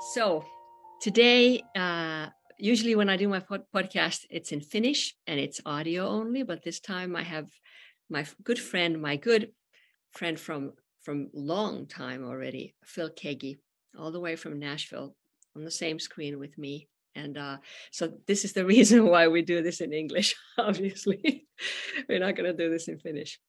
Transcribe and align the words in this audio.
So 0.00 0.44
today, 1.00 1.62
uh, 1.76 2.28
usually 2.56 2.94
when 2.94 3.08
I 3.08 3.16
do 3.16 3.28
my 3.28 3.40
pod- 3.40 3.64
podcast, 3.74 4.26
it's 4.30 4.52
in 4.52 4.60
Finnish 4.60 5.16
and 5.26 5.40
it's 5.40 5.60
audio 5.66 6.06
only. 6.06 6.44
But 6.44 6.62
this 6.62 6.78
time, 6.78 7.16
I 7.16 7.22
have 7.22 7.48
my 8.08 8.24
good 8.44 8.60
friend, 8.60 9.02
my 9.02 9.16
good 9.16 9.52
friend 10.12 10.38
from 10.38 10.72
from 11.02 11.30
long 11.32 11.86
time 11.86 12.24
already, 12.24 12.74
Phil 12.84 13.10
Keaggy, 13.10 13.58
all 13.98 14.12
the 14.12 14.20
way 14.20 14.36
from 14.36 14.58
Nashville, 14.58 15.16
on 15.56 15.64
the 15.64 15.70
same 15.70 15.98
screen 15.98 16.38
with 16.38 16.56
me. 16.58 16.88
And 17.14 17.36
uh, 17.36 17.56
so 17.90 18.12
this 18.26 18.44
is 18.44 18.52
the 18.52 18.66
reason 18.74 19.06
why 19.06 19.26
we 19.28 19.42
do 19.42 19.62
this 19.62 19.80
in 19.80 19.92
English. 19.92 20.36
Obviously, 20.58 21.46
we're 22.08 22.20
not 22.20 22.36
going 22.36 22.50
to 22.50 22.56
do 22.56 22.70
this 22.70 22.88
in 22.88 22.98
Finnish. 22.98 23.40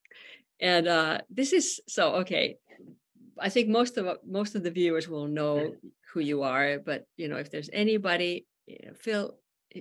And 0.59 0.87
uh, 0.87 1.19
this 1.29 1.53
is 1.53 1.79
so 1.87 2.15
okay. 2.15 2.57
I 3.37 3.49
think 3.49 3.69
most 3.69 3.97
of 3.97 4.17
most 4.25 4.55
of 4.55 4.63
the 4.63 4.71
viewers 4.71 5.07
will 5.07 5.27
know 5.27 5.75
who 6.13 6.19
you 6.19 6.43
are, 6.43 6.79
but 6.79 7.05
you 7.17 7.27
know 7.27 7.37
if 7.37 7.51
there's 7.51 7.69
anybody, 7.71 8.47
you 8.65 8.77
know, 8.85 8.93
Phil, 8.93 9.35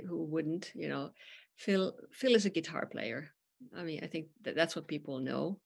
who 0.07 0.25
wouldn't, 0.25 0.73
you 0.75 0.89
know, 0.89 1.11
Phil 1.57 1.95
Phil 2.13 2.35
is 2.35 2.47
a 2.47 2.51
guitar 2.51 2.87
player. 2.87 3.31
I 3.77 3.83
mean, 3.83 4.01
I 4.03 4.07
think 4.07 4.27
that 4.43 4.55
that's 4.55 4.77
what 4.77 4.87
people 4.87 5.19
know. 5.19 5.61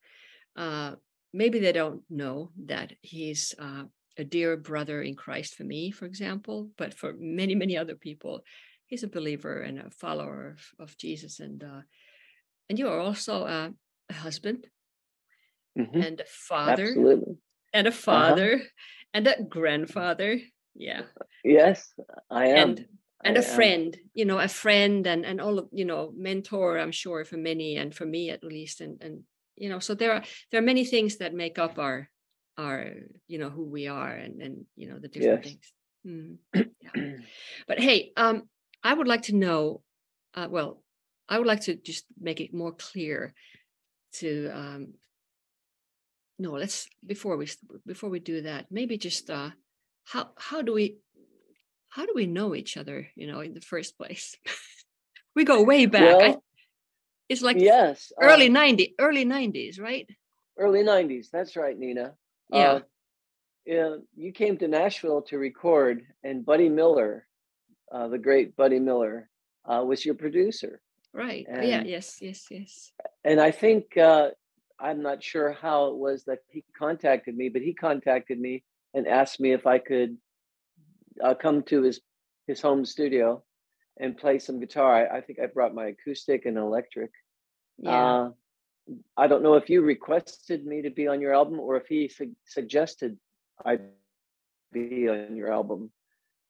Uh, 0.55 0.95
maybe 1.33 1.59
they 1.59 1.71
don't 1.71 2.01
know 2.09 2.49
that 2.65 2.93
he's 3.01 3.53
uh, 3.59 3.83
a 4.17 4.23
dear 4.23 4.57
brother 4.57 5.01
in 5.01 5.15
Christ 5.15 5.55
for 5.55 5.63
me, 5.63 5.91
for 5.91 6.05
example, 6.05 6.69
but 6.77 6.93
for 6.93 7.13
many 7.17 7.55
many 7.55 7.77
other 7.77 7.95
people, 7.95 8.43
he's 8.85 9.03
a 9.03 9.07
believer 9.07 9.61
and 9.61 9.79
a 9.79 9.89
follower 9.89 10.55
of, 10.79 10.87
of 10.87 10.97
Jesus. 10.97 11.39
And 11.39 11.63
uh, 11.63 11.81
and 12.69 12.79
you 12.79 12.87
are 12.87 12.99
also 12.99 13.45
a, 13.45 13.73
a 14.09 14.13
husband 14.13 14.67
mm-hmm. 15.77 16.01
and 16.01 16.19
a 16.19 16.25
father. 16.25 16.87
Absolutely 16.87 17.37
and 17.73 17.87
a 17.87 17.89
uh-huh. 17.89 17.99
father 17.99 18.53
uh-huh. 18.55 18.63
and 19.13 19.27
a 19.27 19.43
grandfather. 19.43 20.39
Yeah. 20.75 21.01
Yes, 21.43 21.93
I 22.29 22.47
am. 22.47 22.69
And 22.69 22.87
and 23.23 23.37
I 23.37 23.41
a 23.41 23.43
friend, 23.43 23.97
you 24.13 24.25
know, 24.25 24.39
a 24.39 24.47
friend 24.47 25.07
and 25.07 25.25
and 25.25 25.39
all 25.41 25.59
of 25.59 25.69
you 25.71 25.85
know, 25.85 26.11
mentor. 26.15 26.77
I'm 26.77 26.91
sure 26.91 27.25
for 27.25 27.37
many 27.37 27.77
and 27.77 27.93
for 27.93 28.05
me 28.05 28.29
at 28.29 28.43
least, 28.43 28.81
and 28.81 29.01
and 29.01 29.23
you 29.55 29.69
know, 29.69 29.79
so 29.79 29.95
there 29.95 30.13
are 30.13 30.23
there 30.51 30.59
are 30.59 30.65
many 30.65 30.85
things 30.85 31.17
that 31.17 31.33
make 31.33 31.57
up 31.57 31.79
our 31.79 32.09
our 32.57 32.91
you 33.27 33.39
know 33.39 33.49
who 33.49 33.65
we 33.65 33.87
are 33.87 34.11
and 34.11 34.41
and 34.41 34.65
you 34.75 34.89
know 34.89 34.99
the 34.99 35.07
different 35.07 35.45
yes. 35.45 35.53
things. 35.53 35.73
Mm. 36.05 36.67
Yeah. 36.95 37.13
but 37.67 37.79
hey, 37.79 38.11
um, 38.17 38.43
I 38.83 38.93
would 38.93 39.07
like 39.07 39.23
to 39.23 39.35
know. 39.35 39.81
Uh, 40.35 40.47
well, 40.49 40.83
I 41.29 41.37
would 41.37 41.47
like 41.47 41.61
to 41.61 41.75
just 41.75 42.05
make 42.19 42.41
it 42.41 42.53
more 42.53 42.73
clear 42.73 43.33
to 44.13 44.49
um, 44.53 44.93
no 46.39 46.51
let's 46.51 46.87
before 47.05 47.37
we 47.37 47.47
before 47.85 48.09
we 48.09 48.19
do 48.19 48.41
that 48.41 48.65
maybe 48.71 48.97
just 48.97 49.29
uh 49.29 49.49
how 50.05 50.29
how 50.37 50.61
do 50.61 50.73
we 50.73 50.97
how 51.89 52.05
do 52.05 52.13
we 52.15 52.25
know 52.25 52.55
each 52.55 52.75
other 52.75 53.07
you 53.15 53.27
know 53.27 53.39
in 53.41 53.53
the 53.53 53.61
first 53.61 53.97
place? 53.97 54.35
We 55.35 55.45
go 55.45 55.63
way 55.63 55.87
back. 55.87 56.01
Well, 56.03 56.21
I, 56.21 56.37
it's 57.27 57.41
like 57.41 57.57
yes 57.57 58.11
early 58.21 58.49
uh, 58.49 58.51
90 58.51 58.93
early 58.99 59.25
90s 59.25 59.81
right? 59.81 60.07
Early 60.59 60.83
90s 60.83 61.31
that's 61.31 61.55
right 61.55 61.75
nina. 61.75 62.13
Yeah 62.51 62.59
uh, 62.59 62.79
yeah. 63.65 63.95
you 64.15 64.31
came 64.31 64.57
to 64.57 64.67
nashville 64.67 65.23
to 65.23 65.39
record 65.39 66.03
and 66.23 66.45
buddy 66.45 66.69
miller 66.69 67.25
uh, 67.91 68.09
the 68.09 68.19
great 68.19 68.55
buddy 68.55 68.77
miller 68.77 69.27
uh, 69.65 69.83
was 69.83 70.05
your 70.05 70.13
producer. 70.13 70.81
Right. 71.13 71.47
And, 71.49 71.67
yeah 71.67 71.83
yes 71.83 72.17
yes 72.21 72.45
yes. 72.51 72.91
and 73.23 73.41
i 73.41 73.49
think 73.49 73.97
uh, 73.97 74.29
I'm 74.83 75.01
not 75.01 75.23
sure 75.23 75.53
how 75.53 75.87
it 75.87 75.95
was 75.95 76.25
that 76.25 76.39
he 76.49 76.63
contacted 76.77 77.35
me, 77.37 77.47
but 77.49 77.61
he 77.61 77.73
contacted 77.73 78.39
me 78.39 78.63
and 78.93 79.07
asked 79.07 79.39
me 79.39 79.53
if 79.53 79.65
I 79.65 79.79
could 79.79 80.17
uh, 81.23 81.33
come 81.35 81.63
to 81.63 81.81
his 81.81 82.01
his 82.47 82.61
home 82.61 82.83
studio 82.83 83.41
and 83.99 84.17
play 84.17 84.37
some 84.39 84.59
guitar. 84.59 84.93
I, 84.93 85.17
I 85.17 85.21
think 85.21 85.39
I 85.39 85.45
brought 85.45 85.73
my 85.73 85.87
acoustic 85.87 86.45
and 86.45 86.57
electric. 86.57 87.11
Yeah. 87.77 87.91
Uh, 87.91 88.29
I 89.15 89.27
don't 89.27 89.43
know 89.43 89.53
if 89.53 89.69
you 89.69 89.81
requested 89.81 90.65
me 90.65 90.81
to 90.81 90.89
be 90.89 91.07
on 91.07 91.21
your 91.21 91.33
album 91.33 91.59
or 91.61 91.77
if 91.77 91.87
he 91.87 92.09
su- 92.09 92.35
suggested 92.45 93.17
I 93.65 93.79
be 94.73 95.07
on 95.07 95.37
your 95.37 95.51
album. 95.51 95.91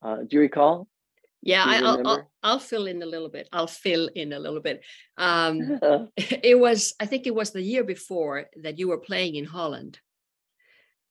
Uh, 0.02 0.18
do 0.28 0.38
you 0.38 0.40
recall? 0.40 0.88
Yeah, 1.46 1.66
I, 1.68 1.82
will 1.82 2.08
I'll, 2.08 2.32
I'll 2.42 2.60
fill 2.60 2.86
in 2.88 3.04
a 3.04 3.06
little 3.06 3.28
bit. 3.28 3.50
I'll 3.52 3.68
fill 3.68 4.08
in 4.16 4.32
a 4.32 4.40
little 4.40 4.62
bit. 4.62 4.82
Um, 5.18 5.78
it 6.18 6.58
was, 6.58 6.94
I 7.02 7.06
think 7.06 7.28
it 7.28 7.36
was 7.36 7.52
the 7.52 7.62
year 7.62 7.84
before 7.84 8.46
that 8.64 8.80
you 8.80 8.88
were 8.88 8.98
playing 8.98 9.36
in 9.36 9.46
Holland. 9.46 10.00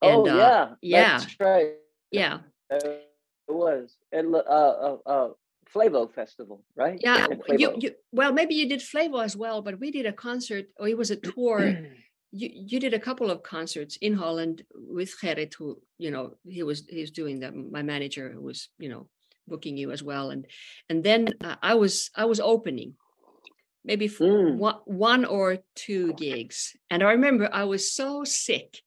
And, 0.00 0.12
oh 0.12 0.26
yeah, 0.26 0.32
uh, 0.32 0.74
yeah, 0.80 1.18
that's 1.18 1.36
right. 1.38 1.72
Yeah, 2.10 2.38
uh, 2.72 2.78
it 2.82 3.08
was 3.48 3.94
at 4.12 4.24
uh, 4.24 4.36
uh, 4.36 4.96
uh, 5.06 5.28
Flevo 5.72 6.12
Festival, 6.12 6.64
right? 6.74 6.98
Yeah, 7.00 7.28
you, 7.48 7.74
you, 7.78 7.94
well, 8.10 8.32
maybe 8.32 8.54
you 8.54 8.68
did 8.68 8.80
Flevo 8.80 9.22
as 9.22 9.36
well, 9.36 9.62
but 9.62 9.78
we 9.78 9.92
did 9.92 10.06
a 10.06 10.12
concert, 10.12 10.64
or 10.80 10.88
it 10.88 10.98
was 10.98 11.12
a 11.12 11.16
tour. 11.16 11.60
you 12.32 12.50
you 12.52 12.80
did 12.80 12.94
a 12.94 12.98
couple 12.98 13.30
of 13.30 13.44
concerts 13.44 13.96
in 14.00 14.14
Holland 14.14 14.64
with 14.74 15.14
Gerrit, 15.20 15.54
who 15.54 15.80
you 15.98 16.10
know 16.10 16.34
he 16.48 16.64
was 16.64 16.84
he 16.88 17.00
was 17.02 17.12
doing 17.12 17.40
that. 17.40 17.54
My 17.54 17.82
manager, 17.82 18.32
who 18.32 18.40
was 18.40 18.70
you 18.78 18.88
know 18.88 19.06
booking 19.48 19.76
you 19.76 19.90
as 19.90 20.02
well. 20.02 20.30
And 20.30 20.46
and 20.88 21.02
then 21.02 21.28
uh, 21.42 21.56
i 21.62 21.74
was 21.74 22.10
i 22.14 22.24
was 22.24 22.40
opening 22.40 22.94
maybe 23.84 24.08
mm. 24.08 24.56
one, 24.56 24.76
one 24.84 25.24
or 25.24 25.58
two 25.74 26.12
gigs. 26.14 26.76
And 26.90 27.02
i 27.02 27.12
remember 27.12 27.48
i 27.52 27.64
was 27.64 27.92
so 27.92 28.24
sick. 28.24 28.80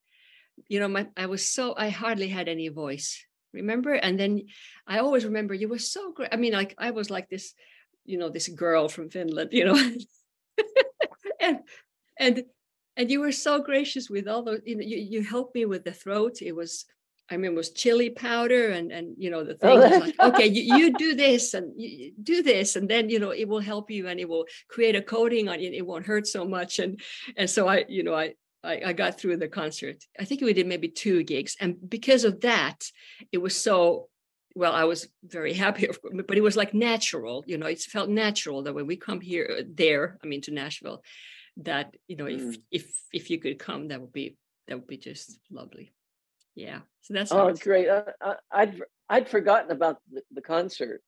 You 0.67 0.79
know 0.79 0.87
my 0.87 1.07
i 1.17 1.25
was 1.25 1.45
so 1.45 1.75
i 1.77 1.89
hardly 1.89 2.27
had 2.27 2.47
any 2.47 2.69
voice. 2.69 3.23
Remember? 3.53 3.93
And 3.93 4.19
then 4.19 4.43
i 4.87 4.99
always 4.99 5.25
remember 5.25 5.53
you 5.53 5.69
were 5.69 5.79
so 5.79 6.11
great 6.11 6.29
i 6.31 6.35
mean 6.35 6.53
like 6.53 6.75
i 6.77 6.91
was 6.91 7.09
like 7.09 7.29
this 7.29 7.53
you 8.05 8.17
know 8.17 8.29
this 8.29 8.47
girl 8.47 8.87
from 8.87 9.09
finland 9.09 9.49
you 9.51 9.65
know? 9.65 9.79
And 11.39 11.59
and 12.17 12.43
and 12.97 13.11
you 13.11 13.19
were 13.19 13.31
so 13.31 13.61
gracious 13.61 14.09
with 14.09 14.27
all 14.27 14.43
those 14.43 14.61
you 14.65 14.75
know 14.75 14.83
you, 14.83 14.97
you 14.97 15.21
helped 15.21 15.55
me 15.55 15.65
with 15.65 15.83
the 15.83 15.91
throat. 15.91 16.41
It 16.41 16.53
was 16.53 16.85
I 17.29 17.37
mean, 17.37 17.51
it 17.51 17.55
was 17.55 17.71
chili 17.71 18.11
powder 18.11 18.69
and 18.69 18.91
and 18.91 19.15
you 19.17 19.29
know 19.31 19.43
the 19.43 19.55
thing 19.55 19.79
was 19.79 19.99
like, 19.99 20.19
okay, 20.19 20.45
you, 20.45 20.77
you 20.77 20.93
do 20.97 21.15
this 21.15 21.53
and 21.53 21.73
you 21.79 22.11
do 22.21 22.43
this, 22.43 22.75
and 22.75 22.87
then 22.87 23.09
you 23.09 23.19
know 23.19 23.31
it 23.31 23.47
will 23.47 23.59
help 23.59 23.89
you 23.89 24.07
and 24.07 24.19
it 24.19 24.29
will 24.29 24.45
create 24.67 24.95
a 24.95 25.01
coating 25.01 25.49
on 25.49 25.59
it. 25.59 25.73
It 25.73 25.85
won't 25.85 26.05
hurt 26.05 26.27
so 26.27 26.45
much, 26.45 26.79
and 26.79 27.01
and 27.35 27.49
so 27.49 27.67
I, 27.67 27.85
you 27.87 28.03
know, 28.03 28.13
I 28.13 28.35
I, 28.63 28.81
I 28.87 28.93
got 28.93 29.19
through 29.19 29.37
the 29.37 29.47
concert. 29.47 30.03
I 30.19 30.25
think 30.25 30.41
we 30.41 30.53
did 30.53 30.67
maybe 30.67 30.87
two 30.87 31.23
gigs, 31.23 31.55
and 31.59 31.77
because 31.89 32.25
of 32.25 32.41
that, 32.41 32.83
it 33.31 33.39
was 33.39 33.59
so 33.59 34.09
well. 34.53 34.73
I 34.73 34.83
was 34.83 35.07
very 35.23 35.53
happy, 35.53 35.87
but 36.27 36.37
it 36.37 36.43
was 36.43 36.55
like 36.55 36.75
natural. 36.75 37.43
You 37.47 37.57
know, 37.57 37.67
it 37.67 37.81
felt 37.81 38.09
natural 38.09 38.63
that 38.63 38.75
when 38.75 38.85
we 38.85 38.97
come 38.97 39.19
here, 39.19 39.61
there, 39.67 40.19
I 40.23 40.27
mean, 40.27 40.41
to 40.41 40.51
Nashville, 40.51 41.01
that 41.57 41.95
you 42.07 42.17
know, 42.17 42.25
mm. 42.25 42.37
if 42.37 42.57
if 42.71 42.93
if 43.11 43.29
you 43.31 43.39
could 43.39 43.57
come, 43.57 43.87
that 43.87 43.99
would 43.99 44.13
be 44.13 44.37
that 44.67 44.77
would 44.77 44.87
be 44.87 44.97
just 44.97 45.39
lovely 45.49 45.91
yeah 46.55 46.79
so 47.01 47.13
that's 47.13 47.31
oh 47.31 47.47
it's 47.47 47.61
great 47.61 47.87
uh, 47.87 48.03
i'd 48.51 48.81
i'd 49.09 49.29
forgotten 49.29 49.71
about 49.71 49.97
the, 50.11 50.21
the 50.31 50.41
concert 50.41 51.01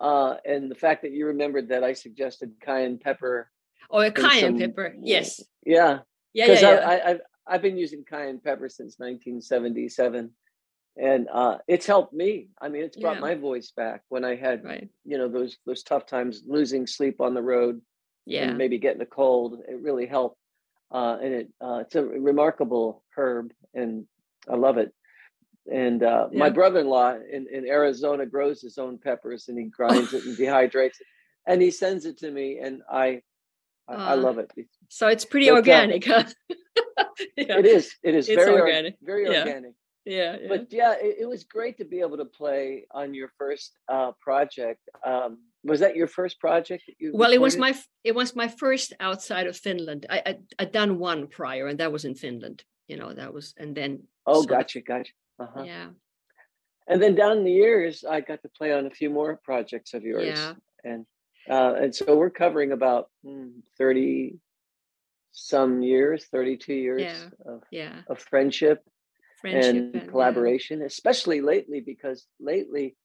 uh, 0.00 0.36
and 0.44 0.70
the 0.70 0.76
fact 0.76 1.02
that 1.02 1.12
you 1.12 1.26
remembered 1.26 1.68
that 1.68 1.84
i 1.84 1.92
suggested 1.92 2.52
cayenne 2.60 2.98
pepper 2.98 3.50
oh 3.90 4.00
a 4.00 4.10
cayenne 4.10 4.52
some, 4.52 4.58
pepper 4.58 4.94
yes 5.00 5.42
yeah 5.64 5.98
yeah 6.32 6.46
yeah, 6.46 6.60
yeah. 6.60 6.68
I, 6.68 6.94
I, 6.94 7.10
I've, 7.10 7.20
I've 7.46 7.62
been 7.62 7.76
using 7.76 8.04
cayenne 8.04 8.40
pepper 8.42 8.68
since 8.68 8.98
1977 8.98 10.30
and 11.00 11.28
uh, 11.32 11.58
it's 11.66 11.86
helped 11.86 12.12
me 12.12 12.48
i 12.60 12.68
mean 12.68 12.82
it's 12.82 12.96
brought 12.96 13.16
yeah. 13.16 13.20
my 13.20 13.34
voice 13.34 13.72
back 13.76 14.02
when 14.08 14.24
i 14.24 14.34
had 14.34 14.64
right. 14.64 14.88
you 15.04 15.18
know 15.18 15.28
those 15.28 15.58
those 15.66 15.82
tough 15.82 16.06
times 16.06 16.42
losing 16.46 16.86
sleep 16.86 17.20
on 17.20 17.34
the 17.34 17.42
road 17.42 17.80
yeah 18.26 18.52
maybe 18.52 18.78
getting 18.78 19.02
a 19.02 19.06
cold 19.06 19.58
it 19.68 19.80
really 19.80 20.06
helped 20.06 20.38
uh, 20.90 21.18
and 21.22 21.34
it 21.34 21.48
uh, 21.60 21.78
it's 21.78 21.94
a 21.94 22.04
remarkable 22.04 23.02
herb 23.16 23.52
and 23.74 24.06
I 24.50 24.56
love 24.56 24.78
it. 24.78 24.92
And 25.72 26.02
uh, 26.02 26.28
yeah. 26.30 26.38
my 26.38 26.50
brother-in-law 26.50 27.16
in, 27.30 27.46
in 27.52 27.66
Arizona 27.66 28.24
grows 28.24 28.62
his 28.62 28.78
own 28.78 28.98
peppers 28.98 29.48
and 29.48 29.58
he 29.58 29.64
grinds 29.64 30.14
it 30.14 30.24
and 30.24 30.36
dehydrates 30.38 31.00
it, 31.00 31.06
and 31.46 31.60
he 31.60 31.70
sends 31.70 32.06
it 32.06 32.18
to 32.18 32.30
me, 32.30 32.58
and 32.58 32.82
I, 32.90 33.22
I, 33.88 33.94
uh, 33.94 33.96
I 33.96 34.14
love 34.14 34.38
it. 34.38 34.50
So 34.88 35.08
it's 35.08 35.24
pretty 35.24 35.50
uh, 35.50 35.54
organic, 35.54 36.08
uh, 36.08 36.22
huh? 36.22 36.54
yeah. 37.36 37.58
It 37.58 37.66
is. 37.66 37.94
It 38.02 38.14
is 38.14 38.28
it's 38.28 38.42
very 38.42 38.60
organic. 38.60 38.96
very 39.02 39.30
yeah. 39.30 39.40
organic. 39.40 39.72
Yeah, 40.04 40.38
yeah, 40.40 40.48
But 40.48 40.72
yeah, 40.72 40.94
it, 40.98 41.16
it, 41.20 41.26
was 41.26 41.44
great 41.44 41.76
to 41.78 41.84
be 41.84 42.00
able 42.00 42.16
to 42.16 42.24
play 42.24 42.86
on 42.92 43.12
your 43.12 43.28
first 43.36 43.72
uh, 43.90 44.12
project. 44.22 44.88
Um, 45.04 45.38
was 45.64 45.80
that 45.80 45.96
your 45.96 46.06
first 46.06 46.40
project? 46.40 46.84
well, 46.88 47.10
recorded? 47.10 47.34
it 47.34 47.40
was 47.40 47.56
my 47.58 47.74
it 48.04 48.14
was 48.14 48.34
my 48.34 48.48
first 48.48 48.94
outside 49.00 49.46
of 49.46 49.56
Finland. 49.56 50.06
I, 50.08 50.22
I 50.24 50.38
I'd 50.58 50.72
done 50.72 50.98
one 50.98 51.26
prior, 51.26 51.66
and 51.66 51.78
that 51.80 51.92
was 51.92 52.06
in 52.06 52.14
Finland. 52.14 52.64
You 52.86 52.96
know, 52.96 53.12
that 53.12 53.34
was, 53.34 53.52
and 53.58 53.74
then 53.76 54.04
Oh, 54.28 54.42
so, 54.42 54.46
gotcha, 54.46 54.80
gotcha. 54.80 55.12
Uh-huh. 55.38 55.62
Yeah. 55.64 55.88
And 56.88 57.02
then 57.02 57.14
down 57.14 57.44
the 57.44 57.52
years, 57.52 58.04
I 58.08 58.20
got 58.20 58.42
to 58.42 58.48
play 58.48 58.72
on 58.72 58.86
a 58.86 58.90
few 58.90 59.10
more 59.10 59.38
projects 59.44 59.94
of 59.94 60.02
yours. 60.04 60.38
Yeah. 60.38 60.54
And 60.84 61.06
uh, 61.48 61.74
and 61.80 61.94
so 61.94 62.16
we're 62.16 62.30
covering 62.30 62.72
about 62.72 63.08
mm, 63.24 63.52
30 63.78 64.38
some 65.32 65.82
years, 65.82 66.26
32 66.30 66.74
years 66.74 67.02
yeah. 67.02 67.52
of, 67.52 67.62
yeah. 67.70 68.00
of 68.08 68.18
friendship. 68.18 68.82
and, 69.44 69.94
and, 69.94 70.08
collaboration, 70.08 70.80
yeah. 70.80 70.86
especially 70.86 71.40
lately 71.40 71.80
because 71.80 72.26
lately 72.40 72.96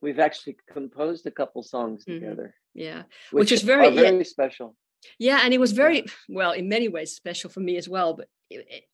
we've 0.00 0.20
actually 0.20 0.56
composed 0.72 1.26
a 1.26 1.30
couple 1.30 1.62
songs 1.62 2.04
mm-hmm. 2.04 2.20
together. 2.20 2.54
Yeah, 2.74 3.02
which, 3.32 3.50
which 3.50 3.52
is 3.52 3.62
very 3.62 3.92
very 3.92 4.24
special. 4.24 4.76
Yeah, 5.18 5.40
and 5.42 5.54
it 5.54 5.60
was 5.60 5.72
very 5.72 6.04
well 6.28 6.52
in 6.52 6.68
many 6.68 6.88
ways 6.88 7.12
special 7.12 7.50
for 7.50 7.60
me 7.60 7.76
as 7.76 7.88
well. 7.88 8.14
But 8.14 8.28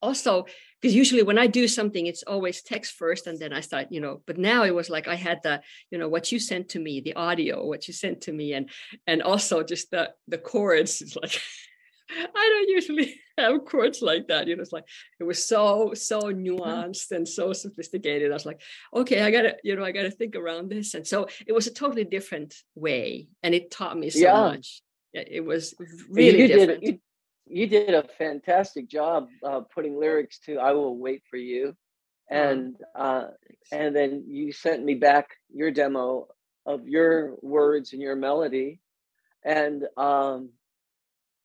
also 0.02 0.46
because 0.80 0.94
usually 0.94 1.22
when 1.22 1.38
I 1.38 1.46
do 1.46 1.66
something, 1.66 2.06
it's 2.06 2.22
always 2.22 2.62
text 2.62 2.94
first, 2.94 3.26
and 3.26 3.38
then 3.38 3.52
I 3.52 3.60
start, 3.60 3.88
you 3.90 4.00
know. 4.00 4.22
But 4.26 4.38
now 4.38 4.64
it 4.64 4.74
was 4.74 4.90
like 4.90 5.08
I 5.08 5.14
had 5.14 5.42
the, 5.42 5.62
you 5.90 5.98
know, 5.98 6.08
what 6.08 6.30
you 6.30 6.38
sent 6.38 6.70
to 6.70 6.78
me, 6.78 7.00
the 7.00 7.14
audio, 7.14 7.64
what 7.64 7.88
you 7.88 7.94
sent 7.94 8.22
to 8.22 8.32
me, 8.32 8.52
and 8.52 8.70
and 9.06 9.22
also 9.22 9.62
just 9.62 9.90
the 9.90 10.12
the 10.28 10.38
chords. 10.38 11.00
It's 11.00 11.16
like 11.16 11.40
I 12.10 12.24
don't 12.34 12.68
usually 12.68 13.20
have 13.38 13.64
chords 13.64 14.02
like 14.02 14.28
that. 14.28 14.46
You 14.46 14.56
know, 14.56 14.62
it's 14.62 14.72
like 14.72 14.86
it 15.18 15.24
was 15.24 15.44
so 15.44 15.92
so 15.94 16.20
nuanced 16.20 17.10
and 17.10 17.26
so 17.26 17.52
sophisticated. 17.52 18.30
I 18.30 18.34
was 18.34 18.46
like, 18.46 18.60
okay, 18.94 19.22
I 19.22 19.30
gotta, 19.30 19.56
you 19.64 19.74
know, 19.76 19.84
I 19.84 19.92
gotta 19.92 20.10
think 20.10 20.36
around 20.36 20.70
this. 20.70 20.94
And 20.94 21.06
so 21.06 21.28
it 21.46 21.52
was 21.52 21.66
a 21.66 21.72
totally 21.72 22.04
different 22.04 22.54
way, 22.74 23.28
and 23.42 23.54
it 23.54 23.70
taught 23.70 23.98
me 23.98 24.10
so 24.10 24.20
yeah. 24.20 24.40
much. 24.40 24.82
It 25.16 25.44
was 25.44 25.74
really 26.10 26.42
you 26.42 26.48
different. 26.48 26.80
Did, 26.80 26.88
you, 26.88 26.98
you, 27.46 27.66
did 27.66 27.94
a 27.94 28.04
fantastic 28.18 28.88
job 28.88 29.28
uh, 29.44 29.60
putting 29.74 29.98
lyrics 29.98 30.38
to 30.46 30.58
"I 30.58 30.72
Will 30.72 30.96
Wait 30.96 31.22
for 31.30 31.36
You," 31.36 31.76
and 32.30 32.76
uh, 32.94 33.28
and 33.72 33.94
then 33.94 34.24
you 34.28 34.52
sent 34.52 34.84
me 34.84 34.94
back 34.94 35.30
your 35.52 35.70
demo 35.70 36.28
of 36.64 36.88
your 36.88 37.36
words 37.42 37.92
and 37.92 38.02
your 38.02 38.16
melody, 38.16 38.80
and 39.44 39.84
um, 39.96 40.50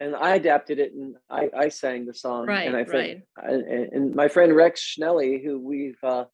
and 0.01 0.15
I 0.15 0.35
adapted 0.35 0.79
it 0.79 0.93
and 0.93 1.15
I, 1.29 1.49
I 1.55 1.69
sang 1.69 2.07
the 2.07 2.13
song. 2.13 2.47
Right, 2.47 2.67
and 2.67 2.75
I 2.75 2.81
right. 2.81 3.21
and, 3.37 3.63
and 3.63 4.15
my 4.15 4.27
friend 4.27 4.55
Rex 4.55 4.81
Schnelle, 4.81 5.41
who 5.41 5.59
we've 5.59 6.03
uh, 6.03 6.25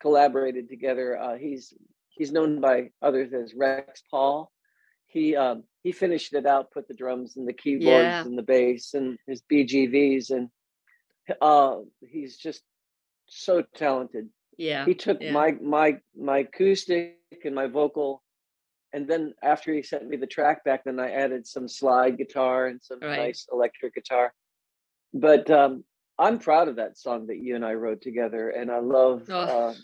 collaborated 0.00 0.68
together, 0.68 1.18
uh, 1.18 1.36
he's 1.36 1.74
he's 2.08 2.30
known 2.30 2.60
by 2.60 2.90
others 3.02 3.32
as 3.32 3.52
Rex 3.54 4.04
Paul. 4.10 4.52
He 5.16 5.34
um, 5.34 5.64
he 5.82 5.92
finished 5.92 6.34
it 6.34 6.46
out, 6.46 6.72
put 6.72 6.88
the 6.88 6.94
drums 6.94 7.36
and 7.36 7.48
the 7.48 7.52
keyboards 7.52 8.04
yeah. 8.04 8.20
and 8.20 8.36
the 8.36 8.42
bass 8.42 8.92
and 8.92 9.18
his 9.26 9.42
BGVs, 9.50 10.30
and 10.30 10.50
uh, 11.40 11.76
he's 12.06 12.36
just 12.36 12.62
so 13.26 13.62
talented. 13.74 14.28
Yeah, 14.58 14.84
he 14.84 14.94
took 14.94 15.22
yeah. 15.22 15.32
my 15.32 15.52
my 15.52 15.98
my 16.14 16.38
acoustic 16.38 17.16
and 17.44 17.54
my 17.54 17.66
vocal 17.66 18.22
and 18.92 19.06
then 19.06 19.34
after 19.42 19.74
he 19.74 19.82
sent 19.82 20.08
me 20.08 20.16
the 20.16 20.26
track 20.26 20.64
back, 20.64 20.84
then 20.84 20.98
I 20.98 21.10
added 21.10 21.46
some 21.46 21.68
slide 21.68 22.16
guitar 22.16 22.66
and 22.66 22.80
some 22.82 23.00
right. 23.00 23.18
nice 23.18 23.46
electric 23.52 23.94
guitar. 23.94 24.32
But 25.12 25.50
um, 25.50 25.84
I'm 26.18 26.38
proud 26.38 26.68
of 26.68 26.76
that 26.76 26.96
song 26.96 27.26
that 27.26 27.36
you 27.36 27.56
and 27.56 27.64
I 27.64 27.74
wrote 27.74 28.00
together, 28.00 28.48
and 28.48 28.70
I 28.70 28.78
love 28.78 29.24
oh. 29.28 29.34
uh, 29.34 29.74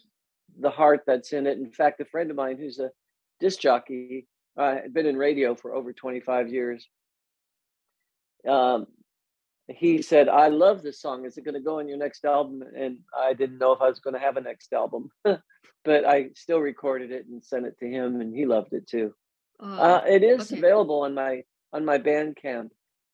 the 0.59 0.71
heart 0.71 1.03
that's 1.07 1.33
in 1.33 1.47
it. 1.47 1.59
In 1.59 1.71
fact, 1.71 2.01
a 2.01 2.07
friend 2.07 2.31
of 2.31 2.37
mine 2.37 2.57
who's 2.59 2.79
a 2.79 2.91
disc 3.39 3.61
jockey, 3.61 4.27
uh, 4.57 4.77
been 4.93 5.07
in 5.07 5.17
radio 5.17 5.55
for 5.55 5.75
over 5.75 5.93
25 5.93 6.53
years. 6.53 6.87
Um, 8.49 8.87
he 9.69 10.03
said, 10.03 10.29
I 10.29 10.49
love 10.49 10.83
this 10.83 11.01
song. 11.01 11.25
Is 11.25 11.39
it 11.39 11.45
going 11.45 11.55
to 11.55 11.61
go 11.61 11.79
on 11.79 11.89
your 11.89 11.99
next 11.99 12.25
album? 12.25 12.63
And 12.77 12.99
I 13.17 13.33
didn't 13.33 13.59
know 13.59 13.73
if 13.73 13.81
I 13.81 13.89
was 13.89 14.01
going 14.01 14.15
to 14.15 14.21
have 14.21 14.37
a 14.37 14.41
next 14.41 14.73
album, 14.73 15.11
but 15.25 16.05
I 16.05 16.31
still 16.35 16.59
recorded 16.59 17.11
it 17.13 17.27
and 17.27 17.45
sent 17.45 17.67
it 17.67 17.79
to 17.79 17.87
him, 17.87 18.21
and 18.21 18.35
he 18.35 18.45
loved 18.45 18.73
it 18.73 18.87
too. 18.87 19.15
Oh, 19.61 19.69
uh, 19.69 20.05
it 20.07 20.23
is 20.23 20.53
okay. 20.53 20.59
available 20.59 21.03
on 21.03 21.15
my 21.15 21.43
on 21.73 21.85
my 21.85 21.99
Bandcamp. 21.99 22.71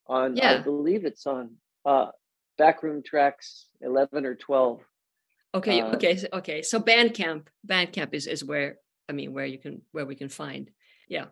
On 0.07 0.35
yeah. 0.35 0.53
I 0.53 0.57
believe 0.61 1.05
it's 1.05 1.27
on 1.27 1.51
uh, 1.85 2.07
Backroom 2.57 3.03
Tracks 3.03 3.67
eleven 3.81 4.25
or 4.25 4.33
twelve. 4.35 4.81
Okay, 5.53 5.81
uh, 5.81 5.95
okay, 5.95 6.19
okay. 6.33 6.61
So 6.63 6.79
Bandcamp, 6.79 7.45
Bandcamp 7.67 8.13
is 8.13 8.25
is 8.25 8.43
where 8.43 8.77
I 9.07 9.13
mean 9.13 9.33
where 9.33 9.45
you 9.45 9.59
can 9.59 9.83
where 9.91 10.05
we 10.07 10.15
can 10.15 10.29
find 10.29 10.71
yeah 11.09 11.25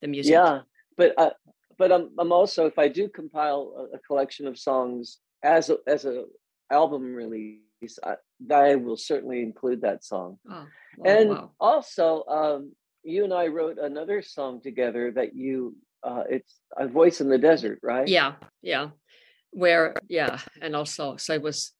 the 0.00 0.08
music. 0.08 0.32
Yeah, 0.32 0.60
but 0.96 1.14
uh, 1.18 1.30
but 1.78 1.92
I'm 1.92 2.10
I'm 2.18 2.32
also 2.32 2.66
if 2.66 2.78
I 2.78 2.88
do 2.88 3.08
compile 3.08 3.88
a, 3.92 3.96
a 3.96 3.98
collection 4.00 4.46
of 4.46 4.58
songs 4.58 5.18
as 5.42 5.70
a, 5.70 5.78
as 5.86 6.04
a 6.04 6.24
album 6.70 7.14
release, 7.14 7.98
I, 8.02 8.16
I 8.52 8.76
will 8.76 8.96
certainly 8.96 9.42
include 9.42 9.82
that 9.82 10.04
song. 10.04 10.38
Oh, 10.50 10.66
wow, 10.98 11.04
and 11.04 11.28
wow. 11.30 11.50
also, 11.60 12.24
um, 12.28 12.72
you 13.02 13.24
and 13.24 13.32
I 13.32 13.46
wrote 13.48 13.78
another 13.78 14.22
song 14.22 14.60
together 14.62 15.12
that 15.12 15.34
you 15.34 15.76
uh, 16.02 16.24
it's 16.28 16.60
a 16.76 16.86
voice 16.86 17.20
in 17.20 17.28
the 17.28 17.38
desert, 17.38 17.78
right? 17.82 18.06
Yeah, 18.06 18.34
yeah. 18.62 18.90
Where 19.50 19.94
yeah, 20.08 20.38
and 20.60 20.76
also 20.76 21.16
so 21.16 21.32
it 21.34 21.42
was 21.42 21.72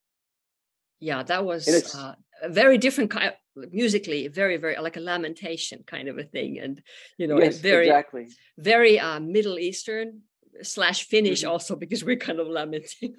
yeah 0.99 1.23
that 1.25 1.45
was 1.45 1.69
uh, 1.95 2.15
a 2.43 2.49
very 2.49 2.79
different 2.79 3.11
kind 3.11 3.33
musically 3.73 4.29
very 4.29 4.57
very 4.57 4.77
like 4.79 4.97
a 4.97 5.01
lamentation 5.01 5.83
kind 5.87 6.09
of 6.09 6.19
a 6.19 6.25
thing 6.25 6.59
and 6.59 6.83
you 7.17 7.27
know 7.27 7.39
yes, 7.39 7.59
very 7.59 7.87
exactly 7.87 8.27
very 8.59 8.99
uh, 9.01 9.19
middle 9.19 9.59
eastern 9.59 10.21
slash 10.63 11.05
finnish 11.05 11.41
mm-hmm. 11.41 11.51
also 11.51 11.77
because 11.77 12.05
we're 12.05 12.17
kind 12.17 12.39
of 12.39 12.47
lamenting 12.47 13.15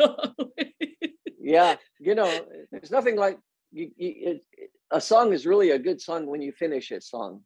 yeah 1.39 1.75
you 1.99 2.13
know 2.13 2.45
there's 2.71 2.91
nothing 2.91 3.15
like 3.15 3.39
you, 3.71 3.91
you, 3.97 4.13
it, 4.31 4.71
a 4.91 5.01
song 5.01 5.33
is 5.33 5.45
really 5.45 5.71
a 5.71 5.79
good 5.79 5.99
song 5.99 6.25
when 6.27 6.41
you 6.41 6.51
finish 6.51 6.91
a 6.91 7.01
song 7.01 7.41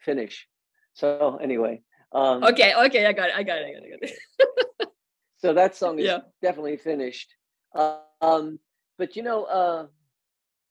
finish 0.00 0.46
so 0.94 1.38
anyway 1.42 1.80
um, 2.12 2.44
okay 2.44 2.74
okay 2.74 3.06
i 3.06 3.12
got 3.12 3.28
it 3.28 3.34
i 3.34 3.42
got 3.42 3.58
it 3.58 3.66
i 3.66 3.72
got 3.72 3.82
it, 3.82 3.84
I 3.84 3.90
got 3.90 4.10
it. 4.80 4.88
so 5.38 5.52
that 5.52 5.74
song 5.74 5.98
is 5.98 6.06
yeah. 6.06 6.18
definitely 6.42 6.76
finished 6.76 7.34
um, 7.74 8.58
but 8.98 9.16
you 9.16 9.22
know 9.22 9.44
uh, 9.44 9.86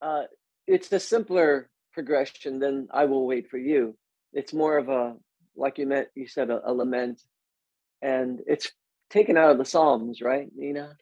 uh, 0.01 0.23
it's 0.67 0.91
a 0.91 1.00
simpler 1.00 1.69
progression 1.94 2.59
than 2.59 2.88
I 2.91 3.06
will 3.06 3.25
wait 3.25 3.50
for 3.50 3.57
you. 3.57 3.95
It's 4.33 4.53
more 4.53 4.77
of 4.77 4.89
a 4.89 5.15
like 5.56 5.77
you 5.77 5.88
meant 5.88 6.09
you 6.15 6.27
said 6.27 6.50
a, 6.50 6.62
a 6.69 6.73
lament, 6.73 7.21
and 8.01 8.41
it's 8.47 8.71
taken 9.09 9.38
out 9.38 9.51
of 9.51 9.57
the 9.57 9.65
Psalms, 9.65 10.21
right, 10.21 10.47
Nina? 10.56 10.95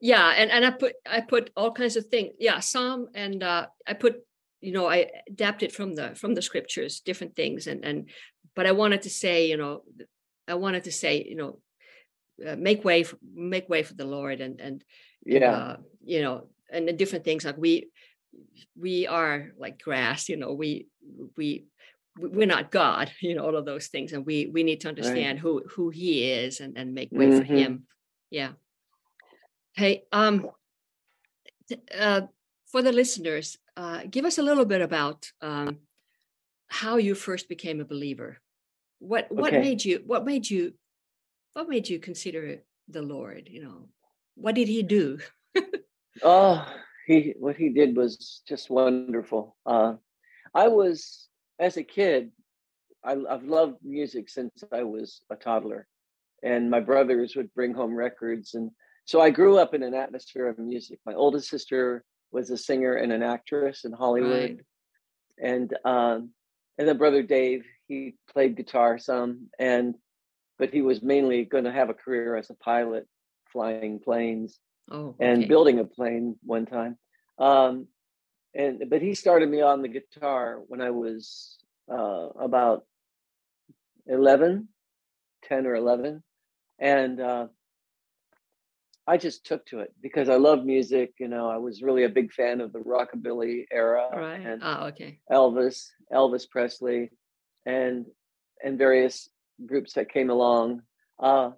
Yeah, 0.00 0.32
and 0.36 0.50
and 0.50 0.64
I 0.64 0.70
put 0.70 0.94
I 1.08 1.20
put 1.20 1.50
all 1.56 1.72
kinds 1.72 1.96
of 1.96 2.06
things. 2.06 2.34
Yeah, 2.38 2.60
Psalm, 2.60 3.08
and 3.14 3.42
uh, 3.42 3.66
I 3.86 3.94
put 3.94 4.16
you 4.60 4.72
know 4.72 4.86
I 4.86 5.10
adapted 5.28 5.72
from 5.72 5.94
the 5.94 6.14
from 6.14 6.34
the 6.34 6.42
scriptures 6.42 7.00
different 7.00 7.36
things, 7.36 7.66
and 7.66 7.84
and 7.84 8.08
but 8.56 8.66
I 8.66 8.72
wanted 8.72 9.02
to 9.02 9.10
say 9.10 9.48
you 9.48 9.56
know 9.56 9.82
I 10.48 10.54
wanted 10.54 10.84
to 10.84 10.92
say 10.92 11.24
you 11.28 11.36
know 11.36 11.60
uh, 12.46 12.56
make 12.56 12.84
way 12.84 13.02
for, 13.02 13.18
make 13.34 13.68
way 13.68 13.82
for 13.82 13.94
the 13.94 14.06
Lord, 14.06 14.40
and 14.40 14.60
and 14.60 14.84
yeah, 15.24 15.52
uh, 15.52 15.76
you 16.02 16.22
know, 16.22 16.48
and 16.72 16.88
the 16.88 16.92
different 16.92 17.24
things 17.24 17.44
like 17.44 17.58
we 17.58 17.90
we 18.76 19.06
are 19.06 19.50
like 19.58 19.82
grass 19.82 20.28
you 20.28 20.36
know 20.36 20.52
we 20.52 20.86
we 21.36 21.66
we're 22.18 22.46
not 22.46 22.70
god 22.70 23.10
you 23.20 23.34
know 23.34 23.44
all 23.44 23.56
of 23.56 23.64
those 23.64 23.88
things 23.88 24.12
and 24.12 24.26
we 24.26 24.46
we 24.46 24.62
need 24.62 24.80
to 24.80 24.88
understand 24.88 25.38
right. 25.38 25.40
who 25.40 25.62
who 25.74 25.90
he 25.90 26.30
is 26.30 26.60
and 26.60 26.76
and 26.76 26.94
make 26.94 27.10
way 27.12 27.26
mm-hmm. 27.26 27.38
for 27.38 27.44
him 27.44 27.86
yeah 28.30 28.50
hey 29.74 30.02
um 30.12 30.48
uh 31.96 32.22
for 32.66 32.82
the 32.82 32.92
listeners 32.92 33.58
uh 33.76 34.00
give 34.10 34.24
us 34.24 34.38
a 34.38 34.42
little 34.42 34.64
bit 34.64 34.80
about 34.80 35.30
um 35.40 35.78
how 36.68 36.96
you 36.96 37.14
first 37.14 37.48
became 37.48 37.80
a 37.80 37.84
believer 37.84 38.38
what 38.98 39.26
what 39.30 39.52
okay. 39.52 39.60
made 39.60 39.84
you 39.84 40.02
what 40.06 40.24
made 40.24 40.48
you 40.48 40.72
what 41.54 41.68
made 41.68 41.88
you 41.88 41.98
consider 41.98 42.62
the 42.88 43.02
lord 43.02 43.48
you 43.50 43.62
know 43.62 43.88
what 44.34 44.54
did 44.54 44.68
he 44.68 44.82
do 44.82 45.18
oh 46.22 46.66
he 47.10 47.34
what 47.38 47.56
he 47.56 47.70
did 47.70 47.96
was 47.96 48.42
just 48.46 48.70
wonderful. 48.70 49.56
Uh, 49.66 49.94
I 50.54 50.68
was 50.68 51.28
as 51.58 51.76
a 51.76 51.82
kid, 51.82 52.30
I, 53.04 53.16
I've 53.28 53.44
loved 53.44 53.78
music 53.82 54.28
since 54.30 54.52
I 54.72 54.84
was 54.84 55.22
a 55.30 55.36
toddler, 55.36 55.88
and 56.42 56.70
my 56.70 56.80
brothers 56.80 57.34
would 57.34 57.52
bring 57.52 57.74
home 57.74 57.94
records, 57.94 58.54
and 58.54 58.70
so 59.06 59.20
I 59.20 59.30
grew 59.30 59.58
up 59.58 59.74
in 59.74 59.82
an 59.82 59.94
atmosphere 59.94 60.48
of 60.48 60.58
music. 60.58 61.00
My 61.04 61.14
oldest 61.14 61.48
sister 61.48 62.04
was 62.30 62.50
a 62.50 62.56
singer 62.56 62.94
and 62.94 63.12
an 63.12 63.24
actress 63.24 63.84
in 63.84 63.92
Hollywood, 63.92 64.60
right. 65.40 65.50
and 65.50 65.76
um, 65.84 66.30
and 66.78 66.86
then 66.86 66.96
brother 66.96 67.22
Dave 67.22 67.64
he 67.88 68.14
played 68.32 68.56
guitar 68.56 68.98
some, 68.98 69.48
and 69.58 69.96
but 70.60 70.72
he 70.72 70.82
was 70.82 71.02
mainly 71.02 71.44
going 71.44 71.64
to 71.64 71.72
have 71.72 71.90
a 71.90 71.94
career 71.94 72.36
as 72.36 72.50
a 72.50 72.54
pilot, 72.54 73.08
flying 73.52 73.98
planes 73.98 74.60
oh, 74.90 75.08
okay. 75.08 75.26
and 75.26 75.48
building 75.48 75.78
a 75.78 75.84
plane 75.84 76.36
one 76.42 76.66
time. 76.66 76.98
Um, 77.38 77.86
and 78.54 78.84
but 78.88 79.02
he 79.02 79.14
started 79.14 79.48
me 79.48 79.62
on 79.62 79.82
the 79.82 79.88
guitar 79.88 80.60
when 80.66 80.80
I 80.80 80.90
was 80.90 81.56
uh, 81.90 82.28
about 82.38 82.84
11, 84.06 84.68
10 85.44 85.66
or 85.66 85.74
11. 85.74 86.22
And 86.78 87.20
uh, 87.20 87.46
I 89.06 89.16
just 89.16 89.44
took 89.44 89.66
to 89.66 89.80
it 89.80 89.92
because 90.00 90.28
I 90.28 90.36
love 90.36 90.64
music. 90.64 91.14
You 91.18 91.28
know, 91.28 91.48
I 91.48 91.58
was 91.58 91.82
really 91.82 92.04
a 92.04 92.08
big 92.08 92.32
fan 92.32 92.60
of 92.60 92.72
the 92.72 92.78
rockabilly 92.78 93.64
era 93.70 94.08
right. 94.12 94.40
and 94.40 94.62
oh, 94.64 94.86
okay. 94.88 95.18
Elvis, 95.30 95.88
Elvis 96.12 96.48
Presley, 96.48 97.10
and 97.66 98.06
and 98.62 98.78
various 98.78 99.28
groups 99.66 99.94
that 99.94 100.12
came 100.12 100.30
along. 100.30 100.82
Uh, 101.18 101.50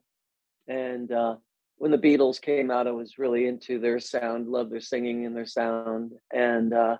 and 0.66 1.10
uh, 1.12 1.36
when 1.76 1.90
the 1.90 1.98
Beatles 1.98 2.40
came 2.40 2.70
out, 2.70 2.86
I 2.86 2.92
was 2.92 3.18
really 3.18 3.46
into 3.46 3.78
their 3.78 3.98
sound, 3.98 4.48
loved 4.48 4.70
their 4.70 4.80
singing 4.80 5.26
and 5.26 5.34
their 5.34 5.46
sound. 5.46 6.12
And 6.32 6.72
uh, 6.72 6.96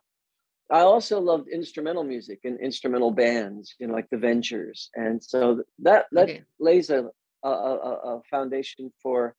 I 0.70 0.80
also 0.80 1.20
loved 1.20 1.48
instrumental 1.48 2.04
music 2.04 2.40
and 2.44 2.58
instrumental 2.58 3.10
bands, 3.10 3.74
you 3.78 3.86
know, 3.86 3.92
like 3.92 4.08
the 4.10 4.16
Ventures, 4.16 4.90
and 4.94 5.22
so 5.22 5.62
that 5.80 6.06
that 6.12 6.30
okay. 6.30 6.42
lays 6.58 6.90
a, 6.90 7.10
a, 7.42 7.48
a 7.48 8.22
foundation 8.30 8.90
for 9.02 9.34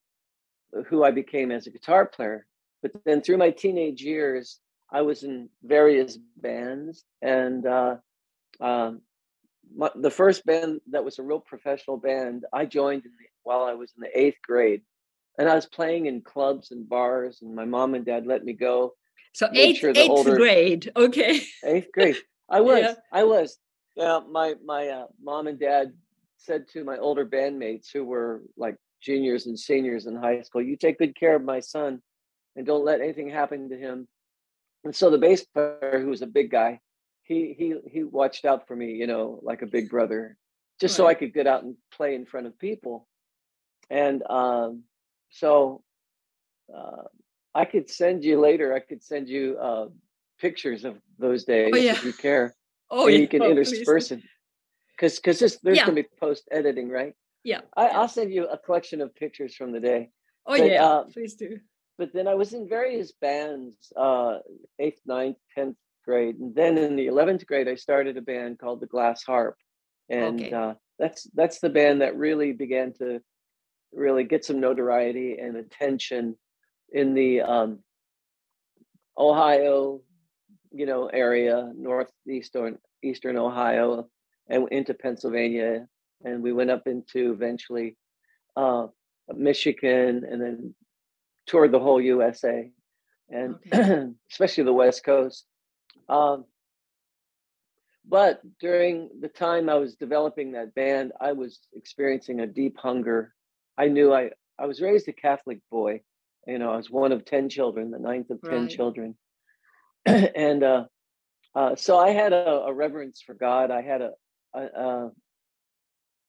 who 0.86 1.02
I 1.02 1.10
became 1.10 1.50
as 1.50 1.66
a 1.66 1.70
guitar 1.70 2.06
player. 2.06 2.46
But 2.82 2.92
then 3.04 3.20
through 3.20 3.38
my 3.38 3.50
teenage 3.50 4.02
years, 4.02 4.60
I 4.92 5.02
was 5.02 5.24
in 5.24 5.48
various 5.62 6.18
bands, 6.36 7.04
and 7.20 7.66
uh, 7.66 7.96
um, 8.60 9.00
my, 9.74 9.90
the 9.94 10.10
first 10.10 10.44
band 10.46 10.82
that 10.90 11.04
was 11.04 11.18
a 11.18 11.22
real 11.22 11.40
professional 11.40 11.96
band 11.96 12.44
I 12.52 12.66
joined 12.66 13.02
the, 13.02 13.10
while 13.42 13.64
I 13.64 13.74
was 13.74 13.92
in 13.96 14.02
the 14.02 14.18
eighth 14.18 14.38
grade, 14.42 14.82
and 15.38 15.48
I 15.48 15.54
was 15.54 15.66
playing 15.66 16.06
in 16.06 16.22
clubs 16.22 16.70
and 16.70 16.88
bars, 16.88 17.40
and 17.42 17.54
my 17.54 17.64
mom 17.64 17.94
and 17.94 18.04
dad 18.04 18.26
let 18.26 18.44
me 18.44 18.52
go. 18.52 18.94
So 19.32 19.48
eighth, 19.52 19.78
sure 19.78 19.90
eighth 19.90 20.10
older, 20.10 20.36
grade, 20.36 20.92
okay. 20.94 21.40
eighth 21.64 21.88
grade, 21.92 22.16
I 22.48 22.60
was, 22.68 22.80
yeah. 22.80 22.94
I 23.12 23.24
was. 23.24 23.58
Yeah, 23.96 24.20
my 24.30 24.54
my 24.64 24.88
uh, 24.88 25.06
mom 25.22 25.46
and 25.46 25.58
dad 25.58 25.92
said 26.38 26.68
to 26.72 26.84
my 26.84 26.98
older 26.98 27.24
bandmates 27.24 27.92
who 27.92 28.04
were 28.04 28.42
like 28.56 28.76
juniors 29.00 29.46
and 29.46 29.58
seniors 29.58 30.06
in 30.06 30.16
high 30.16 30.42
school, 30.42 30.62
"You 30.62 30.76
take 30.76 30.98
good 30.98 31.18
care 31.18 31.36
of 31.36 31.42
my 31.42 31.60
son, 31.60 32.00
and 32.56 32.66
don't 32.66 32.84
let 32.84 33.00
anything 33.00 33.30
happen 33.30 33.70
to 33.70 33.76
him." 33.76 34.08
And 34.84 34.94
so 34.94 35.10
the 35.10 35.18
bass 35.18 35.44
player, 35.44 36.00
who 36.00 36.08
was 36.08 36.22
a 36.22 36.26
big 36.26 36.50
guy, 36.50 36.80
he 37.22 37.54
he 37.56 37.74
he 37.90 38.04
watched 38.04 38.44
out 38.44 38.68
for 38.68 38.76
me, 38.76 38.92
you 38.92 39.06
know, 39.06 39.40
like 39.42 39.62
a 39.62 39.66
big 39.66 39.88
brother, 39.90 40.36
just 40.80 40.92
right. 40.92 40.96
so 40.96 41.06
I 41.06 41.14
could 41.14 41.34
get 41.34 41.46
out 41.46 41.64
and 41.64 41.76
play 41.92 42.14
in 42.14 42.26
front 42.26 42.46
of 42.46 42.58
people. 42.58 43.08
And 43.90 44.22
um, 44.28 44.84
so 45.30 45.82
uh, 46.74 47.04
I 47.54 47.64
could 47.64 47.90
send 47.90 48.24
you 48.24 48.40
later. 48.40 48.74
I 48.74 48.80
could 48.80 49.02
send 49.02 49.28
you 49.28 49.56
uh, 49.60 49.86
pictures 50.40 50.84
of 50.84 50.96
those 51.18 51.44
days 51.44 51.72
oh, 51.74 51.78
yeah. 51.78 51.92
if 51.92 52.04
you 52.04 52.12
care. 52.12 52.54
Oh, 52.90 53.08
yeah. 53.08 53.18
You 53.18 53.26
can 53.26 53.42
oh, 53.42 53.50
intersperse 53.50 54.12
it 54.12 54.20
because 54.94 55.16
because 55.16 55.38
there's 55.62 55.78
yeah. 55.78 55.86
gonna 55.86 56.02
be 56.02 56.06
post 56.20 56.46
editing, 56.52 56.90
right? 56.90 57.14
Yeah. 57.42 57.62
I, 57.76 57.98
will 57.98 58.08
send 58.08 58.32
you 58.32 58.46
a 58.46 58.58
collection 58.58 59.00
of 59.00 59.14
pictures 59.14 59.54
from 59.54 59.72
the 59.72 59.80
day. 59.80 60.10
Oh 60.46 60.56
but, 60.56 60.70
yeah, 60.70 60.84
uh, 60.84 61.04
please 61.04 61.34
do. 61.34 61.58
But 61.96 62.12
then 62.12 62.28
I 62.28 62.34
was 62.34 62.52
in 62.52 62.68
various 62.68 63.12
bands, 63.12 63.76
uh, 63.96 64.38
eighth, 64.78 65.00
ninth, 65.06 65.38
tenth 65.54 65.76
grade, 66.04 66.36
and 66.36 66.54
then 66.54 66.76
in 66.76 66.94
the 66.94 67.06
eleventh 67.06 67.46
grade, 67.46 67.68
I 67.68 67.74
started 67.74 68.16
a 68.16 68.22
band 68.22 68.58
called 68.58 68.80
the 68.80 68.86
Glass 68.86 69.22
Harp, 69.24 69.56
and 70.08 70.40
okay. 70.40 70.52
uh, 70.52 70.74
that's 70.98 71.26
that's 71.34 71.60
the 71.60 71.70
band 71.70 72.02
that 72.02 72.16
really 72.16 72.52
began 72.52 72.92
to 72.94 73.20
really 73.94 74.24
get 74.24 74.44
some 74.44 74.60
notoriety 74.60 75.38
and 75.38 75.56
attention 75.56 76.36
in 76.92 77.14
the 77.14 77.40
um, 77.40 77.78
Ohio, 79.16 80.00
you 80.72 80.86
know, 80.86 81.06
area, 81.06 81.72
northeastern 81.76 82.78
eastern 83.02 83.36
Ohio, 83.36 84.08
and 84.48 84.68
into 84.70 84.94
Pennsylvania, 84.94 85.86
and 86.24 86.42
we 86.42 86.52
went 86.52 86.70
up 86.70 86.86
into 86.86 87.32
eventually 87.32 87.96
uh, 88.56 88.86
Michigan, 89.34 90.24
and 90.28 90.40
then 90.40 90.74
toured 91.46 91.72
the 91.72 91.78
whole 91.78 92.00
USA, 92.00 92.70
and 93.28 93.56
okay. 93.72 94.06
especially 94.30 94.64
the 94.64 94.72
West 94.72 95.04
Coast. 95.04 95.44
Um, 96.08 96.44
but 98.06 98.40
during 98.60 99.08
the 99.20 99.28
time 99.28 99.68
I 99.68 99.76
was 99.76 99.96
developing 99.96 100.52
that 100.52 100.74
band, 100.74 101.12
I 101.20 101.32
was 101.32 101.60
experiencing 101.74 102.40
a 102.40 102.46
deep 102.46 102.76
hunger. 102.78 103.32
I 103.76 103.88
knew 103.88 104.12
I, 104.12 104.30
I 104.58 104.66
was 104.66 104.80
raised 104.80 105.08
a 105.08 105.12
Catholic 105.12 105.58
boy. 105.70 106.00
You 106.46 106.58
know, 106.58 106.72
I 106.72 106.76
was 106.76 106.90
one 106.90 107.12
of 107.12 107.24
10 107.24 107.48
children, 107.48 107.90
the 107.90 107.98
ninth 107.98 108.30
of 108.30 108.40
10 108.42 108.52
right. 108.52 108.70
children. 108.70 109.16
and 110.06 110.62
uh, 110.62 110.84
uh, 111.54 111.76
so 111.76 111.98
I 111.98 112.10
had 112.10 112.32
a, 112.32 112.64
a, 112.66 112.72
reverence 112.72 113.22
for 113.24 113.34
God. 113.34 113.70
I 113.70 113.80
had 113.82 114.02
a, 114.02 114.10
a, 114.54 114.60
a 114.60 115.10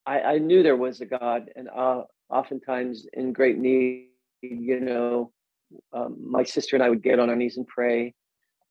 I, 0.06 0.22
I 0.22 0.38
knew 0.38 0.64
there 0.64 0.78
was 0.78 1.02
a 1.02 1.06
God, 1.06 1.50
and 1.56 1.68
uh, 1.68 2.04
oftentimes 2.30 3.08
in 3.14 3.34
great 3.34 3.58
need, 3.58 4.10
you 4.42 4.80
know, 4.80 5.32
um, 5.94 6.18
my 6.20 6.44
sister 6.44 6.75
and 6.75 6.84
I 6.84 6.90
would 6.90 7.02
get 7.02 7.20
on 7.20 7.30
our 7.30 7.36
knees 7.36 7.58
and 7.58 7.68
pray. 7.68 8.14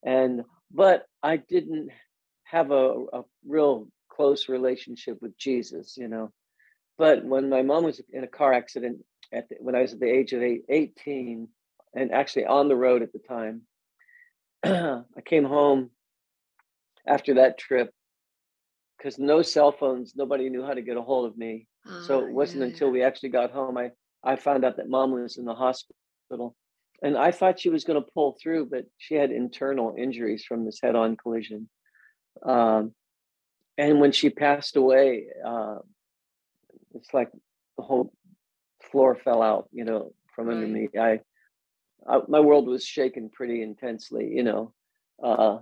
And 0.04 0.43
but 0.73 1.07
I 1.23 1.37
didn't 1.37 1.90
have 2.45 2.71
a, 2.71 3.04
a 3.12 3.23
real 3.47 3.88
close 4.09 4.49
relationship 4.49 5.19
with 5.21 5.37
Jesus, 5.37 5.97
you 5.97 6.09
know. 6.09 6.31
But 6.97 7.25
when 7.25 7.49
my 7.49 7.63
mom 7.63 7.85
was 7.85 8.01
in 8.13 8.25
a 8.25 8.29
car 8.29 8.53
accident 8.53 9.05
at 9.33 9.49
the, 9.49 9.57
when 9.59 9.75
I 9.75 9.83
was 9.83 9.93
at 9.93 10.01
the 10.01 10.11
age 10.11 10.33
of 10.33 10.43
eight, 10.43 10.65
18, 10.69 11.49
and 11.95 12.13
actually 12.13 12.47
on 12.47 12.69
the 12.69 12.77
road 12.77 13.03
at 13.03 13.13
the 13.13 13.19
time, 13.19 13.63
I 14.65 15.21
came 15.25 15.45
home 15.45 15.91
after 17.07 17.35
that 17.35 17.59
trip 17.59 17.91
because 18.97 19.19
no 19.19 19.43
cell 19.43 19.73
phones, 19.73 20.15
nobody 20.17 20.49
knew 20.49 20.65
how 20.65 20.75
to 20.75 20.83
get 20.83 20.97
a 20.97 21.03
hold 21.03 21.27
of 21.27 21.37
me. 21.37 21.67
so 22.07 22.21
it 22.21 22.29
ah, 22.31 22.33
wasn't 22.33 22.61
yeah, 22.61 22.69
until 22.69 22.89
yeah. 22.89 22.93
we 22.93 23.03
actually 23.03 23.29
got 23.29 23.51
home 23.51 23.77
I 23.77 23.91
I 24.25 24.37
found 24.37 24.65
out 24.65 24.79
that 24.79 24.89
mom 24.89 25.13
was 25.13 25.37
in 25.37 25.45
the 25.45 25.55
hospital. 25.55 26.57
And 27.03 27.19
I 27.19 27.31
thought 27.31 27.61
she 27.61 27.69
was 27.69 27.85
going 27.85 28.03
to 28.03 28.11
pull 28.15 28.39
through, 28.43 28.67
but 28.67 28.87
she 28.97 29.15
had 29.15 29.31
internal 29.31 29.95
injuries 29.99 30.45
from 30.45 30.65
this 30.65 30.79
head 30.83 30.97
on 30.97 31.17
collision. 31.17 31.69
Um, 32.43 32.95
and 33.77 34.01
when 34.01 34.13
she 34.13 34.31
passed 34.31 34.77
away, 34.77 35.27
uh, 35.45 35.79
it's 36.95 37.13
like 37.13 37.31
the 37.77 37.85
whole 37.85 38.13
floor 38.91 39.17
fell 39.17 39.43
out, 39.43 39.69
you 39.73 39.85
know, 39.85 40.13
from 40.35 40.49
right. 40.49 40.57
under 40.57 40.67
me. 40.67 40.89
I, 40.99 41.21
I, 42.09 42.21
my 42.29 42.41
world 42.41 42.67
was 42.67 42.85
shaken 42.85 43.31
pretty 43.31 43.63
intensely, 43.63 44.29
you 44.29 44.43
know. 44.43 44.73
Uh, 45.23 45.59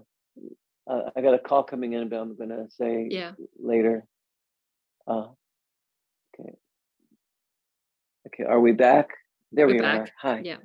uh, 0.91 1.11
I 1.15 1.21
got 1.21 1.35
a 1.35 1.39
call 1.39 1.63
coming 1.63 1.93
in, 1.93 2.09
but 2.09 2.17
I'm 2.17 2.37
going 2.37 2.51
to 2.51 2.67
say 2.71 3.09
yeah. 3.11 3.33
later. 3.59 4.05
Uh, 5.07 5.29
okay. 6.39 6.55
Okay, 8.29 8.45
are 8.45 8.61
we 8.61 8.73
back? 8.73 9.11
There 9.53 9.67
We're 9.67 9.75
we 9.75 9.81
back. 9.81 10.01
are. 10.01 10.09
Hi. 10.21 10.41
Yeah. 10.45 10.57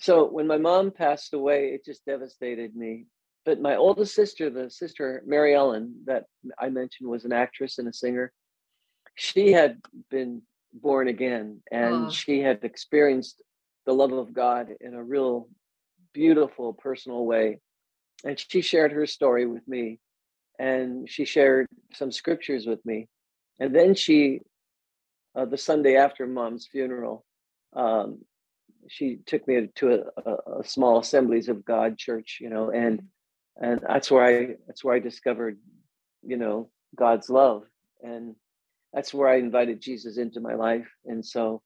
So 0.00 0.26
when 0.26 0.46
my 0.46 0.56
mom 0.56 0.90
passed 0.90 1.34
away, 1.34 1.68
it 1.68 1.84
just 1.84 2.04
devastated 2.06 2.74
me. 2.74 3.06
But 3.44 3.60
my 3.60 3.76
oldest 3.76 4.14
sister, 4.14 4.50
the 4.50 4.70
sister 4.70 5.22
Mary 5.26 5.54
Ellen 5.54 5.94
that 6.06 6.24
I 6.58 6.68
mentioned 6.68 7.08
was 7.08 7.24
an 7.24 7.32
actress 7.32 7.78
and 7.78 7.86
a 7.86 7.92
singer, 7.92 8.32
she 9.16 9.52
had 9.52 9.78
been 10.10 10.42
born 10.72 11.08
again 11.08 11.60
and 11.72 12.06
oh. 12.06 12.10
she 12.10 12.40
had 12.40 12.62
experienced 12.62 13.42
the 13.86 13.92
love 13.92 14.12
of 14.12 14.32
God 14.32 14.68
in 14.80 14.94
a 14.94 15.02
real 15.02 15.48
beautiful 16.12 16.72
personal 16.72 17.24
way. 17.24 17.58
And 18.24 18.38
she 18.38 18.60
shared 18.60 18.92
her 18.92 19.06
story 19.06 19.46
with 19.46 19.66
me 19.66 19.98
and 20.58 21.08
she 21.08 21.24
shared 21.24 21.66
some 21.94 22.12
scriptures 22.12 22.66
with 22.66 22.84
me. 22.84 23.08
And 23.58 23.74
then 23.74 23.94
she, 23.94 24.40
uh, 25.34 25.46
the 25.46 25.58
Sunday 25.58 25.96
after 25.96 26.26
mom's 26.26 26.66
funeral, 26.70 27.24
um, 27.74 28.20
she 28.88 29.18
took 29.26 29.46
me 29.48 29.68
to 29.76 29.92
a, 29.92 30.30
a, 30.30 30.60
a, 30.60 30.64
small 30.64 31.00
assemblies 31.00 31.48
of 31.48 31.64
god 31.64 31.98
church 31.98 32.38
you 32.40 32.48
know 32.48 32.70
and 32.70 33.02
and 33.60 33.80
that's 33.86 34.10
where 34.10 34.24
i 34.24 34.54
that's 34.66 34.84
where 34.84 34.94
i 34.94 35.00
discovered 35.00 35.58
you 36.22 36.36
know 36.36 36.70
god's 36.94 37.28
love 37.28 37.64
and 38.02 38.36
that's 38.96 39.14
where 39.14 39.28
i 39.28 39.36
invited 39.36 39.80
jesus 39.80 40.18
into 40.18 40.40
my 40.40 40.54
life 40.54 40.88
and 41.04 41.24
so 41.24 41.62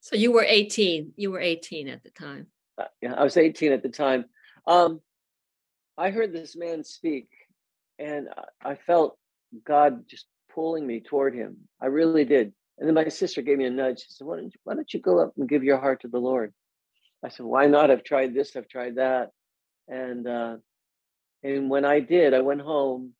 so 0.00 0.16
you 0.16 0.32
were 0.32 0.42
18 0.42 1.12
you 1.16 1.30
were 1.30 1.40
18 1.40 1.86
at 1.86 2.02
the 2.02 2.10
time 2.10 2.48
uh, 2.78 2.86
yeah 3.00 3.12
i 3.12 3.22
was 3.22 3.36
18 3.36 3.70
at 3.70 3.84
the 3.84 3.88
time 3.88 4.24
um 4.66 5.00
i 5.96 6.10
heard 6.10 6.32
this 6.32 6.56
man 6.56 6.82
speak 6.82 7.28
and 8.00 8.28
i 8.64 8.74
felt 8.74 9.16
god 9.64 10.08
just 10.08 10.26
pulling 10.52 10.84
me 10.84 10.98
toward 11.00 11.36
him 11.36 11.56
i 11.80 11.86
really 11.86 12.24
did 12.24 12.52
and 12.78 12.88
then 12.88 12.94
my 12.94 13.08
sister 13.08 13.42
gave 13.42 13.58
me 13.58 13.66
a 13.66 13.70
nudge. 13.70 14.00
She 14.00 14.06
said, 14.10 14.26
why 14.26 14.36
don't, 14.36 14.46
you, 14.46 14.60
why 14.64 14.74
don't 14.74 14.92
you 14.92 15.00
go 15.00 15.20
up 15.20 15.34
and 15.36 15.48
give 15.48 15.62
your 15.62 15.78
heart 15.78 16.02
to 16.02 16.08
the 16.08 16.18
Lord? 16.18 16.52
I 17.22 17.28
said, 17.28 17.46
why 17.46 17.66
not? 17.66 17.90
I've 17.90 18.04
tried 18.04 18.34
this, 18.34 18.56
I've 18.56 18.68
tried 18.68 18.96
that. 18.96 19.30
And 19.88 20.26
uh, 20.26 20.56
and 21.42 21.68
when 21.70 21.84
I 21.84 22.00
did, 22.00 22.32
I 22.32 22.40
went 22.40 22.62
home 22.62 23.12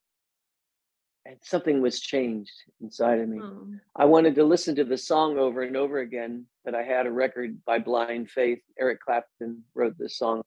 and 1.27 1.37
something 1.43 1.81
was 1.81 2.01
changed 2.01 2.53
inside 2.81 3.21
of 3.21 3.29
me. 3.29 3.41
Oh. 3.43 3.67
I 3.97 4.05
wanted 4.05 4.35
to 4.37 4.45
listen 4.45 4.77
to 4.77 4.85
the 4.85 4.99
song 4.99 5.39
over 5.39 5.63
and 5.63 5.77
over 5.77 5.99
again, 5.99 6.47
but 6.65 6.75
I 6.75 6.83
had 6.83 7.07
a 7.07 7.13
record 7.13 7.65
by 7.65 7.79
Blind 7.79 8.31
Faith. 8.31 8.61
Eric 8.79 9.01
Clapton 9.01 9.65
wrote 9.75 9.97
this 9.99 10.19
song, 10.19 10.43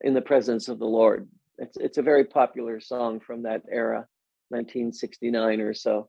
In 0.00 0.14
the 0.14 0.22
Presence 0.22 0.68
of 0.68 0.78
the 0.78 0.86
Lord. 0.86 1.28
It's, 1.58 1.76
it's 1.76 1.98
a 1.98 2.02
very 2.02 2.24
popular 2.24 2.80
song 2.80 3.20
from 3.20 3.42
that 3.42 3.62
era, 3.70 4.06
1969 4.50 5.60
or 5.60 5.74
so. 5.74 6.08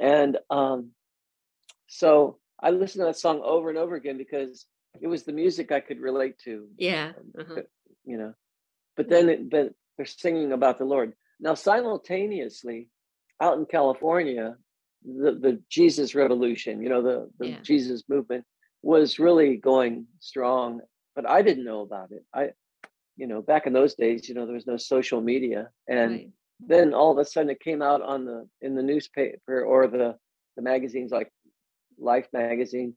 And 0.00 0.38
um, 0.50 0.90
so 1.86 2.38
I 2.60 2.70
listened 2.70 3.02
to 3.02 3.06
that 3.06 3.18
song 3.18 3.40
over 3.44 3.68
and 3.68 3.78
over 3.78 3.94
again 3.94 4.18
because 4.18 4.66
it 5.00 5.06
was 5.06 5.24
the 5.24 5.32
music 5.32 5.72
I 5.72 5.80
could 5.80 6.00
relate 6.00 6.38
to. 6.44 6.68
Yeah. 6.76 7.12
Uh-huh. 7.38 7.62
You 8.04 8.18
know, 8.18 8.34
but 8.96 9.08
then 9.08 9.28
it, 9.28 9.50
but 9.50 9.72
they're 9.96 10.06
singing 10.06 10.52
about 10.52 10.78
the 10.78 10.84
Lord. 10.84 11.14
Now, 11.42 11.54
simultaneously, 11.54 12.88
out 13.40 13.58
in 13.58 13.66
California, 13.66 14.56
the, 15.04 15.32
the 15.32 15.62
Jesus 15.68 16.14
revolution, 16.14 16.80
you 16.80 16.88
know, 16.88 17.02
the, 17.02 17.28
the 17.38 17.48
yeah. 17.48 17.60
Jesus 17.62 18.04
movement 18.08 18.44
was 18.82 19.18
really 19.18 19.56
going 19.56 20.06
strong, 20.20 20.80
but 21.14 21.28
I 21.28 21.42
didn't 21.42 21.64
know 21.64 21.80
about 21.80 22.12
it. 22.12 22.24
I 22.32 22.52
you 23.16 23.26
know, 23.26 23.42
back 23.42 23.66
in 23.66 23.72
those 23.72 23.94
days, 23.94 24.28
you 24.28 24.34
know, 24.34 24.46
there 24.46 24.54
was 24.54 24.66
no 24.66 24.76
social 24.76 25.20
media. 25.20 25.68
And 25.86 26.10
right. 26.12 26.30
then 26.60 26.94
all 26.94 27.12
of 27.12 27.18
a 27.18 27.24
sudden 27.24 27.50
it 27.50 27.60
came 27.60 27.82
out 27.82 28.00
on 28.00 28.24
the 28.24 28.48
in 28.60 28.74
the 28.74 28.82
newspaper 28.82 29.62
or 29.62 29.86
the 29.86 30.16
the 30.56 30.62
magazines 30.62 31.10
like 31.10 31.30
Life 31.98 32.26
magazine 32.32 32.94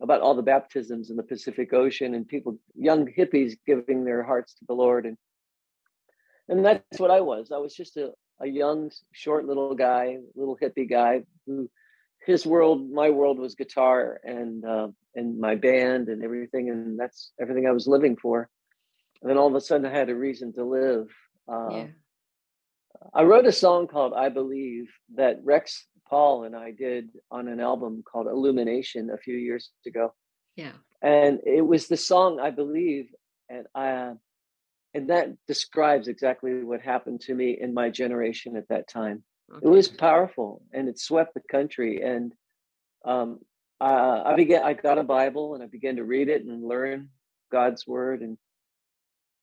about 0.00 0.22
all 0.22 0.34
the 0.34 0.42
baptisms 0.42 1.10
in 1.10 1.16
the 1.16 1.22
Pacific 1.22 1.74
Ocean 1.74 2.14
and 2.14 2.26
people, 2.26 2.58
young 2.74 3.06
hippies 3.06 3.54
giving 3.66 4.04
their 4.04 4.22
hearts 4.22 4.54
to 4.54 4.64
the 4.66 4.72
Lord. 4.74 5.04
And 5.04 5.16
and 6.50 6.64
that's 6.64 6.98
what 6.98 7.10
I 7.10 7.20
was. 7.20 7.52
I 7.52 7.58
was 7.58 7.74
just 7.74 7.96
a, 7.96 8.10
a 8.40 8.46
young, 8.46 8.90
short 9.12 9.46
little 9.46 9.74
guy, 9.74 10.18
little 10.34 10.58
hippie 10.60 10.90
guy 10.90 11.22
who 11.46 11.70
his 12.26 12.44
world, 12.44 12.90
my 12.90 13.10
world 13.10 13.38
was 13.38 13.54
guitar 13.54 14.20
and 14.24 14.64
uh, 14.64 14.88
and 15.14 15.38
my 15.38 15.54
band 15.54 16.08
and 16.08 16.22
everything, 16.22 16.68
and 16.68 16.98
that's 16.98 17.32
everything 17.40 17.66
I 17.66 17.72
was 17.72 17.86
living 17.86 18.16
for. 18.16 18.48
And 19.22 19.30
then 19.30 19.38
all 19.38 19.48
of 19.48 19.54
a 19.54 19.60
sudden, 19.60 19.86
I 19.86 19.90
had 19.90 20.10
a 20.10 20.14
reason 20.14 20.52
to 20.54 20.64
live. 20.64 21.08
Uh, 21.50 21.68
yeah. 21.70 21.86
I 23.14 23.22
wrote 23.22 23.46
a 23.46 23.52
song 23.52 23.86
called 23.86 24.12
"I 24.12 24.28
Believe" 24.28 24.90
that 25.14 25.38
Rex 25.44 25.86
Paul 26.08 26.44
and 26.44 26.56
I 26.56 26.72
did 26.72 27.10
on 27.30 27.48
an 27.48 27.60
album 27.60 28.02
called 28.10 28.26
Illumination 28.26 29.10
a 29.10 29.18
few 29.18 29.36
years 29.36 29.70
ago. 29.86 30.12
Yeah, 30.56 30.72
and 31.00 31.40
it 31.46 31.62
was 31.62 31.86
the 31.86 31.96
song 31.96 32.40
"I 32.40 32.50
Believe," 32.50 33.06
and 33.48 33.66
I, 33.74 34.12
and 34.94 35.10
that 35.10 35.28
describes 35.46 36.08
exactly 36.08 36.64
what 36.64 36.80
happened 36.80 37.20
to 37.22 37.34
me 37.34 37.56
in 37.60 37.72
my 37.72 37.90
generation 37.90 38.56
at 38.56 38.68
that 38.68 38.88
time. 38.88 39.22
Okay. 39.52 39.66
It 39.66 39.68
was 39.68 39.88
powerful 39.88 40.62
and 40.72 40.88
it 40.88 40.98
swept 40.98 41.34
the 41.34 41.40
country. 41.40 42.02
And 42.02 42.32
um, 43.04 43.38
uh, 43.80 44.22
I 44.26 44.34
began, 44.34 44.62
I 44.62 44.74
got 44.74 44.98
a 44.98 45.04
Bible 45.04 45.54
and 45.54 45.62
I 45.62 45.66
began 45.66 45.96
to 45.96 46.04
read 46.04 46.28
it 46.28 46.44
and 46.44 46.66
learn 46.66 47.10
God's 47.52 47.86
word. 47.86 48.22
And, 48.22 48.36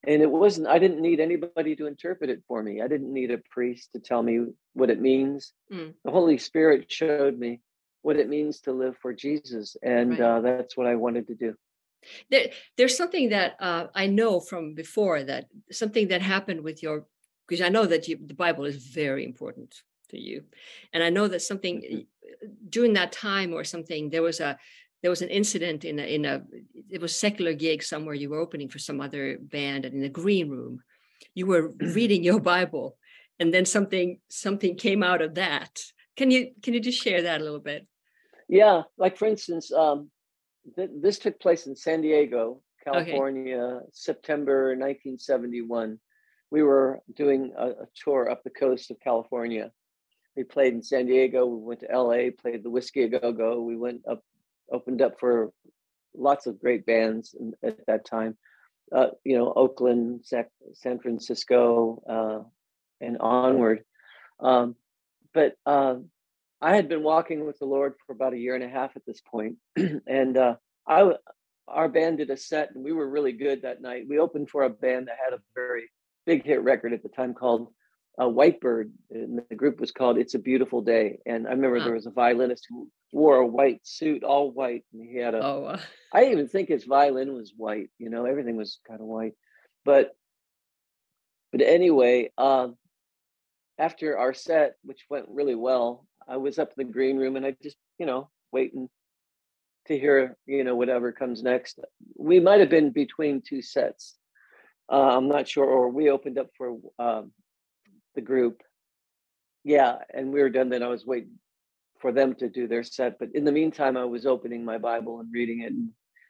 and 0.05 0.21
it 0.21 0.29
wasn't, 0.29 0.67
I 0.67 0.79
didn't 0.79 1.01
need 1.01 1.19
anybody 1.19 1.75
to 1.77 1.87
interpret 1.87 2.29
it 2.29 2.43
for 2.47 2.61
me. 2.61 2.81
I 2.81 2.87
didn't 2.87 3.13
need 3.13 3.31
a 3.31 3.41
priest 3.49 3.89
to 3.93 3.99
tell 3.99 4.21
me 4.21 4.47
what 4.73 4.89
it 4.89 5.01
means. 5.01 5.53
Mm. 5.71 5.93
The 6.03 6.11
Holy 6.11 6.37
Spirit 6.37 6.91
showed 6.91 7.37
me 7.37 7.61
what 8.01 8.17
it 8.17 8.29
means 8.29 8.61
to 8.61 8.73
live 8.73 8.95
for 9.01 9.13
Jesus. 9.13 9.77
And 9.81 10.11
right. 10.11 10.21
uh, 10.21 10.41
that's 10.41 10.75
what 10.75 10.87
I 10.87 10.95
wanted 10.95 11.27
to 11.27 11.35
do. 11.35 11.55
There, 12.29 12.47
there's 12.77 12.97
something 12.97 13.29
that 13.29 13.55
uh, 13.59 13.87
I 13.93 14.07
know 14.07 14.39
from 14.39 14.73
before 14.73 15.23
that 15.23 15.45
something 15.71 16.07
that 16.09 16.21
happened 16.21 16.61
with 16.61 16.81
your 16.81 17.05
because 17.47 17.61
I 17.61 17.69
know 17.69 17.85
that 17.85 18.07
you, 18.07 18.17
the 18.25 18.33
Bible 18.33 18.65
is 18.65 18.75
very 18.75 19.23
important 19.23 19.73
to 20.09 20.19
you. 20.19 20.43
And 20.93 21.03
i 21.03 21.09
know 21.09 21.27
that 21.27 21.41
something 21.41 21.81
mm-hmm. 21.81 22.47
during 22.69 22.93
that 22.93 23.11
time 23.11 23.53
or 23.53 23.63
something 23.63 24.09
there 24.09 24.21
was 24.21 24.39
a 24.39 24.57
there 25.01 25.11
was 25.11 25.21
an 25.21 25.29
incident 25.29 25.83
in 25.85 25.99
a 25.99 26.03
in 26.03 26.25
a 26.25 26.43
it 26.89 27.01
was 27.01 27.13
secular 27.15 27.53
gig 27.53 27.83
somewhere 27.83 28.15
you 28.15 28.29
were 28.29 28.39
opening 28.39 28.69
for 28.69 28.79
some 28.79 29.01
other 29.01 29.37
band 29.39 29.85
and 29.85 29.93
in 29.95 30.01
the 30.01 30.09
green 30.09 30.49
room 30.49 30.81
you 31.35 31.45
were 31.45 31.73
reading 31.79 32.23
your 32.23 32.39
bible 32.39 32.97
and 33.39 33.53
then 33.53 33.65
something 33.65 34.19
something 34.29 34.75
came 34.75 35.03
out 35.03 35.21
of 35.21 35.35
that. 35.35 35.79
Can 36.15 36.31
you 36.31 36.51
can 36.61 36.73
you 36.73 36.79
just 36.79 37.01
share 37.01 37.23
that 37.23 37.41
a 37.41 37.43
little 37.43 37.59
bit? 37.59 37.85
Yeah 38.47 38.83
like 38.97 39.17
for 39.17 39.27
instance 39.27 39.71
um 39.71 40.09
th- 40.75 40.89
this 41.01 41.19
took 41.19 41.39
place 41.39 41.67
in 41.67 41.75
san 41.75 42.01
diego 42.01 42.61
california 42.83 43.57
okay. 43.57 43.85
september 43.91 44.69
1971 44.69 45.99
we 46.49 46.63
were 46.63 46.99
doing 47.15 47.53
a, 47.57 47.67
a 47.67 47.85
tour 47.95 48.29
up 48.29 48.43
the 48.43 48.49
coast 48.49 48.91
of 48.91 48.99
california 48.99 49.71
we 50.37 50.43
played 50.43 50.73
in 50.73 50.83
San 50.83 51.07
Diego. 51.07 51.47
We 51.47 51.63
went 51.63 51.79
to 51.81 51.87
LA, 51.87 52.29
played 52.39 52.63
the 52.63 52.69
Whisky 52.69 53.03
a 53.03 53.09
Go 53.09 53.31
Go. 53.33 53.61
We 53.61 53.75
went 53.75 54.01
up, 54.07 54.23
opened 54.71 55.01
up 55.01 55.19
for 55.19 55.51
lots 56.15 56.45
of 56.45 56.59
great 56.59 56.85
bands 56.85 57.35
at 57.63 57.85
that 57.87 58.05
time. 58.05 58.37
Uh, 58.95 59.07
you 59.25 59.35
know, 59.35 59.51
Oakland, 59.51 60.23
San 60.23 60.99
Francisco, 60.99 62.01
uh, 62.07 63.05
and 63.05 63.17
onward. 63.17 63.83
Um, 64.39 64.75
but 65.33 65.55
uh, 65.65 65.95
I 66.61 66.75
had 66.75 66.87
been 66.87 67.03
walking 67.03 67.45
with 67.45 67.57
the 67.57 67.65
Lord 67.65 67.95
for 68.05 68.13
about 68.13 68.33
a 68.33 68.37
year 68.37 68.55
and 68.55 68.63
a 68.63 68.69
half 68.69 68.95
at 68.95 69.05
this 69.05 69.21
point, 69.21 69.55
and 69.75 70.37
uh, 70.37 70.55
I, 70.87 71.11
our 71.67 71.89
band 71.89 72.19
did 72.19 72.29
a 72.29 72.37
set, 72.37 72.73
and 72.73 72.83
we 72.83 72.93
were 72.93 73.09
really 73.09 73.33
good 73.33 73.61
that 73.61 73.81
night. 73.81 74.05
We 74.07 74.19
opened 74.19 74.49
for 74.49 74.63
a 74.63 74.69
band 74.69 75.07
that 75.07 75.17
had 75.23 75.33
a 75.33 75.41
very 75.55 75.89
big 76.25 76.43
hit 76.43 76.61
record 76.61 76.93
at 76.93 77.03
the 77.03 77.09
time 77.09 77.33
called 77.33 77.67
a 78.19 78.25
Whitebird, 78.25 78.91
and 79.11 79.41
the 79.49 79.55
group 79.55 79.79
was 79.79 79.91
called 79.91 80.17
"It's 80.17 80.33
a 80.33 80.39
Beautiful 80.39 80.81
Day." 80.81 81.19
And 81.25 81.47
I 81.47 81.51
remember 81.51 81.79
there 81.79 81.93
was 81.93 82.07
a 82.07 82.11
violinist 82.11 82.65
who 82.69 82.89
wore 83.11 83.37
a 83.37 83.47
white 83.47 83.81
suit, 83.83 84.23
all 84.23 84.51
white, 84.51 84.85
and 84.93 85.07
he 85.07 85.17
had 85.17 85.35
a. 85.35 85.43
Oh. 85.43 85.65
Uh... 85.65 85.79
I 86.13 86.25
even 86.25 86.47
think 86.47 86.69
his 86.69 86.85
violin 86.85 87.33
was 87.33 87.53
white. 87.55 87.89
You 87.99 88.09
know, 88.09 88.25
everything 88.25 88.55
was 88.55 88.79
kind 88.87 89.01
of 89.01 89.07
white, 89.07 89.33
but 89.85 90.15
but 91.51 91.61
anyway, 91.61 92.31
uh, 92.37 92.69
after 93.77 94.17
our 94.17 94.33
set, 94.33 94.75
which 94.83 95.05
went 95.09 95.27
really 95.29 95.55
well, 95.55 96.05
I 96.27 96.37
was 96.37 96.59
up 96.59 96.73
in 96.77 96.87
the 96.87 96.91
green 96.91 97.17
room 97.17 97.35
and 97.35 97.45
I 97.45 97.55
just, 97.61 97.77
you 97.99 98.05
know, 98.05 98.29
waiting 98.51 98.89
to 99.87 99.97
hear, 99.97 100.37
you 100.45 100.63
know, 100.63 100.75
whatever 100.75 101.11
comes 101.11 101.43
next. 101.43 101.79
We 102.15 102.39
might 102.39 102.59
have 102.59 102.69
been 102.69 102.91
between 102.91 103.41
two 103.41 103.61
sets. 103.61 104.15
Uh, 104.91 105.17
I'm 105.17 105.27
not 105.27 105.47
sure, 105.47 105.65
or 105.65 105.89
we 105.89 106.09
opened 106.09 106.37
up 106.37 106.49
for 106.57 106.77
um, 106.99 107.31
the 108.15 108.21
group. 108.21 108.61
Yeah, 109.63 109.97
and 110.13 110.31
we 110.31 110.41
were 110.41 110.49
done. 110.49 110.69
Then 110.69 110.83
I 110.83 110.87
was 110.87 111.05
waiting 111.05 111.39
for 111.99 112.11
them 112.11 112.35
to 112.35 112.47
do 112.47 112.67
their 112.67 112.83
set. 112.83 113.19
But 113.19 113.29
in 113.33 113.43
the 113.43 113.51
meantime, 113.51 113.97
I 113.97 114.05
was 114.05 114.25
opening 114.25 114.63
my 114.63 114.77
Bible 114.77 115.19
and 115.19 115.33
reading 115.33 115.61
it. 115.61 115.73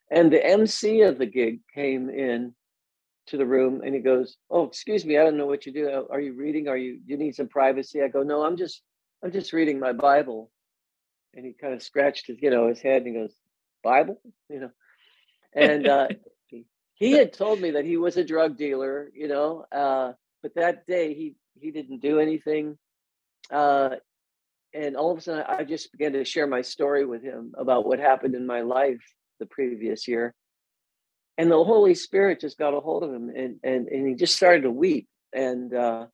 And, 0.09 0.31
the 0.31 0.43
MC 0.43 1.01
of 1.01 1.17
the 1.17 1.25
gig 1.25 1.59
came 1.73 2.09
in 2.09 2.55
to 3.27 3.37
the 3.37 3.45
room 3.45 3.81
and 3.83 3.93
he 3.93 3.99
goes, 3.99 4.37
"Oh, 4.49 4.63
excuse 4.63 5.05
me, 5.05 5.17
I 5.17 5.23
don't 5.23 5.37
know 5.37 5.45
what 5.45 5.65
you 5.65 5.73
do. 5.73 6.07
Are 6.09 6.21
you 6.21 6.33
reading? 6.33 6.67
Are 6.69 6.77
you 6.77 6.99
you 7.05 7.17
need 7.17 7.35
some 7.35 7.49
privacy?" 7.49 8.01
I 8.01 8.07
go, 8.07 8.23
"No, 8.23 8.43
I'm 8.43 8.55
just 8.55 8.81
I'm 9.21 9.31
just 9.31 9.51
reading 9.53 9.79
my 9.79 9.91
Bible." 9.91 10.49
And 11.33 11.45
he 11.45 11.53
kind 11.53 11.73
of 11.73 11.83
scratched 11.83 12.27
his 12.27 12.41
you 12.41 12.49
know 12.49 12.69
his 12.69 12.79
head 12.79 13.03
and 13.03 13.07
he 13.07 13.21
goes, 13.21 13.35
"Bible?" 13.91 14.21
You 14.49 14.59
know. 14.61 14.71
And 15.53 15.87
uh, 15.87 16.07
he 16.93 17.11
had 17.11 17.33
told 17.33 17.61
me 17.61 17.71
that 17.71 17.85
he 17.85 17.97
was 17.97 18.17
a 18.17 18.23
drug 18.23 18.57
dealer, 18.57 19.09
you 19.13 19.27
know, 19.27 19.65
uh, 19.71 20.13
but 20.41 20.55
that 20.55 20.85
day 20.85 21.13
he 21.13 21.35
he 21.59 21.71
didn't 21.71 22.01
do 22.01 22.19
anything. 22.19 22.77
Uh, 23.51 23.95
and 24.73 24.95
all 24.95 25.11
of 25.11 25.17
a 25.17 25.21
sudden, 25.21 25.45
I 25.47 25.63
just 25.63 25.91
began 25.91 26.13
to 26.13 26.25
share 26.25 26.47
my 26.47 26.61
story 26.61 27.05
with 27.05 27.23
him 27.23 27.53
about 27.57 27.85
what 27.85 27.99
happened 27.99 28.35
in 28.35 28.45
my 28.45 28.61
life 28.61 29.01
the 29.39 29.45
previous 29.45 30.07
year. 30.07 30.33
And 31.37 31.49
the 31.51 31.63
Holy 31.63 31.95
Spirit 31.95 32.41
just 32.41 32.57
got 32.57 32.73
a 32.73 32.79
hold 32.79 33.03
of 33.03 33.13
him 33.13 33.29
and, 33.29 33.59
and, 33.63 33.87
and 33.87 34.07
he 34.07 34.15
just 34.15 34.35
started 34.35 34.63
to 34.63 34.71
weep. 34.71 35.07
And 35.33 35.73
uh, 35.73 36.07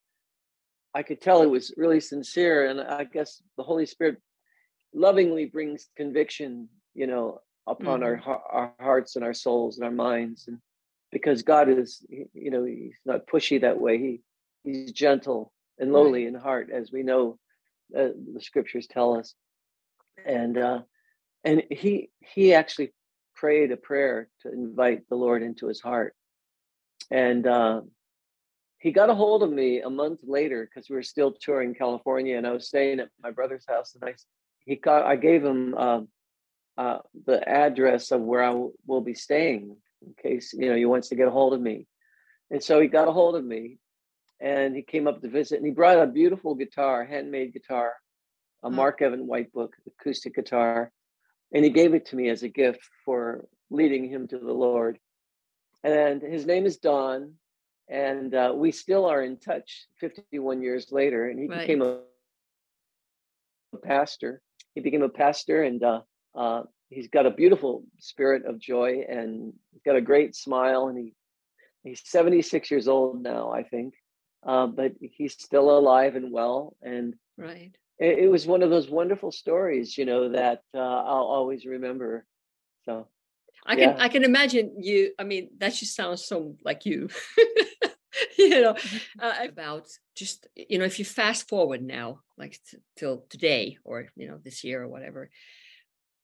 I 0.93 1.03
could 1.03 1.21
tell 1.21 1.41
it 1.41 1.49
was 1.49 1.73
really 1.77 1.99
sincere. 1.99 2.67
And 2.69 2.81
I 2.81 3.05
guess 3.05 3.41
the 3.57 3.63
Holy 3.63 3.86
Spirit 3.86 4.17
lovingly 4.93 5.45
brings 5.45 5.89
conviction, 5.97 6.69
you 6.93 7.07
know, 7.07 7.39
upon 7.67 8.02
mm-hmm. 8.02 8.30
our, 8.30 8.41
our 8.52 8.73
hearts 8.80 9.15
and 9.15 9.23
our 9.23 9.34
souls 9.34 9.78
and 9.78 9.86
our 9.86 9.91
minds. 9.91 10.47
And 10.47 10.60
because 11.12 11.43
God 11.43 11.69
is, 11.69 12.06
you 12.10 12.52
know, 12.52 12.63
he's 12.63 12.95
not 13.06 13.28
pushy 13.28 13.62
that 13.62 13.80
way. 13.80 13.97
He, 13.97 14.21
he's 14.63 14.91
gentle 14.91 15.52
and 15.80 15.91
lowly 15.91 16.26
right. 16.26 16.34
in 16.34 16.39
heart, 16.39 16.69
as 16.71 16.91
we 16.91 17.04
know 17.04 17.38
uh, 17.97 18.10
the 18.34 18.41
scriptures 18.41 18.88
tell 18.88 19.17
us. 19.17 19.34
And 20.26 20.58
uh, 20.58 20.82
and 21.43 21.63
he 21.69 22.10
he 22.19 22.54
actually 22.54 22.93
prayed 23.36 23.71
a 23.71 23.78
prayer 23.78 24.30
to 24.41 24.52
invite 24.52 25.02
the 25.10 25.15
Lord 25.15 25.41
into 25.41 25.67
his 25.67 25.82
heart, 25.82 26.15
and 27.10 27.45
uh, 27.47 27.82
he 28.78 28.91
got 28.91 29.10
a 29.10 29.15
hold 29.15 29.43
of 29.43 29.52
me 29.52 29.82
a 29.82 29.89
month 29.89 30.19
later 30.23 30.69
because 30.69 30.89
we 30.89 30.95
were 30.95 31.04
still 31.04 31.32
touring 31.32 31.73
California, 31.73 32.38
and 32.38 32.45
I 32.45 32.52
was 32.52 32.67
staying 32.67 32.99
at 32.99 33.10
my 33.21 33.32
brother's 33.32 33.65
house, 33.67 33.95
and 33.95 34.08
I 34.08 34.13
he 34.65 34.76
got 34.76 35.06
I 35.06 35.15
gave 35.15 35.43
him 35.43 35.73
um, 35.76 36.08
uh, 36.77 36.99
the 37.25 37.47
address 37.47 38.12
of 38.12 38.21
where 38.21 38.43
I 38.43 38.47
w- 38.47 38.73
will 38.88 39.01
be 39.01 39.13
staying 39.13 39.75
in 40.01 40.13
case 40.21 40.53
you 40.53 40.69
know 40.69 40.75
he 40.75 40.86
wants 40.86 41.09
to 41.09 41.15
get 41.15 41.27
a 41.27 41.31
hold 41.31 41.53
of 41.53 41.62
me, 41.62 41.88
and 42.51 42.63
so 42.63 42.79
he 42.79 42.88
got 42.88 43.07
a 43.07 43.12
hold 43.12 43.36
of 43.36 43.45
me, 43.45 43.77
and 44.39 44.75
he 44.75 44.81
came 44.81 45.07
up 45.07 45.21
to 45.21 45.29
visit 45.29 45.57
and 45.57 45.65
he 45.65 45.71
brought 45.71 45.99
a 45.99 46.07
beautiful 46.07 46.55
guitar, 46.55 47.05
handmade 47.05 47.53
guitar, 47.53 47.93
a 48.62 48.67
mm-hmm. 48.67 48.75
Mark 48.75 49.01
Evan 49.01 49.27
Whitebook 49.27 49.69
acoustic 49.88 50.36
guitar, 50.36 50.91
and 51.53 51.63
he 51.63 51.69
gave 51.69 51.93
it 51.93 52.07
to 52.07 52.15
me 52.15 52.29
as 52.29 52.43
a 52.43 52.49
gift 52.49 52.81
for 53.05 53.45
leading 53.69 54.09
him 54.09 54.27
to 54.27 54.38
the 54.38 54.53
Lord. 54.53 54.99
And 55.83 56.21
his 56.21 56.45
name 56.45 56.65
is 56.65 56.77
Don, 56.77 57.33
and 57.89 58.33
uh, 58.33 58.53
we 58.55 58.71
still 58.71 59.05
are 59.05 59.21
in 59.21 59.38
touch 59.38 59.86
51 59.99 60.62
years 60.62 60.91
later. 60.91 61.29
And 61.29 61.39
he 61.39 61.47
right. 61.47 61.62
became 61.62 61.81
a, 61.81 61.99
a, 63.73 63.77
pastor. 63.77 64.41
He 64.75 64.81
became 64.81 65.03
a 65.03 65.09
pastor, 65.09 65.63
and 65.63 65.83
uh, 65.83 66.01
uh, 66.36 66.63
he's 66.89 67.08
got 67.08 67.26
a 67.26 67.32
beautiful 67.32 67.84
spirit 68.00 68.46
of 68.46 68.60
joy, 68.60 69.04
and 69.08 69.54
he's 69.72 69.82
got 69.86 69.96
a 69.96 70.02
great 70.02 70.36
smile, 70.36 70.88
and 70.88 70.98
he 70.98 71.13
he's 71.84 72.02
76 72.06 72.72
years 72.72 72.88
old 72.88 73.22
now, 73.22 73.52
I 73.52 73.63
think 73.63 73.93
uh, 74.46 74.67
but 74.67 74.93
he's 75.00 75.34
still 75.34 75.78
alive 75.78 76.15
and 76.15 76.32
well. 76.32 76.76
And 76.82 77.15
right, 77.38 77.72
it, 78.00 78.19
it, 78.19 78.28
was 78.32 78.46
one 78.46 78.62
of 78.62 78.69
those 78.69 78.89
wonderful 78.89 79.32
stories, 79.32 79.98
you 79.98 80.06
know, 80.06 80.30
that 80.30 80.62
uh, 80.74 80.80
I'll 80.80 81.30
always 81.38 81.65
remember. 81.65 82.26
So, 82.86 83.08
I 83.65 83.76
can 83.76 83.89
yeah. 83.89 83.96
I 84.00 84.10
can 84.10 84.24
imagine 84.24 84.76
you. 84.80 85.13
I 85.17 85.24
mean, 85.24 85.50
that 85.60 85.74
just 85.74 85.96
sounds 85.96 86.26
so 86.26 86.56
like 86.63 86.86
you. 86.86 87.10
you 88.38 88.62
know, 88.62 88.74
mm-hmm. 88.74 89.19
uh, 89.19 89.48
about 89.48 89.88
just 90.15 90.48
you 90.56 90.78
know, 90.78 90.86
if 90.86 91.00
you 91.00 91.06
fast 91.06 91.48
forward 91.48 91.82
now, 91.82 92.19
like 92.38 92.60
t- 92.69 92.78
till 92.98 93.26
today, 93.30 93.78
or 93.86 94.08
you 94.15 94.28
know, 94.28 94.39
this 94.43 94.63
year 94.63 94.84
or 94.84 94.88
whatever, 94.88 95.30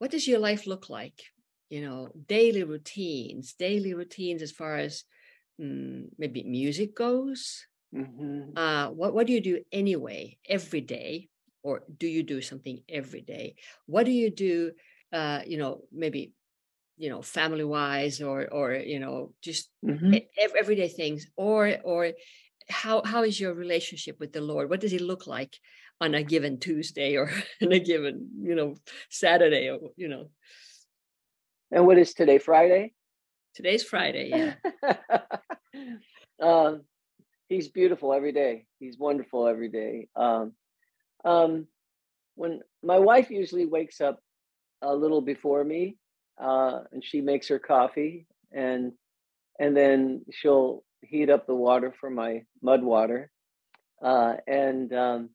what 0.00 0.10
does 0.10 0.26
your 0.26 0.38
life 0.38 0.66
look 0.66 0.88
like? 0.88 1.22
You 1.68 1.82
know, 1.82 2.08
daily 2.26 2.64
routines, 2.64 3.52
daily 3.52 3.92
routines 3.92 4.40
as 4.40 4.50
far 4.50 4.76
as 4.76 5.04
mm, 5.60 6.06
maybe 6.18 6.42
music 6.42 6.96
goes. 6.96 7.66
Mm-hmm. 7.94 8.56
Uh, 8.56 8.88
what 8.90 9.12
what 9.12 9.26
do 9.26 9.34
you 9.34 9.42
do 9.42 9.60
anyway 9.70 10.38
every 10.48 10.80
day, 10.80 11.28
or 11.62 11.82
do 11.98 12.06
you 12.08 12.22
do 12.22 12.40
something 12.40 12.80
every 12.88 13.20
day? 13.20 13.56
What 13.86 14.06
do 14.06 14.10
you 14.10 14.30
do? 14.30 14.72
Uh, 15.12 15.42
you 15.46 15.58
know, 15.58 15.82
maybe 15.92 16.32
you 16.96 17.10
know 17.10 17.20
family 17.20 17.64
wise 17.64 18.20
or 18.22 18.48
or 18.48 18.74
you 18.74 19.00
know 19.00 19.32
just 19.42 19.68
mm-hmm. 19.84 20.16
everyday 20.58 20.88
things 20.88 21.26
or 21.36 21.76
or 21.84 22.12
how 22.70 23.02
how 23.04 23.24
is 23.24 23.38
your 23.38 23.54
relationship 23.54 24.18
with 24.20 24.32
the 24.32 24.40
lord? 24.40 24.70
What 24.70 24.80
does 24.80 24.90
he 24.90 24.98
look 24.98 25.26
like 25.26 25.58
on 26.00 26.14
a 26.14 26.22
given 26.22 26.58
tuesday 26.58 27.16
or 27.16 27.30
on 27.62 27.72
a 27.72 27.78
given 27.78 28.30
you 28.42 28.54
know 28.54 28.76
saturday 29.10 29.68
or 29.68 29.78
you 29.96 30.08
know? 30.08 30.30
And 31.70 31.86
what 31.86 31.98
is 31.98 32.14
today 32.14 32.38
friday? 32.38 32.92
Today's 33.54 33.82
friday 33.82 34.30
yeah. 34.30 34.54
Um 36.40 36.82
he's 37.48 37.68
beautiful 37.68 38.14
every 38.14 38.32
day. 38.32 38.66
He's 38.78 38.96
wonderful 38.98 39.46
every 39.46 39.68
day. 39.68 40.08
Um 40.16 40.52
um 41.24 41.66
when 42.36 42.60
my 42.82 42.98
wife 42.98 43.30
usually 43.30 43.66
wakes 43.66 44.00
up 44.00 44.20
a 44.82 44.94
little 44.94 45.20
before 45.20 45.62
me 45.62 45.98
uh, 46.40 46.80
and 46.92 47.04
she 47.04 47.20
makes 47.20 47.48
her 47.48 47.58
coffee 47.58 48.26
and 48.52 48.92
and 49.58 49.76
then 49.76 50.24
she'll 50.30 50.82
heat 51.02 51.30
up 51.30 51.46
the 51.46 51.54
water 51.54 51.94
for 52.00 52.10
my 52.10 52.42
mud 52.62 52.82
water 52.82 53.30
uh, 54.02 54.34
and 54.46 54.92
um, 54.92 55.30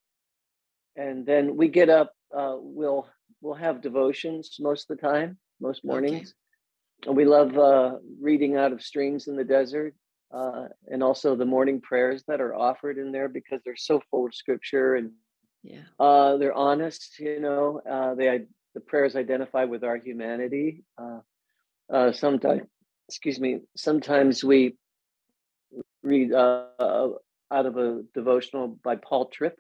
and 0.96 1.26
then 1.26 1.56
we 1.56 1.68
get 1.68 1.90
up 1.90 2.14
uh, 2.36 2.56
we'll 2.58 3.08
we'll 3.42 3.56
have 3.56 3.82
devotions 3.82 4.56
most 4.60 4.90
of 4.90 4.98
the 4.98 5.02
time 5.02 5.38
most 5.60 5.84
mornings 5.84 6.34
okay. 7.02 7.10
and 7.10 7.18
we 7.18 7.26
love 7.26 7.58
uh, 7.58 7.96
reading 8.22 8.56
out 8.58 8.72
of 8.72 8.82
streams 8.82 9.28
in 9.28 9.36
the 9.36 9.44
desert 9.44 9.94
uh, 10.34 10.66
and 10.88 11.04
also 11.04 11.36
the 11.36 11.46
morning 11.46 11.80
prayers 11.82 12.24
that 12.28 12.42
are 12.42 12.56
offered 12.56 12.98
in 12.98 13.12
there 13.12 13.30
because 13.30 13.62
they're 13.64 13.76
so 13.76 14.02
full 14.12 14.26
of 14.26 14.36
scripture 14.36 14.96
and 14.96 15.12
yeah 15.64 15.82
uh, 16.00 16.38
they're 16.38 16.54
honest 16.54 17.20
you 17.20 17.40
know 17.40 17.82
uh, 17.90 18.14
they 18.16 18.46
the 18.76 18.82
prayers 18.82 19.16
identify 19.16 19.64
with 19.64 19.84
our 19.84 19.98
humanity. 19.98 20.84
Uh, 20.98 21.22
uh, 21.92 22.12
sometimes, 22.12 22.62
excuse 23.08 23.40
me, 23.40 23.62
sometimes 23.76 24.44
we 24.44 24.76
read 26.04 26.34
uh, 26.34 26.68
out 26.80 27.66
of 27.66 27.78
a 27.78 28.04
devotional 28.14 28.80
by 28.84 28.96
Paul 28.96 29.26
Tripp 29.28 29.58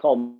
called 0.00 0.36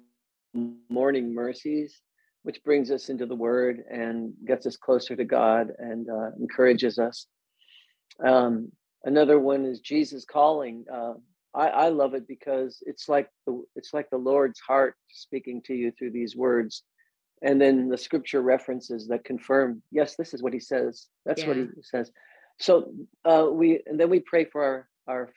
Morning 0.89 1.35
Mercies, 1.35 2.01
which 2.43 2.63
brings 2.65 2.91
us 2.91 3.09
into 3.09 3.27
the 3.27 3.35
Word 3.35 3.83
and 3.91 4.33
gets 4.47 4.67
us 4.67 4.77
closer 4.77 5.17
to 5.17 5.25
God 5.25 5.73
and 5.79 6.09
uh, 6.09 6.31
encourages 6.39 6.99
us. 6.99 7.27
Um, 8.25 8.71
another 9.05 9.39
one 9.39 9.65
is 9.65 9.81
Jesus 9.81 10.25
Calling. 10.25 10.85
Uh, 10.93 11.15
I, 11.55 11.69
I 11.69 11.89
love 11.89 12.15
it 12.15 12.27
because 12.27 12.83
it's 12.87 13.09
like 13.09 13.29
the 13.47 13.63
it's 13.77 13.95
like 13.95 14.11
the 14.11 14.19
Lord's 14.19 14.61
heart 14.61 14.97
speaking 15.11 15.63
to 15.67 15.75
you 15.75 15.93
through 15.93 16.11
these 16.11 16.37
words 16.37 16.83
and 17.43 17.61
then 17.61 17.89
the 17.89 17.99
scripture 17.99 18.43
references 18.43 19.07
that 19.09 19.25
confirm 19.25 19.83
yes 19.93 20.17
this 20.17 20.35
is 20.35 20.43
what 20.43 20.53
he 20.53 20.61
says 20.61 21.07
that's 21.25 21.43
yeah. 21.43 21.49
what 21.49 21.57
he 21.57 21.67
says 21.83 22.11
so 22.59 22.93
uh, 23.25 23.47
we 23.51 23.81
and 23.87 23.99
then 24.01 24.11
we 24.11 24.21
pray 24.21 24.45
for 24.45 24.65
our 24.65 24.89
our 25.07 25.31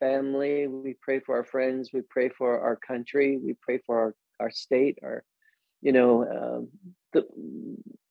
family 0.00 0.66
we 0.66 0.94
pray 1.00 1.20
for 1.20 1.36
our 1.36 1.44
friends 1.44 1.90
we 1.92 2.00
pray 2.08 2.28
for 2.28 2.60
our 2.60 2.76
country 2.76 3.38
we 3.42 3.54
pray 3.60 3.78
for 3.84 3.98
our, 3.98 4.14
our 4.40 4.50
state 4.50 4.98
our 5.02 5.24
you 5.82 5.92
know 5.92 6.22
uh, 6.24 6.64
the 7.12 7.26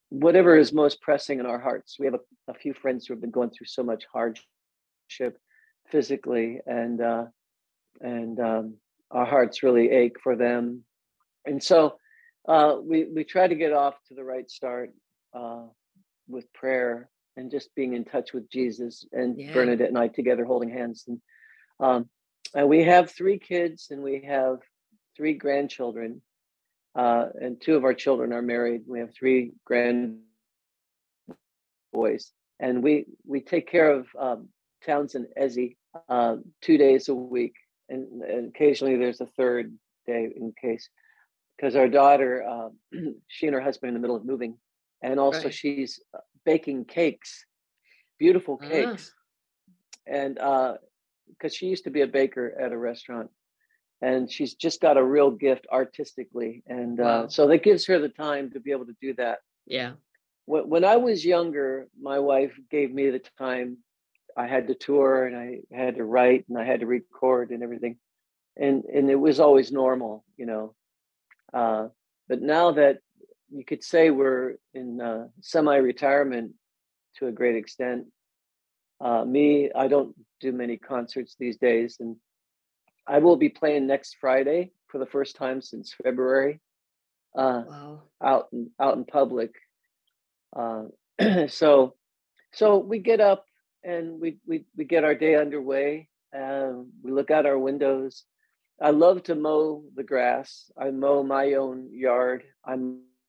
whatever 0.10 0.58
is 0.58 0.72
most 0.74 1.02
pressing 1.02 1.40
in 1.40 1.46
our 1.46 1.60
hearts. 1.60 1.98
We 2.00 2.06
have 2.06 2.16
a, 2.16 2.52
a, 2.52 2.54
few 2.54 2.74
friends 2.74 3.06
who 3.06 3.14
have 3.14 3.22
been 3.22 3.32
going 3.32 3.50
through 3.50 3.68
so 3.68 3.84
much 3.84 4.06
hardship 4.12 5.38
physically 5.90 6.60
and 6.66 7.02
uh, 7.02 7.26
and 8.00 8.40
um, 8.40 8.76
our 9.12 9.26
hearts 9.26 9.64
really 9.64 9.90
ache 9.90 10.18
for 10.22 10.36
them. 10.36 10.84
And 11.46 11.62
so 11.62 11.98
uh, 12.48 12.78
we 12.82 13.06
we 13.06 13.24
try 13.24 13.48
to 13.48 13.56
get 13.56 13.74
off 13.74 13.96
to 14.08 14.14
the 14.14 14.24
right 14.24 14.50
start 14.50 14.92
uh, 15.34 15.64
with 16.28 16.52
prayer 16.54 17.10
and 17.38 17.52
just 17.52 17.74
being 17.76 17.94
in 17.94 18.04
touch 18.04 18.34
with 18.34 18.50
Jesus 18.50 19.06
and 19.12 19.40
yeah. 19.40 19.54
Bernadette 19.54 19.88
and 19.90 19.98
I 19.98 20.08
together 20.08 20.46
holding 20.46 20.70
hands 20.70 21.06
and 21.08 21.22
um, 21.80 22.10
and 22.56 22.68
we 22.68 22.84
have 22.84 23.12
three 23.12 23.38
kids 23.38 23.88
and 23.92 24.02
we 24.02 24.24
have 24.28 24.60
three 25.16 25.34
grandchildren 25.34 26.22
uh, 26.96 27.28
and 27.40 27.62
two 27.62 27.76
of 27.76 27.84
our 27.84 27.94
children 27.94 28.34
are 28.34 28.42
married. 28.42 28.82
We 28.88 29.00
have 29.00 29.14
three 29.14 29.54
grand 29.64 30.20
boys 31.94 32.32
and 32.60 32.84
we 32.84 33.06
we 33.26 33.42
take 33.42 33.70
care 33.70 33.92
of 33.92 34.08
um, 34.20 34.50
Townsend 34.86 35.28
Ezzy 35.40 35.78
uh, 36.10 36.38
two 36.62 36.78
days 36.78 37.10
a 37.10 37.16
week 37.16 37.56
and, 37.90 38.24
and 38.24 38.50
occasionally 38.50 38.98
there's 38.98 39.22
a 39.22 39.26
third 39.26 39.74
day 40.06 40.30
in 40.36 40.54
case 40.60 40.90
because 41.58 41.76
our 41.76 41.88
daughter, 41.88 42.44
uh, 42.48 42.70
she 43.28 43.48
and 43.48 43.54
her 43.54 43.62
husband 43.62 43.90
in 43.90 43.94
the 43.94 44.00
middle 44.00 44.16
of 44.16 44.26
moving, 44.26 44.58
and 45.02 45.20
also 45.20 45.46
right. 45.46 45.54
she's 45.54 46.00
uh, 46.14 46.20
baking 46.48 46.86
cakes, 46.86 47.46
beautiful 48.18 48.60
ah. 48.64 48.68
cakes, 48.68 49.14
uh-huh. 50.08 50.18
and 50.18 50.36
because 50.36 51.54
uh, 51.54 51.56
she 51.56 51.68
used 51.68 51.84
to 51.84 51.92
be 51.92 52.02
a 52.02 52.08
baker 52.08 52.56
at 52.60 52.72
a 52.72 52.78
restaurant, 52.78 53.30
and 54.02 54.32
she's 54.32 54.56
just 54.56 54.82
got 54.82 54.98
a 54.98 55.04
real 55.04 55.30
gift 55.30 55.68
artistically, 55.72 56.64
and 56.68 57.00
uh, 57.00 57.04
wow. 57.04 57.24
uh, 57.24 57.28
so 57.28 57.48
that 57.48 57.64
gives 57.64 57.86
her 57.86 58.00
the 58.00 58.10
time 58.10 58.50
to 58.52 58.60
be 58.60 58.72
able 58.72 58.86
to 58.86 58.96
do 59.02 59.14
that. 59.16 59.40
Yeah. 59.66 59.92
When, 60.46 60.70
when 60.70 60.86
I 60.86 60.96
was 60.96 61.26
younger, 61.26 61.88
my 62.02 62.20
wife 62.20 62.54
gave 62.72 62.94
me 62.94 63.10
the 63.10 63.22
time. 63.38 63.78
I 64.38 64.48
had 64.48 64.68
to 64.68 64.76
tour 64.76 65.26
and 65.26 65.36
I 65.36 65.76
had 65.76 65.96
to 65.96 66.04
write 66.04 66.46
and 66.48 66.60
I 66.60 66.64
had 66.64 66.82
to 66.82 66.86
record 66.86 67.50
and 67.52 67.64
everything, 67.64 67.98
and 68.56 68.84
and 68.86 69.10
it 69.10 69.20
was 69.28 69.40
always 69.40 69.72
normal, 69.72 70.24
you 70.38 70.46
know 70.46 70.76
uh, 71.54 71.88
but 72.28 72.42
now 72.42 72.72
that 72.72 73.00
you 73.52 73.64
could 73.66 73.84
say 73.84 74.10
we're 74.10 74.56
in 74.74 75.02
uh, 75.02 75.28
semi-retirement 75.42 76.54
to 77.18 77.28
a 77.28 77.32
great 77.32 77.56
extent, 77.56 78.06
uh, 79.00 79.24
me, 79.24 79.72
I 79.76 79.88
don't 79.88 80.16
do 80.40 80.52
many 80.52 80.78
concerts 80.78 81.36
these 81.40 81.58
days, 81.58 81.98
and 82.00 82.18
I 83.08 83.20
will 83.20 83.38
be 83.38 83.50
playing 83.50 83.88
next 83.88 84.18
Friday 84.20 84.72
for 84.88 84.98
the 84.98 85.06
first 85.06 85.36
time 85.36 85.62
since 85.62 85.96
February. 86.04 86.60
Uh, 87.36 87.64
wow. 87.68 88.02
Out 88.24 88.48
in 88.52 88.72
out 88.80 88.98
in 88.98 89.06
public. 89.06 89.54
Uh, 90.56 90.86
so, 91.48 91.94
so 92.54 92.78
we 92.78 93.00
get 93.00 93.20
up 93.20 93.46
and 93.84 94.20
we 94.20 94.38
we 94.48 94.66
we 94.76 94.86
get 94.86 95.04
our 95.04 95.16
day 95.16 95.36
underway. 95.36 96.10
we 96.34 97.12
look 97.12 97.30
out 97.30 97.46
our 97.46 97.60
windows 97.60 98.24
I 98.80 98.92
love 98.92 99.24
to 99.24 99.36
mow 99.36 99.84
the 99.96 100.04
grass. 100.04 100.70
I 100.78 100.92
mow 100.92 101.24
my 101.24 101.54
own 101.54 101.90
yard. 101.92 102.44
I 102.64 102.76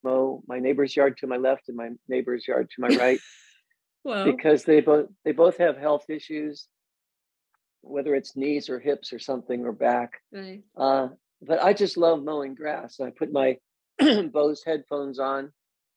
mow 0.04 0.42
my 0.46 0.58
neighbor's 0.58 0.94
yard 0.94 1.16
to 1.18 1.26
my 1.26 1.37
left 1.37 1.68
and 1.68 1.76
my 1.76 1.90
neighbor's 2.08 2.46
yard 2.46 2.70
to 2.70 2.80
my 2.80 2.88
right. 2.96 3.20
wow. 4.04 4.24
Because 4.24 4.64
they 4.64 4.80
both 4.80 5.06
they 5.24 5.32
both 5.32 5.58
have 5.58 5.76
health 5.76 6.08
issues, 6.08 6.68
whether 7.80 8.14
it's 8.14 8.37
knees 8.37 8.68
or 8.68 8.78
hips 8.78 9.12
or 9.12 9.18
something 9.18 9.64
or 9.64 9.72
back. 9.72 10.20
Right. 10.32 10.62
Uh, 10.76 11.08
but 11.42 11.62
I 11.62 11.72
just 11.72 11.96
love 11.96 12.22
mowing 12.22 12.54
grass. 12.54 13.00
I 13.00 13.11
put 13.11 13.32
my 13.32 13.58
Bose 14.32 14.62
headphones 14.64 15.18
on 15.18 15.52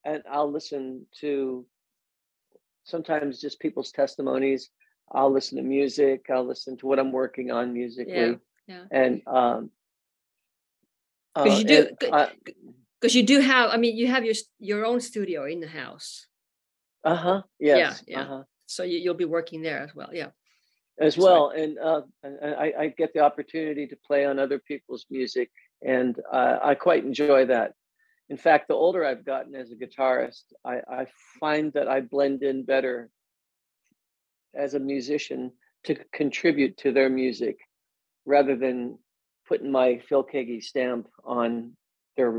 and 0.06 0.24
I'll 0.30 0.52
listen 0.52 1.06
to 1.20 1.66
sometimes 2.84 3.40
just 3.40 3.60
people's 3.60 3.92
testimonies. 3.92 4.70
I'll 5.12 5.32
listen 5.32 5.58
to 5.58 5.64
music. 5.64 6.26
I'll 6.30 6.48
listen 6.48 6.78
to 6.78 6.88
what 6.88 7.00
I'm 7.00 7.12
working 7.12 7.52
on 7.52 7.74
musically. 7.74 8.14
Yeah 8.14 8.34
yeah 8.68 8.84
and 8.92 9.22
um 9.28 9.70
because 11.34 11.54
uh, 11.54 11.60
you 11.60 11.66
do 11.66 11.88
because 13.02 13.16
you 13.16 13.24
do 13.24 13.40
have 13.40 13.70
i 13.72 13.78
mean 13.78 13.98
you 13.98 14.08
have 14.08 14.24
your 14.24 14.36
your 14.60 14.86
own 14.86 15.02
studio 15.02 15.46
in 15.46 15.60
the 15.60 15.68
house 15.68 16.28
uh-huh 17.04 17.42
yes. 17.60 18.04
yeah 18.08 18.16
yeah 18.16 18.22
uh-huh. 18.24 18.44
so 18.68 18.84
you, 18.84 19.00
you'll 19.00 19.14
be 19.14 19.26
working 19.26 19.62
there 19.62 19.80
as 19.80 19.96
well 19.96 20.10
yeah 20.14 20.28
as 21.00 21.18
well 21.18 21.50
and 21.50 21.80
uh, 21.80 22.02
I, 22.24 22.74
I 22.80 22.88
get 22.96 23.14
the 23.14 23.22
opportunity 23.22 23.88
to 23.88 23.96
play 24.06 24.26
on 24.26 24.38
other 24.38 24.60
people's 24.60 25.06
music 25.10 25.50
and 25.82 26.20
uh, 26.32 26.60
i 26.64 26.76
quite 26.76 27.04
enjoy 27.04 27.46
that 27.46 27.74
in 28.30 28.38
fact 28.38 28.68
the 28.68 28.76
older 28.76 29.04
i've 29.04 29.26
gotten 29.26 29.56
as 29.56 29.72
a 29.72 29.76
guitarist 29.76 30.44
I, 30.64 30.82
I 30.88 31.08
find 31.40 31.74
that 31.74 31.88
i 31.88 32.02
blend 32.02 32.44
in 32.44 32.66
better 32.66 33.10
as 34.54 34.74
a 34.74 34.80
musician 34.80 35.52
to 35.86 35.96
contribute 36.14 36.78
to 36.78 36.92
their 36.92 37.10
music 37.10 37.58
rather 38.26 38.56
than 38.56 38.98
putting 39.48 39.72
my 39.72 40.00
Phil 40.08 40.24
Keaggy 40.24 40.64
stamp 40.64 41.08
on 41.24 41.76
their 42.16 42.32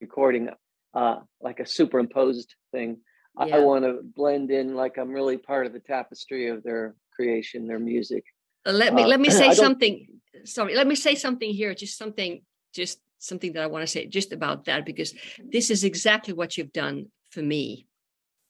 recording, 0.00 0.48
uh, 0.94 1.16
like 1.40 1.60
a 1.60 1.66
superimposed 1.66 2.54
thing. 2.72 2.98
yeah. 3.38 3.56
I 3.56 3.58
want 3.60 3.84
to 3.84 4.00
blend 4.02 4.50
in 4.50 4.74
like 4.74 4.98
I'm 4.98 5.10
really 5.10 5.38
part 5.38 5.66
of 5.66 5.72
the 5.72 5.80
tapestry 5.80 6.48
of 6.48 6.62
their 6.62 6.94
creation, 7.14 7.66
their 7.66 7.78
music. 7.78 8.24
Uh, 8.66 8.72
let 8.72 8.94
me 8.94 9.02
uh, 9.04 9.08
let 9.08 9.20
me 9.20 9.30
say 9.42 9.52
something. 9.52 10.06
Sorry, 10.44 10.74
let 10.74 10.86
me 10.86 10.94
say 10.94 11.14
something 11.14 11.50
here. 11.50 11.74
Just 11.74 11.98
something, 11.98 12.42
just 12.72 13.00
something 13.18 13.52
that 13.54 13.62
I 13.62 13.66
want 13.66 13.82
to 13.82 13.86
say 13.86 14.06
just 14.06 14.32
about 14.32 14.66
that 14.66 14.84
because 14.84 15.14
this 15.42 15.70
is 15.70 15.84
exactly 15.84 16.34
what 16.34 16.56
you've 16.56 16.72
done 16.72 17.06
for 17.30 17.42
me 17.42 17.86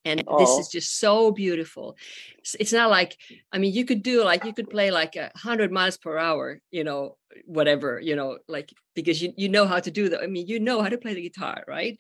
and 0.07 0.23
oh. 0.29 0.39
this 0.39 0.51
is 0.51 0.69
just 0.69 0.99
so 0.99 1.31
beautiful 1.33 1.97
it's 2.59 2.73
not 2.73 2.89
like 2.89 3.19
i 3.53 3.59
mean 3.59 3.73
you 3.73 3.85
could 3.85 4.03
do 4.03 4.25
like 4.25 4.45
you 4.45 4.55
could 4.55 4.71
play 4.71 4.91
like 4.91 5.17
a 5.17 5.31
hundred 5.35 5.71
miles 5.73 5.99
per 5.99 6.17
hour 6.17 6.61
you 6.71 6.85
know 6.85 7.17
whatever 7.45 8.01
you 8.01 8.17
know 8.17 8.39
like 8.49 8.73
because 8.95 9.21
you, 9.21 9.33
you 9.37 9.49
know 9.49 9.67
how 9.67 9.81
to 9.81 9.91
do 9.91 10.09
that 10.09 10.23
i 10.23 10.27
mean 10.27 10.47
you 10.47 10.61
know 10.61 10.81
how 10.81 10.89
to 10.89 10.99
play 10.99 11.13
the 11.13 11.29
guitar 11.29 11.65
right 11.67 11.99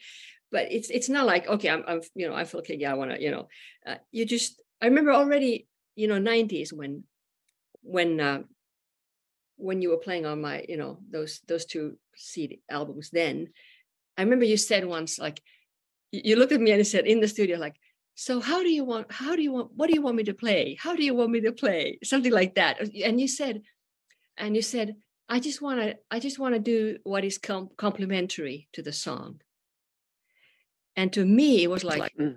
but 0.50 0.70
it's 0.70 0.88
it's 0.88 1.08
not 1.08 1.26
like 1.26 1.46
okay 1.48 1.68
i'm, 1.68 1.82
I'm 1.86 2.00
you 2.14 2.28
know 2.28 2.34
i 2.34 2.44
feel 2.44 2.60
okay 2.60 2.76
yeah 2.76 2.92
i 2.92 2.94
want 2.94 3.10
to 3.10 3.20
you 3.20 3.30
know 3.30 3.48
uh, 3.86 3.96
you 4.12 4.24
just 4.24 4.62
i 4.80 4.86
remember 4.86 5.12
already 5.12 5.66
you 5.96 6.08
know 6.08 6.20
90s 6.20 6.72
when 6.72 7.04
when 7.82 8.20
uh, 8.20 8.42
when 9.56 9.82
you 9.82 9.90
were 9.90 9.98
playing 9.98 10.26
on 10.26 10.40
my 10.40 10.64
you 10.68 10.76
know 10.76 10.98
those 11.10 11.40
those 11.48 11.64
two 11.64 11.98
seed 12.14 12.60
albums 12.70 13.10
then 13.10 13.48
i 14.16 14.22
remember 14.22 14.44
you 14.44 14.56
said 14.56 14.84
once 14.84 15.18
like 15.18 15.42
you 16.12 16.36
looked 16.36 16.52
at 16.52 16.60
me 16.60 16.70
and 16.70 16.78
you 16.78 16.84
said 16.84 17.06
in 17.06 17.20
the 17.20 17.28
studio 17.28 17.58
like 17.58 17.76
so 18.18 18.40
how 18.40 18.62
do 18.62 18.70
you 18.70 18.82
want 18.82 19.12
how 19.12 19.36
do 19.36 19.42
you 19.42 19.52
want 19.52 19.72
what 19.76 19.88
do 19.88 19.94
you 19.94 20.00
want 20.00 20.16
me 20.16 20.24
to 20.24 20.32
play? 20.34 20.76
How 20.80 20.96
do 20.96 21.04
you 21.04 21.14
want 21.14 21.30
me 21.30 21.42
to 21.42 21.52
play? 21.52 21.98
Something 22.02 22.32
like 22.32 22.54
that. 22.54 22.80
And 22.80 23.20
you 23.20 23.28
said 23.28 23.62
and 24.38 24.56
you 24.56 24.62
said 24.62 24.96
i 25.28 25.38
just 25.38 25.60
want 25.60 25.80
to 25.80 25.96
i 26.10 26.18
just 26.18 26.38
want 26.38 26.54
to 26.54 26.60
do 26.60 26.96
what 27.04 27.24
is 27.24 27.36
com- 27.36 27.68
complementary 27.76 28.68
to 28.72 28.82
the 28.82 28.92
song. 28.92 29.40
And 30.96 31.12
to 31.12 31.26
me 31.26 31.62
it 31.62 31.68
was 31.68 31.84
like 31.84 32.16
mm. 32.16 32.36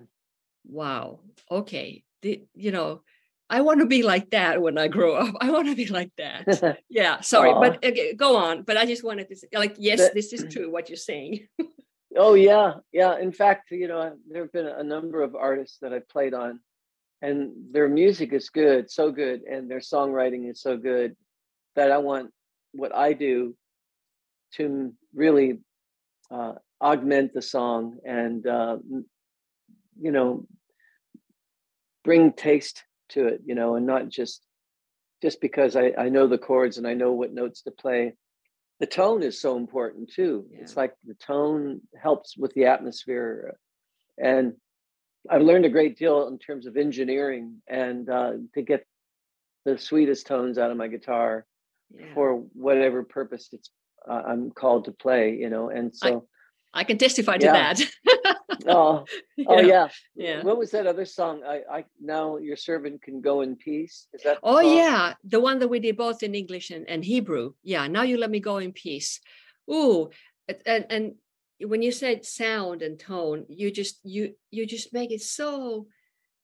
wow 0.68 1.22
okay 1.50 2.04
the, 2.22 2.44
you 2.56 2.72
know 2.72 3.02
i 3.50 3.62
want 3.62 3.80
to 3.80 3.86
be 3.86 4.04
like 4.04 4.32
that 4.32 4.62
when 4.62 4.78
i 4.78 4.90
grow 4.90 5.16
up. 5.16 5.34
I 5.40 5.50
want 5.50 5.70
to 5.70 5.76
be 5.76 5.88
like 5.88 6.12
that. 6.18 6.82
Yeah 6.90 7.22
sorry 7.22 7.54
but 7.54 7.86
okay, 7.86 8.14
go 8.16 8.36
on 8.36 8.64
but 8.64 8.76
i 8.76 8.86
just 8.86 9.06
wanted 9.06 9.30
to 9.30 9.36
say 9.38 9.48
like 9.54 9.76
yes 9.78 10.10
this 10.14 10.34
is 10.34 10.44
true 10.54 10.70
what 10.70 10.90
you're 10.90 10.98
saying 10.98 11.48
Oh 12.16 12.34
yeah, 12.34 12.76
yeah. 12.92 13.20
In 13.20 13.32
fact, 13.32 13.72
you 13.72 13.88
know, 13.88 14.16
there 14.30 14.44
have 14.44 14.52
been 14.52 14.68
a 14.68 14.84
number 14.84 15.22
of 15.22 15.36
artists 15.36 15.78
that 15.82 15.94
I've 15.94 16.10
played 16.10 16.34
on, 16.34 16.60
and 17.22 17.52
their 17.72 17.88
music 17.88 18.34
is 18.34 18.50
good, 18.50 18.90
so 18.90 19.12
good, 19.12 19.42
and 19.44 19.70
their 19.70 19.80
songwriting 19.80 20.50
is 20.50 20.62
so 20.62 20.78
good 20.78 21.16
that 21.76 21.92
I 21.92 22.00
want 22.00 22.32
what 22.72 22.96
I 22.96 23.14
do 23.14 23.56
to 24.56 24.94
really 25.14 25.60
uh, 26.32 26.54
augment 26.82 27.34
the 27.34 27.42
song 27.42 27.98
and 28.06 28.46
uh, 28.46 28.78
you 30.02 30.12
know 30.12 30.46
bring 32.04 32.34
taste 32.34 32.84
to 33.10 33.28
it, 33.28 33.42
you 33.46 33.56
know, 33.56 33.76
and 33.76 33.86
not 33.86 34.10
just 34.10 34.42
just 35.22 35.42
because 35.42 35.76
I, 35.76 35.94
I 35.98 36.10
know 36.10 36.28
the 36.28 36.38
chords 36.38 36.78
and 36.78 36.88
I 36.88 36.94
know 36.94 37.12
what 37.12 37.34
notes 37.34 37.62
to 37.64 37.72
play 37.72 38.16
the 38.80 38.86
tone 38.86 39.24
is 39.24 39.42
so 39.42 39.58
important 39.58 40.12
too. 40.12 40.46
Yeah. 40.52 40.62
It's 40.62 40.78
like 40.78 40.94
the 41.06 41.16
tone 41.16 41.82
helps 42.02 42.38
with 42.38 42.54
the 42.54 42.66
atmosphere. 42.66 43.58
And 44.18 44.54
I've 45.30 45.42
learned 45.42 45.66
a 45.66 45.70
great 45.70 45.98
deal 45.98 46.28
in 46.28 46.40
terms 46.40 46.66
of 46.66 46.78
engineering 46.78 47.62
and 47.68 48.10
uh, 48.10 48.34
to 48.54 48.62
get 48.62 48.86
the 49.66 49.78
sweetest 49.78 50.28
tones 50.28 50.58
out 50.58 50.72
of 50.72 50.78
my 50.78 50.88
guitar 50.88 51.46
yeah. 51.94 52.06
for 52.14 52.36
whatever 52.54 53.04
purpose 53.04 53.50
it's 53.52 53.70
uh, 54.08 54.22
I'm 54.26 54.52
called 54.52 54.86
to 54.86 54.92
play, 54.92 55.36
you 55.36 55.50
know. 55.50 55.70
And 55.70 55.94
so 55.94 56.28
I 56.74 56.86
can 56.86 56.98
testify 56.98 57.38
to 57.38 57.46
yeah. 57.46 57.74
that. 57.74 58.29
oh, 58.68 59.06
oh 59.48 59.62
yeah. 59.62 59.90
yeah. 60.16 60.44
What 60.44 60.58
was 60.58 60.72
that 60.72 60.88
other 60.88 61.06
song? 61.06 61.44
I, 61.46 61.62
I 61.72 61.86
now 62.00 62.38
your 62.38 62.56
servant 62.56 63.02
can 63.02 63.22
go 63.22 63.42
in 63.42 63.56
peace. 63.56 64.08
Is 64.14 64.24
that? 64.24 64.40
Oh 64.44 64.62
song? 64.62 64.76
yeah, 64.76 65.14
the 65.24 65.40
one 65.40 65.60
that 65.60 65.68
we 65.68 65.80
did 65.80 65.98
both 65.98 66.24
in 66.24 66.36
English 66.36 66.70
and, 66.72 66.88
and 66.90 67.04
Hebrew. 67.04 67.54
Yeah. 67.64 67.88
Now 67.88 68.04
you 68.04 68.18
let 68.18 68.32
me 68.32 68.40
go 68.40 68.58
in 68.58 68.72
peace. 68.72 69.20
Ooh, 69.72 70.10
and 70.66 70.86
and 70.90 71.14
when 71.62 71.82
you 71.82 71.92
said 71.92 72.26
sound 72.26 72.82
and 72.82 73.00
tone, 73.00 73.46
you 73.50 73.72
just 73.72 74.00
you 74.04 74.36
you 74.52 74.66
just 74.66 74.94
make 74.94 75.12
it 75.12 75.22
so 75.22 75.88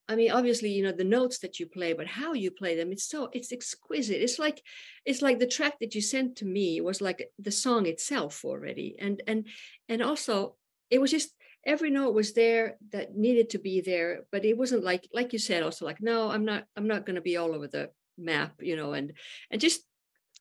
I 0.07 0.15
mean, 0.15 0.31
obviously, 0.31 0.71
you 0.71 0.83
know, 0.83 0.91
the 0.91 1.03
notes 1.03 1.39
that 1.39 1.59
you 1.59 1.65
play, 1.65 1.93
but 1.93 2.05
how 2.05 2.33
you 2.33 2.51
play 2.51 2.75
them, 2.75 2.91
it's 2.91 3.09
so 3.09 3.29
it's 3.33 3.51
exquisite. 3.51 4.21
It's 4.21 4.37
like 4.37 4.61
it's 5.03 5.21
like 5.21 5.39
the 5.39 5.47
track 5.47 5.79
that 5.79 5.95
you 5.95 6.01
sent 6.01 6.37
to 6.37 6.45
me 6.45 6.79
was 6.79 7.01
like 7.01 7.27
the 7.39 7.51
song 7.51 7.87
itself 7.87 8.45
already. 8.45 8.95
And 8.99 9.23
and 9.25 9.47
and 9.89 10.03
also 10.03 10.55
it 10.91 11.01
was 11.01 11.11
just 11.11 11.31
every 11.65 11.89
note 11.89 12.13
was 12.13 12.33
there 12.33 12.77
that 12.91 13.15
needed 13.15 13.49
to 13.51 13.59
be 13.59 13.81
there, 13.81 14.21
but 14.31 14.45
it 14.45 14.57
wasn't 14.57 14.83
like 14.83 15.07
like 15.13 15.33
you 15.33 15.39
said, 15.39 15.63
also 15.63 15.85
like, 15.85 16.01
no, 16.01 16.29
I'm 16.29 16.45
not, 16.45 16.65
I'm 16.77 16.87
not 16.87 17.05
gonna 17.05 17.21
be 17.21 17.37
all 17.37 17.53
over 17.53 17.67
the 17.67 17.89
map, 18.17 18.53
you 18.61 18.75
know, 18.75 18.93
and 18.93 19.13
and 19.49 19.59
just 19.59 19.81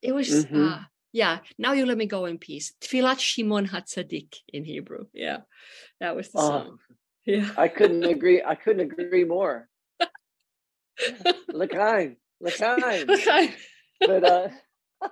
it 0.03 0.13
was 0.13 0.29
mm-hmm. 0.29 0.69
uh, 0.69 0.81
yeah, 1.13 1.39
now 1.59 1.73
you 1.73 1.87
let 1.87 1.97
me 1.97 2.07
go 2.07 2.27
in 2.27 2.39
peace. 2.39 2.73
Tfilat 2.81 3.21
Shimon 3.21 3.69
Hatzadik 3.69 4.37
in 4.53 4.65
Hebrew. 4.65 5.07
Yeah, 5.13 5.39
that 6.01 6.17
was 6.17 6.31
the 6.31 6.39
oh, 6.39 6.49
song. 6.49 6.79
Yeah. 7.25 7.49
I 7.57 7.69
couldn't 7.69 8.05
agree. 8.05 8.43
I 8.43 8.55
couldn't 8.55 8.93
agree 8.93 9.25
more. 9.25 9.69
L'chaim. 11.49 12.17
L'chaim. 12.41 13.07
L'chaim. 13.09 13.51
but 14.01 14.25
uh 14.25 14.49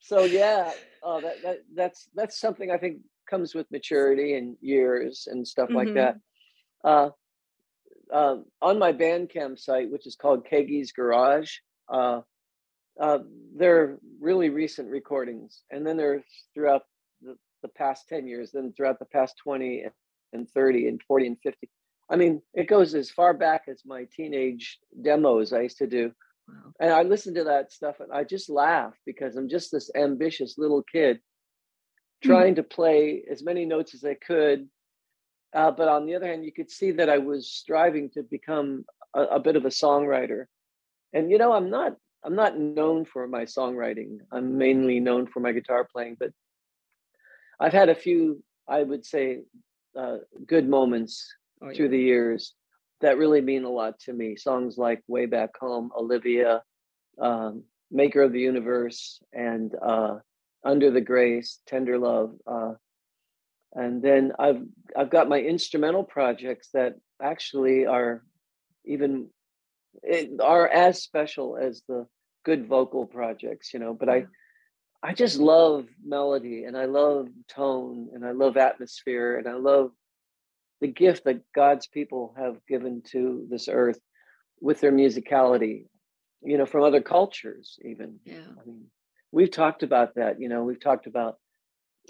so 0.00 0.24
yeah, 0.24 0.72
uh, 1.04 1.20
that, 1.20 1.42
that 1.42 1.58
that's 1.74 2.08
that's 2.14 2.40
something 2.40 2.70
I 2.70 2.78
think 2.78 2.98
comes 3.26 3.54
with 3.54 3.70
maturity 3.70 4.34
and 4.34 4.56
years 4.60 5.28
and 5.30 5.46
stuff 5.46 5.68
mm-hmm. 5.68 5.76
like 5.76 5.94
that. 5.94 6.16
Uh, 6.84 7.10
uh, 8.12 8.36
on 8.62 8.78
my 8.78 8.92
Bandcamp 8.92 9.58
site, 9.58 9.90
which 9.90 10.06
is 10.06 10.16
called 10.16 10.46
Keaggy's 10.46 10.92
Garage, 10.92 11.56
uh, 11.88 12.20
uh, 13.00 13.18
there 13.54 13.80
are 13.80 13.98
really 14.20 14.48
recent 14.48 14.88
recordings, 14.90 15.62
and 15.70 15.86
then 15.86 15.96
there's 15.96 16.22
throughout 16.54 16.82
the, 17.20 17.36
the 17.62 17.68
past 17.68 18.08
10 18.08 18.26
years, 18.26 18.52
then 18.52 18.72
throughout 18.72 18.98
the 18.98 19.06
past 19.06 19.36
20 19.42 19.84
and 20.32 20.48
30 20.50 20.88
and 20.88 21.02
40 21.02 21.26
and 21.26 21.38
50. 21.42 21.68
I 22.08 22.16
mean, 22.16 22.40
it 22.54 22.68
goes 22.68 22.94
as 22.94 23.10
far 23.10 23.34
back 23.34 23.64
as 23.68 23.82
my 23.84 24.06
teenage 24.14 24.78
demos 25.02 25.52
I 25.52 25.62
used 25.62 25.78
to 25.78 25.86
do. 25.86 26.12
Wow. 26.48 26.72
And 26.78 26.92
I 26.92 27.02
listen 27.02 27.34
to 27.34 27.44
that 27.44 27.72
stuff 27.72 27.96
and 27.98 28.12
I 28.12 28.22
just 28.22 28.48
laugh 28.48 28.94
because 29.04 29.36
I'm 29.36 29.48
just 29.48 29.72
this 29.72 29.90
ambitious 29.96 30.56
little 30.56 30.84
kid. 30.90 31.18
Trying 32.22 32.54
mm-hmm. 32.54 32.62
to 32.62 32.74
play 32.74 33.22
as 33.30 33.42
many 33.42 33.64
notes 33.64 33.94
as 33.94 34.04
I 34.04 34.14
could. 34.14 34.68
Uh, 35.54 35.70
but 35.70 35.88
on 35.88 36.06
the 36.06 36.14
other 36.14 36.26
hand, 36.26 36.44
you 36.44 36.52
could 36.52 36.70
see 36.70 36.90
that 36.92 37.08
I 37.08 37.18
was 37.18 37.48
striving 37.48 38.10
to 38.10 38.22
become 38.22 38.84
a, 39.14 39.22
a 39.22 39.40
bit 39.40 39.56
of 39.56 39.64
a 39.64 39.70
songwriter. 39.70 40.46
And 41.12 41.30
you 41.30 41.38
know, 41.38 41.52
I'm 41.52 41.70
not 41.70 41.96
I'm 42.24 42.34
not 42.34 42.58
known 42.58 43.04
for 43.04 43.26
my 43.28 43.44
songwriting. 43.44 44.18
I'm 44.32 44.58
mainly 44.58 45.00
known 45.00 45.26
for 45.26 45.40
my 45.40 45.52
guitar 45.52 45.86
playing, 45.90 46.16
but 46.18 46.32
I've 47.60 47.72
had 47.72 47.88
a 47.88 47.94
few, 47.94 48.42
I 48.68 48.82
would 48.82 49.06
say, 49.06 49.42
uh, 49.96 50.18
good 50.46 50.68
moments 50.68 51.32
oh, 51.62 51.68
yeah. 51.68 51.76
through 51.76 51.88
the 51.90 51.98
years 51.98 52.54
that 53.00 53.18
really 53.18 53.40
mean 53.40 53.64
a 53.64 53.70
lot 53.70 53.98
to 54.00 54.12
me. 54.12 54.36
Songs 54.36 54.78
like 54.78 55.02
Way 55.06 55.26
Back 55.26 55.50
Home, 55.60 55.90
Olivia, 55.96 56.62
um, 57.20 57.64
Maker 57.90 58.22
of 58.22 58.32
the 58.32 58.40
Universe, 58.40 59.20
and 59.32 59.74
uh, 59.82 60.16
Under 60.66 60.90
the 60.90 61.00
Grace, 61.00 61.60
Tender 61.66 61.98
Love. 61.98 62.34
Uh, 62.46 62.72
and 63.72 64.02
then 64.02 64.32
I've 64.38 64.62
I've 64.96 65.10
got 65.10 65.28
my 65.28 65.38
instrumental 65.38 66.02
projects 66.02 66.70
that 66.72 66.96
actually 67.22 67.86
are 67.86 68.22
even 68.84 69.28
are 70.42 70.68
as 70.68 71.02
special 71.02 71.56
as 71.56 71.82
the 71.88 72.06
good 72.44 72.66
vocal 72.66 73.06
projects, 73.06 73.72
you 73.72 73.80
know. 73.80 73.94
But 73.94 74.08
I 74.08 74.26
I 75.02 75.12
just 75.14 75.38
love 75.38 75.86
melody 76.04 76.64
and 76.64 76.76
I 76.76 76.86
love 76.86 77.28
tone 77.48 78.08
and 78.14 78.24
I 78.24 78.32
love 78.32 78.56
atmosphere 78.56 79.38
and 79.38 79.46
I 79.46 79.54
love 79.54 79.90
the 80.80 80.88
gift 80.88 81.24
that 81.24 81.42
God's 81.54 81.86
people 81.86 82.34
have 82.36 82.56
given 82.68 83.02
to 83.12 83.46
this 83.50 83.68
earth 83.68 84.00
with 84.60 84.80
their 84.80 84.92
musicality, 84.92 85.86
you 86.42 86.58
know, 86.58 86.66
from 86.66 86.82
other 86.82 87.02
cultures, 87.02 87.78
even. 87.84 88.20
Yeah. 88.24 88.40
I 88.40 88.66
mean, 88.66 88.86
we've 89.36 89.50
talked 89.50 89.82
about 89.82 90.14
that, 90.14 90.40
you 90.40 90.48
know, 90.48 90.64
we've 90.64 90.80
talked 90.80 91.06
about 91.06 91.36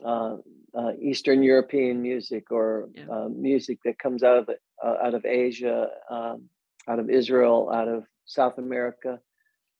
uh, 0.04 0.36
uh, 0.78 0.92
Eastern 1.00 1.42
European 1.42 2.00
music 2.00 2.52
or 2.52 2.88
yeah. 2.94 3.04
uh, 3.10 3.28
music 3.28 3.78
that 3.84 3.98
comes 3.98 4.22
out 4.22 4.38
of 4.38 4.50
uh, 4.84 4.96
out 5.04 5.14
of 5.14 5.24
Asia, 5.24 5.88
um, 6.08 6.48
out 6.88 7.00
of 7.00 7.10
Israel, 7.10 7.70
out 7.74 7.88
of 7.88 8.04
South 8.26 8.58
America 8.58 9.18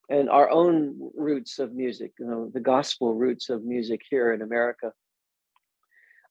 and 0.09 0.29
our 0.31 0.51
own 0.51 1.11
roots 1.15 1.59
of 1.59 1.75
music, 1.75 2.13
you 2.19 2.27
know, 2.27 2.51
the 2.53 2.61
gospel 2.61 3.15
roots 3.15 3.49
of 3.49 3.65
music 3.65 4.03
here 4.09 4.33
in 4.33 4.43
America. 4.43 4.93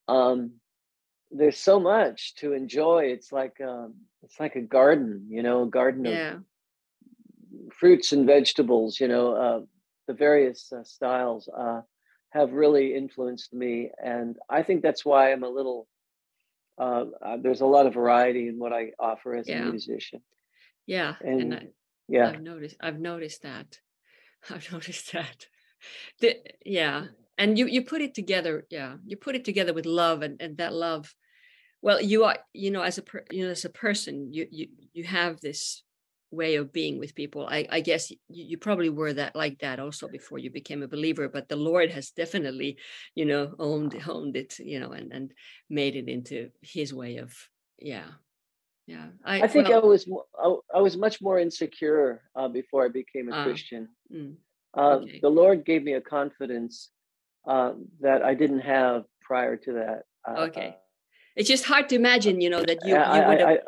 Um, 0.07 0.53
there's 1.31 1.57
so 1.57 1.79
much 1.79 2.35
to 2.35 2.53
enjoy. 2.53 3.05
It's 3.05 3.31
like 3.31 3.55
um, 3.61 3.95
it's 4.23 4.39
like 4.39 4.55
a 4.55 4.61
garden, 4.61 5.27
you 5.29 5.43
know, 5.43 5.63
a 5.63 5.67
garden 5.67 6.05
yeah. 6.05 6.33
of 6.33 7.73
fruits 7.73 8.11
and 8.11 8.25
vegetables. 8.25 8.99
You 8.99 9.07
know, 9.07 9.35
uh, 9.35 9.61
the 10.07 10.13
various 10.13 10.71
uh, 10.71 10.83
styles 10.83 11.49
uh, 11.49 11.81
have 12.31 12.51
really 12.53 12.95
influenced 12.95 13.53
me, 13.53 13.91
and 14.03 14.37
I 14.49 14.63
think 14.63 14.81
that's 14.81 15.05
why 15.05 15.31
I'm 15.31 15.43
a 15.43 15.49
little 15.49 15.87
uh, 16.77 17.05
uh, 17.21 17.37
there's 17.41 17.61
a 17.61 17.65
lot 17.65 17.85
of 17.87 17.93
variety 17.93 18.47
in 18.49 18.59
what 18.59 18.73
I 18.73 18.91
offer 18.99 19.35
as 19.35 19.47
Yeah. 19.47 19.67
a 19.67 19.71
musician. 19.71 20.21
Yeah. 20.85 21.15
And, 21.21 21.41
And 21.41 21.53
I, 21.55 21.67
Yeah, 22.07 22.29
I've 22.29 22.41
noticed 22.41 22.77
I've 22.81 22.99
noticed 22.99 23.41
that. 23.43 23.79
I've 24.49 24.71
noticed 24.71 25.13
that. 25.13 25.47
The, 26.19 26.37
yeah. 26.65 27.07
And 27.37 27.57
you 27.59 27.67
you 27.67 27.83
put 27.83 28.01
it 28.01 28.13
together, 28.13 28.65
yeah. 28.69 28.97
You 29.05 29.17
put 29.17 29.35
it 29.35 29.45
together 29.45 29.73
with 29.73 29.85
love 29.85 30.21
and, 30.21 30.41
and 30.41 30.57
that 30.57 30.73
love. 30.73 31.15
Well, 31.81 32.01
you 32.01 32.25
are, 32.25 32.39
you 32.53 32.71
know, 32.71 32.81
as 32.83 32.97
a 32.97 33.03
per, 33.03 33.23
you 33.31 33.45
know, 33.45 33.51
as 33.51 33.65
a 33.65 33.69
person, 33.69 34.33
you 34.33 34.47
you 34.51 34.67
you 34.93 35.05
have 35.05 35.39
this 35.41 35.84
way 36.35 36.55
of 36.55 36.71
being 36.73 36.99
with 36.99 37.15
people. 37.15 37.47
I, 37.47 37.67
I 37.69 37.81
guess 37.81 38.11
you, 38.11 38.17
you 38.29 38.57
probably 38.57 38.89
were 38.89 39.13
that 39.13 39.35
like 39.35 39.59
that 39.59 39.79
also 39.79 40.07
before 40.07 40.39
you 40.39 40.51
became 40.51 40.83
a 40.83 40.87
believer, 40.87 41.29
but 41.29 41.47
the 41.49 41.55
Lord 41.55 41.91
has 41.91 42.11
definitely, 42.11 42.77
you 43.15 43.25
know, 43.25 43.53
owned 43.59 43.95
owned 44.07 44.35
it, 44.35 44.59
you 44.59 44.79
know, 44.79 44.91
and 44.91 45.11
and 45.11 45.33
made 45.69 45.95
it 45.95 46.07
into 46.09 46.49
his 46.61 46.93
way 46.93 47.17
of 47.17 47.33
yeah. 47.79 48.07
Yeah. 48.87 49.07
I 49.25 49.47
think 49.47 49.69
well, 49.69 49.83
I 49.83 49.85
was 49.85 50.07
I, 50.37 50.77
I 50.77 50.81
was 50.81 50.95
much 50.95 51.21
more 51.21 51.39
insecure 51.39 52.21
uh, 52.35 52.47
before 52.47 52.85
I 52.85 52.89
became 52.89 53.29
a 53.29 53.35
Ah, 53.35 53.43
Christian. 53.43 53.89
mm, 54.13 54.35
Uh. 54.73 54.99
The 55.21 55.29
Lord 55.29 55.65
gave 55.65 55.83
me 55.83 55.93
a 55.93 56.01
confidence 56.01 56.91
uh, 57.47 57.73
that 58.01 58.21
I 58.21 58.33
didn't 58.35 58.61
have 58.61 59.05
prior 59.21 59.57
to 59.57 59.71
that. 59.73 60.03
Uh, 60.27 60.45
Okay. 60.47 60.77
it's 61.35 61.49
just 61.49 61.65
hard 61.65 61.89
to 61.89 61.95
imagine 61.95 62.41
you 62.41 62.49
know 62.49 62.63
that 62.63 62.79
you, 62.85 62.93
you 62.93 63.21
would 63.27 63.39
have 63.39 63.49
I- 63.49 63.65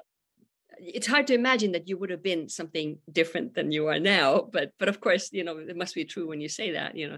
it's 0.79 1.07
hard 1.07 1.27
to 1.27 1.33
imagine 1.33 1.71
that 1.73 1.87
you 1.87 1.97
would 1.97 2.09
have 2.09 2.23
been 2.23 2.49
something 2.49 2.97
different 3.11 3.53
than 3.55 3.71
you 3.71 3.87
are 3.87 3.99
now 3.99 4.47
but 4.51 4.71
but 4.79 4.87
of 4.89 4.99
course 4.99 5.29
you 5.31 5.43
know 5.43 5.57
it 5.57 5.75
must 5.77 5.95
be 5.95 6.05
true 6.05 6.27
when 6.27 6.41
you 6.41 6.49
say 6.49 6.71
that 6.71 6.95
you 6.95 7.07
know 7.09 7.17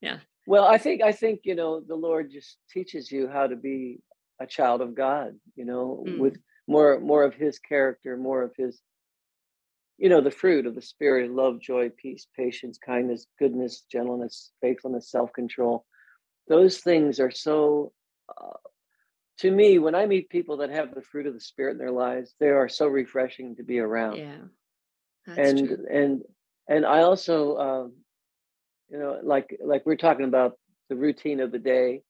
Yeah. 0.00 0.18
well, 0.46 0.64
I 0.64 0.78
think 0.78 1.02
I 1.02 1.12
think 1.12 1.40
you 1.44 1.54
know 1.54 1.80
the 1.80 1.96
Lord 2.08 2.30
just 2.30 2.58
teaches 2.74 3.10
you 3.10 3.28
how 3.28 3.46
to 3.48 3.56
be 3.56 4.00
a 4.38 4.46
child 4.46 4.80
of 4.80 4.94
God. 4.94 5.30
You 5.58 5.64
know, 5.64 6.04
Mm. 6.06 6.18
with 6.18 6.36
more 6.66 7.00
more 7.00 7.24
of 7.24 7.34
His 7.34 7.58
character, 7.58 8.16
more 8.16 8.42
of 8.46 8.52
His, 8.56 8.80
you 9.98 10.08
know, 10.08 10.20
the 10.22 10.30
fruit 10.30 10.66
of 10.66 10.74
the 10.74 10.82
Spirit: 10.82 11.30
love, 11.30 11.60
joy, 11.60 11.90
peace, 11.90 12.26
patience, 12.36 12.78
kindness, 12.78 13.26
goodness, 13.38 13.84
gentleness, 13.90 14.52
faithfulness, 14.60 15.10
self 15.10 15.32
control. 15.32 15.84
Those 16.46 16.78
things 16.78 17.20
are 17.20 17.32
so. 17.32 17.92
Uh, 18.28 18.58
to 19.38 19.50
me, 19.50 19.78
when 19.78 19.94
I 19.94 20.06
meet 20.06 20.28
people 20.30 20.56
that 20.58 20.70
have 20.70 20.94
the 20.94 21.02
fruit 21.02 21.26
of 21.26 21.34
the 21.34 21.40
Spirit 21.40 21.72
in 21.72 21.78
their 21.78 21.90
lives, 21.92 22.34
they 22.40 22.48
are 22.48 22.68
so 22.68 22.86
refreshing 22.88 23.56
to 23.56 23.62
be 23.62 23.78
around. 23.78 24.16
yeah 24.16 24.36
that's 25.26 25.38
and 25.38 25.68
true 25.68 25.86
and 25.90 26.22
and 26.68 26.84
I 26.84 27.00
also, 27.02 27.56
um, 27.56 27.92
you 28.90 28.98
know, 28.98 29.18
like 29.22 29.56
like 29.64 29.86
we're 29.86 29.96
talking 29.96 30.26
about 30.26 30.58
the 30.88 30.96
routine 30.96 31.40
of 31.40 31.52
the 31.52 31.58
day. 31.58 32.02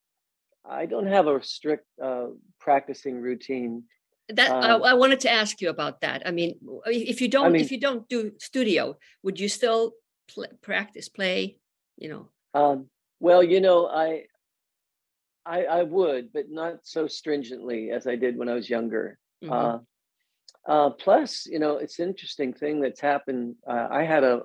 I 0.69 0.85
don't 0.85 1.07
have 1.07 1.27
a 1.27 1.41
strict 1.41 1.85
uh, 2.03 2.27
practicing 2.59 3.21
routine. 3.21 3.83
that 4.29 4.51
um, 4.51 4.83
I, 4.83 4.91
I 4.91 4.93
wanted 4.93 5.21
to 5.21 5.31
ask 5.31 5.59
you 5.61 5.69
about 5.69 6.01
that 6.01 6.21
i 6.29 6.31
mean 6.31 6.51
if 6.85 7.19
you 7.21 7.27
don't 7.27 7.51
mean- 7.51 7.63
if 7.65 7.71
you 7.71 7.79
don't 7.79 8.07
do 8.09 8.31
studio 8.39 8.95
would 9.23 9.39
you 9.39 9.49
still 9.49 9.93
pl- 10.31 10.53
practice 10.61 11.09
play 11.09 11.57
you 11.97 12.09
know 12.09 12.29
Um, 12.53 12.89
well, 13.19 13.43
you 13.43 13.59
know, 13.59 13.87
I, 13.87 14.28
I 15.49 15.63
I 15.65 15.83
would, 15.83 16.31
but 16.31 16.49
not 16.49 16.85
so 16.85 17.07
stringently 17.07 17.89
as 17.91 18.05
I 18.07 18.15
did 18.15 18.37
when 18.37 18.49
I 18.49 18.53
was 18.53 18.69
younger. 18.69 19.17
Mhm. 19.43 19.51
Uh, 19.51 19.79
uh, 20.71 20.89
plus, 20.91 21.47
you 21.47 21.59
know, 21.59 21.77
it's 21.77 21.97
an 21.99 22.09
interesting 22.09 22.53
thing 22.53 22.79
that's 22.81 22.99
happened. 22.99 23.55
Uh, 23.67 23.87
I 23.89 24.03
had 24.03 24.23
a 24.23 24.43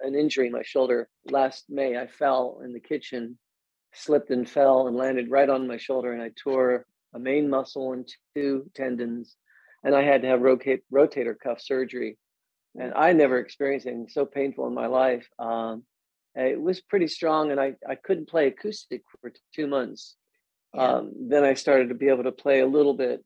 an 0.00 0.14
injury 0.14 0.46
in 0.46 0.52
my 0.52 0.62
shoulder 0.62 1.08
last 1.28 1.68
May. 1.68 1.98
I 1.98 2.06
fell 2.06 2.60
in 2.64 2.72
the 2.72 2.80
kitchen, 2.80 3.36
slipped 3.92 4.30
and 4.30 4.48
fell, 4.48 4.86
and 4.86 4.96
landed 4.96 5.30
right 5.30 5.48
on 5.48 5.66
my 5.66 5.76
shoulder, 5.76 6.12
and 6.12 6.22
I 6.22 6.30
tore 6.36 6.86
a 7.14 7.18
main 7.18 7.50
muscle 7.50 7.92
and 7.94 8.08
two 8.36 8.70
tendons, 8.74 9.36
and 9.82 9.96
I 9.96 10.02
had 10.02 10.22
to 10.22 10.28
have 10.28 10.42
rotate, 10.42 10.84
rotator 10.92 11.36
cuff 11.36 11.60
surgery. 11.60 12.16
And 12.78 12.92
I 12.94 13.12
never 13.12 13.38
experienced 13.38 13.88
anything 13.88 14.08
so 14.08 14.24
painful 14.24 14.68
in 14.68 14.74
my 14.74 14.86
life. 14.86 15.28
Um, 15.38 15.84
it 16.46 16.60
was 16.60 16.80
pretty 16.80 17.08
strong, 17.08 17.50
and 17.50 17.60
I, 17.60 17.74
I 17.88 17.94
couldn't 17.96 18.28
play 18.28 18.46
acoustic 18.46 19.02
for 19.20 19.32
two 19.54 19.66
months. 19.66 20.16
Yeah. 20.74 20.82
Um, 20.96 21.12
then 21.28 21.44
I 21.44 21.54
started 21.54 21.88
to 21.88 21.94
be 21.94 22.08
able 22.08 22.24
to 22.24 22.32
play 22.32 22.60
a 22.60 22.66
little 22.66 22.94
bit. 22.94 23.24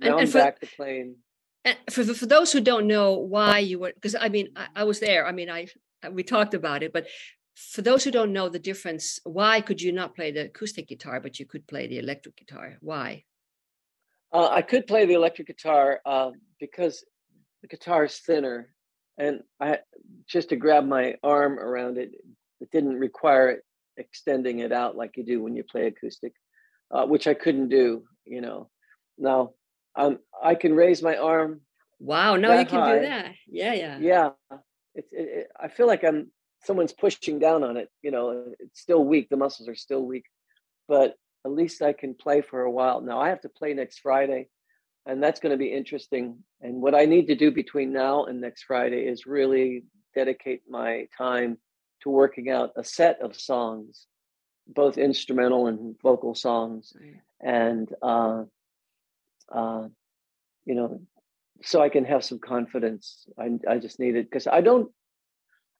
And- 0.00 0.10
Now 0.10 0.18
and 0.18 0.26
I'm 0.26 0.32
for- 0.32 0.38
back 0.38 0.60
to 0.60 0.66
playing. 0.66 1.16
And 1.64 1.76
for, 1.90 2.04
for 2.04 2.14
for 2.14 2.26
those 2.26 2.52
who 2.52 2.60
don't 2.60 2.86
know 2.86 3.14
why 3.14 3.58
you 3.58 3.80
were 3.80 3.92
because 3.92 4.14
i 4.14 4.28
mean 4.28 4.50
I, 4.54 4.66
I 4.76 4.84
was 4.84 5.00
there 5.00 5.26
i 5.26 5.32
mean 5.32 5.50
i 5.50 5.66
we 6.12 6.22
talked 6.22 6.54
about 6.54 6.84
it 6.84 6.92
but 6.92 7.08
for 7.56 7.82
those 7.82 8.04
who 8.04 8.12
don't 8.12 8.32
know 8.32 8.48
the 8.48 8.60
difference 8.60 9.18
why 9.24 9.60
could 9.60 9.82
you 9.82 9.90
not 9.90 10.14
play 10.14 10.30
the 10.30 10.44
acoustic 10.44 10.86
guitar 10.86 11.18
but 11.18 11.40
you 11.40 11.44
could 11.46 11.66
play 11.66 11.88
the 11.88 11.98
electric 11.98 12.36
guitar 12.36 12.76
why 12.80 13.24
Uh, 14.32 14.48
I 14.48 14.62
could 14.62 14.86
play 14.86 15.06
the 15.06 15.14
electric 15.14 15.48
guitar 15.48 16.00
uh, 16.06 16.30
because 16.60 17.04
the 17.62 17.68
guitar 17.68 18.04
is 18.04 18.16
thinner, 18.18 18.58
and 19.18 19.42
I 19.60 19.78
just 20.28 20.50
to 20.50 20.56
grab 20.56 20.86
my 20.86 21.16
arm 21.22 21.58
around 21.58 21.98
it, 21.98 22.12
it 22.60 22.70
didn't 22.70 22.98
require 22.98 23.62
extending 23.96 24.60
it 24.60 24.72
out 24.72 24.96
like 24.96 25.16
you 25.16 25.24
do 25.24 25.42
when 25.42 25.56
you 25.56 25.64
play 25.64 25.86
acoustic, 25.86 26.32
uh, 26.90 27.06
which 27.06 27.26
I 27.26 27.34
couldn't 27.34 27.68
do. 27.68 28.04
You 28.24 28.40
know, 28.40 28.70
now 29.18 29.52
um, 29.96 30.18
I 30.42 30.54
can 30.54 30.74
raise 30.74 31.02
my 31.02 31.16
arm. 31.16 31.60
wow 31.98 32.36
now 32.36 32.52
you 32.58 32.66
can 32.66 32.80
high. 32.80 32.98
do 32.98 33.06
that 33.06 33.32
yeah 33.48 33.72
yeah 33.72 33.98
Yeah, 33.98 34.30
it's. 34.94 35.12
It, 35.12 35.28
it, 35.38 35.46
I 35.58 35.68
feel 35.68 35.86
like 35.86 36.04
I'm 36.04 36.30
someone's 36.64 36.92
pushing 36.92 37.38
down 37.38 37.62
on 37.62 37.76
it. 37.76 37.88
You 38.02 38.10
know, 38.10 38.52
it's 38.58 38.80
still 38.80 39.04
weak. 39.04 39.28
The 39.28 39.36
muscles 39.36 39.68
are 39.68 39.74
still 39.74 40.04
weak, 40.04 40.24
but 40.88 41.14
at 41.44 41.52
least 41.52 41.80
I 41.80 41.92
can 41.92 42.14
play 42.14 42.42
for 42.42 42.62
a 42.62 42.70
while. 42.70 43.00
Now 43.00 43.20
I 43.20 43.28
have 43.28 43.40
to 43.42 43.48
play 43.48 43.72
next 43.72 44.00
Friday, 44.00 44.48
and 45.06 45.22
that's 45.22 45.40
going 45.40 45.52
to 45.52 45.56
be 45.56 45.72
interesting. 45.72 46.38
And 46.60 46.82
what 46.82 46.94
I 46.94 47.04
need 47.04 47.26
to 47.28 47.36
do 47.36 47.50
between 47.50 47.92
now 47.92 48.24
and 48.24 48.40
next 48.40 48.64
Friday 48.64 49.06
is 49.06 49.26
really 49.26 49.84
dedicate 50.14 50.62
my 50.68 51.06
time 51.16 51.58
to 52.02 52.10
working 52.10 52.50
out 52.50 52.70
a 52.76 52.84
set 52.84 53.20
of 53.22 53.38
songs, 53.38 54.06
both 54.66 54.98
instrumental 54.98 55.68
and 55.68 55.96
vocal 56.02 56.34
songs, 56.34 56.92
and 57.40 57.88
uh, 58.02 58.42
uh, 59.52 59.84
you 60.64 60.74
know, 60.74 61.00
so 61.62 61.80
I 61.80 61.88
can 61.88 62.04
have 62.04 62.24
some 62.24 62.40
confidence. 62.40 63.26
I 63.38 63.50
I 63.68 63.78
just 63.78 64.00
need 64.00 64.16
it 64.16 64.28
because 64.28 64.46
I 64.46 64.60
don't. 64.60 64.90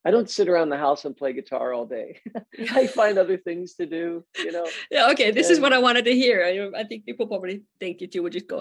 I 0.06 0.12
don't 0.12 0.30
sit 0.30 0.48
around 0.48 0.68
the 0.68 0.76
house 0.76 1.04
and 1.04 1.16
play 1.16 1.32
guitar 1.32 1.72
all 1.74 1.84
day. 1.84 2.20
I 2.72 2.86
find 3.00 3.18
other 3.18 3.36
things 3.36 3.74
to 3.74 3.86
do, 3.86 4.24
you 4.38 4.52
know. 4.52 4.66
yeah 4.90 5.10
okay 5.10 5.30
this 5.32 5.50
is 5.50 5.58
what 5.58 5.72
i 5.72 5.78
wanted 5.78 6.04
to 6.04 6.14
hear 6.22 6.36
i, 6.50 6.80
I 6.80 6.84
think 6.84 7.04
people 7.04 7.26
probably 7.26 7.56
think 7.80 7.98
that 7.98 8.14
you 8.14 8.22
would 8.22 8.32
just 8.32 8.46
go 8.46 8.58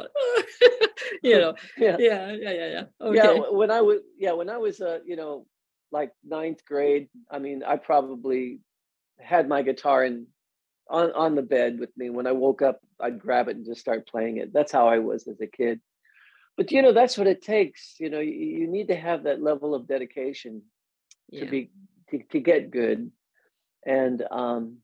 you 1.23 1.37
know 1.39 1.53
Yeah. 1.77 1.97
yeah 1.99 2.31
yeah 2.31 2.51
yeah 2.51 2.69
yeah 2.75 2.83
okay 3.09 3.35
Yeah, 3.35 3.49
when 3.61 3.71
I 3.71 3.81
was 3.81 3.99
yeah, 4.17 4.33
when 4.39 4.49
I 4.49 4.57
was 4.57 4.81
uh, 4.81 4.99
you 5.05 5.15
know, 5.15 5.45
like 5.91 6.11
ninth 6.23 6.65
grade, 6.65 7.07
I 7.29 7.37
mean, 7.39 7.63
I 7.63 7.75
probably 7.77 8.59
had 9.19 9.47
my 9.47 9.61
guitar 9.61 10.03
in 10.03 10.27
on 10.89 11.11
on 11.13 11.35
the 11.35 11.41
bed 11.55 11.79
with 11.79 11.95
me. 11.97 12.09
When 12.09 12.27
I 12.27 12.31
woke 12.31 12.61
up, 12.61 12.79
I'd 12.99 13.19
grab 13.19 13.47
it 13.49 13.55
and 13.57 13.65
just 13.65 13.81
start 13.81 14.07
playing 14.07 14.37
it. 14.37 14.53
That's 14.53 14.71
how 14.71 14.87
I 14.87 14.99
was 14.99 15.27
as 15.27 15.39
a 15.41 15.47
kid. 15.47 15.79
But 16.57 16.71
you 16.71 16.81
know, 16.81 16.93
that's 16.93 17.17
what 17.17 17.27
it 17.27 17.41
takes. 17.41 17.95
You 17.99 18.09
know, 18.09 18.19
you, 18.19 18.33
you 18.59 18.67
need 18.67 18.87
to 18.87 18.95
have 18.95 19.23
that 19.23 19.41
level 19.41 19.75
of 19.75 19.87
dedication 19.87 20.63
to 21.33 21.45
be 21.45 21.71
to, 22.09 22.19
to 22.31 22.39
get 22.39 22.71
good. 22.71 23.11
And 23.85 24.23
um 24.31 24.77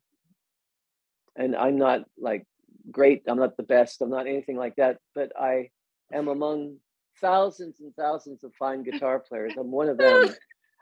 and 1.36 1.56
I'm 1.56 1.78
not 1.78 2.02
like 2.18 2.46
great, 2.90 3.24
I'm 3.28 3.40
not 3.40 3.58
the 3.58 3.64
best, 3.64 4.02
I'm 4.02 4.10
not 4.10 4.28
anything 4.28 4.58
like 4.58 4.76
that, 4.76 4.98
but 5.16 5.32
I 5.40 5.70
am 6.14 6.28
among 6.28 6.78
thousands 7.20 7.80
and 7.80 7.96
thousands 7.96 8.44
of 8.44 8.54
fine 8.56 8.84
guitar 8.84 9.20
players. 9.28 9.54
I'm 9.58 9.72
one 9.72 9.90
of 9.90 9.98
them. 9.98 10.30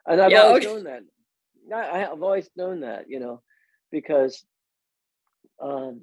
And 0.08 0.22
I've 0.22 0.32
always 0.34 0.63
known 0.65 0.84
that. 0.86 1.02
I, 1.74 2.06
I've 2.06 2.24
always 2.24 2.50
known 2.56 2.80
that, 2.80 3.06
you 3.10 3.19
know, 3.19 3.43
because 3.91 4.43
um, 5.62 6.02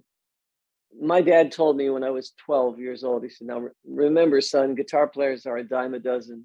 my 1.00 1.20
dad 1.20 1.52
told 1.52 1.76
me 1.76 1.90
when 1.90 2.04
I 2.04 2.10
was 2.10 2.32
12 2.44 2.78
years 2.78 3.04
old, 3.04 3.24
he 3.24 3.30
said, 3.30 3.48
Now 3.48 3.68
remember, 3.84 4.40
son, 4.40 4.74
guitar 4.74 5.08
players 5.08 5.46
are 5.46 5.56
a 5.56 5.64
dime 5.64 5.94
a 5.94 5.98
dozen, 5.98 6.44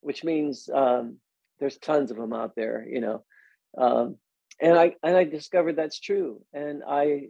which 0.00 0.24
means 0.24 0.68
um, 0.74 1.18
there's 1.60 1.78
tons 1.78 2.10
of 2.10 2.16
them 2.16 2.32
out 2.32 2.54
there, 2.54 2.86
you 2.88 3.00
know. 3.00 3.24
Um, 3.76 4.16
and 4.60 4.78
I 4.78 4.94
and 5.02 5.16
I 5.16 5.24
discovered 5.24 5.76
that's 5.76 6.00
true. 6.00 6.40
And 6.52 6.82
I 6.86 7.28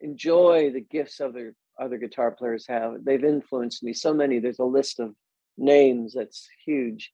enjoy 0.00 0.70
the 0.72 0.80
gifts 0.80 1.20
other 1.20 1.54
other 1.80 1.98
guitar 1.98 2.30
players 2.30 2.66
have. 2.68 3.04
They've 3.04 3.24
influenced 3.24 3.82
me 3.82 3.92
so 3.92 4.14
many. 4.14 4.38
There's 4.38 4.58
a 4.58 4.64
list 4.64 5.00
of 5.00 5.14
names 5.56 6.14
that's 6.14 6.48
huge 6.64 7.12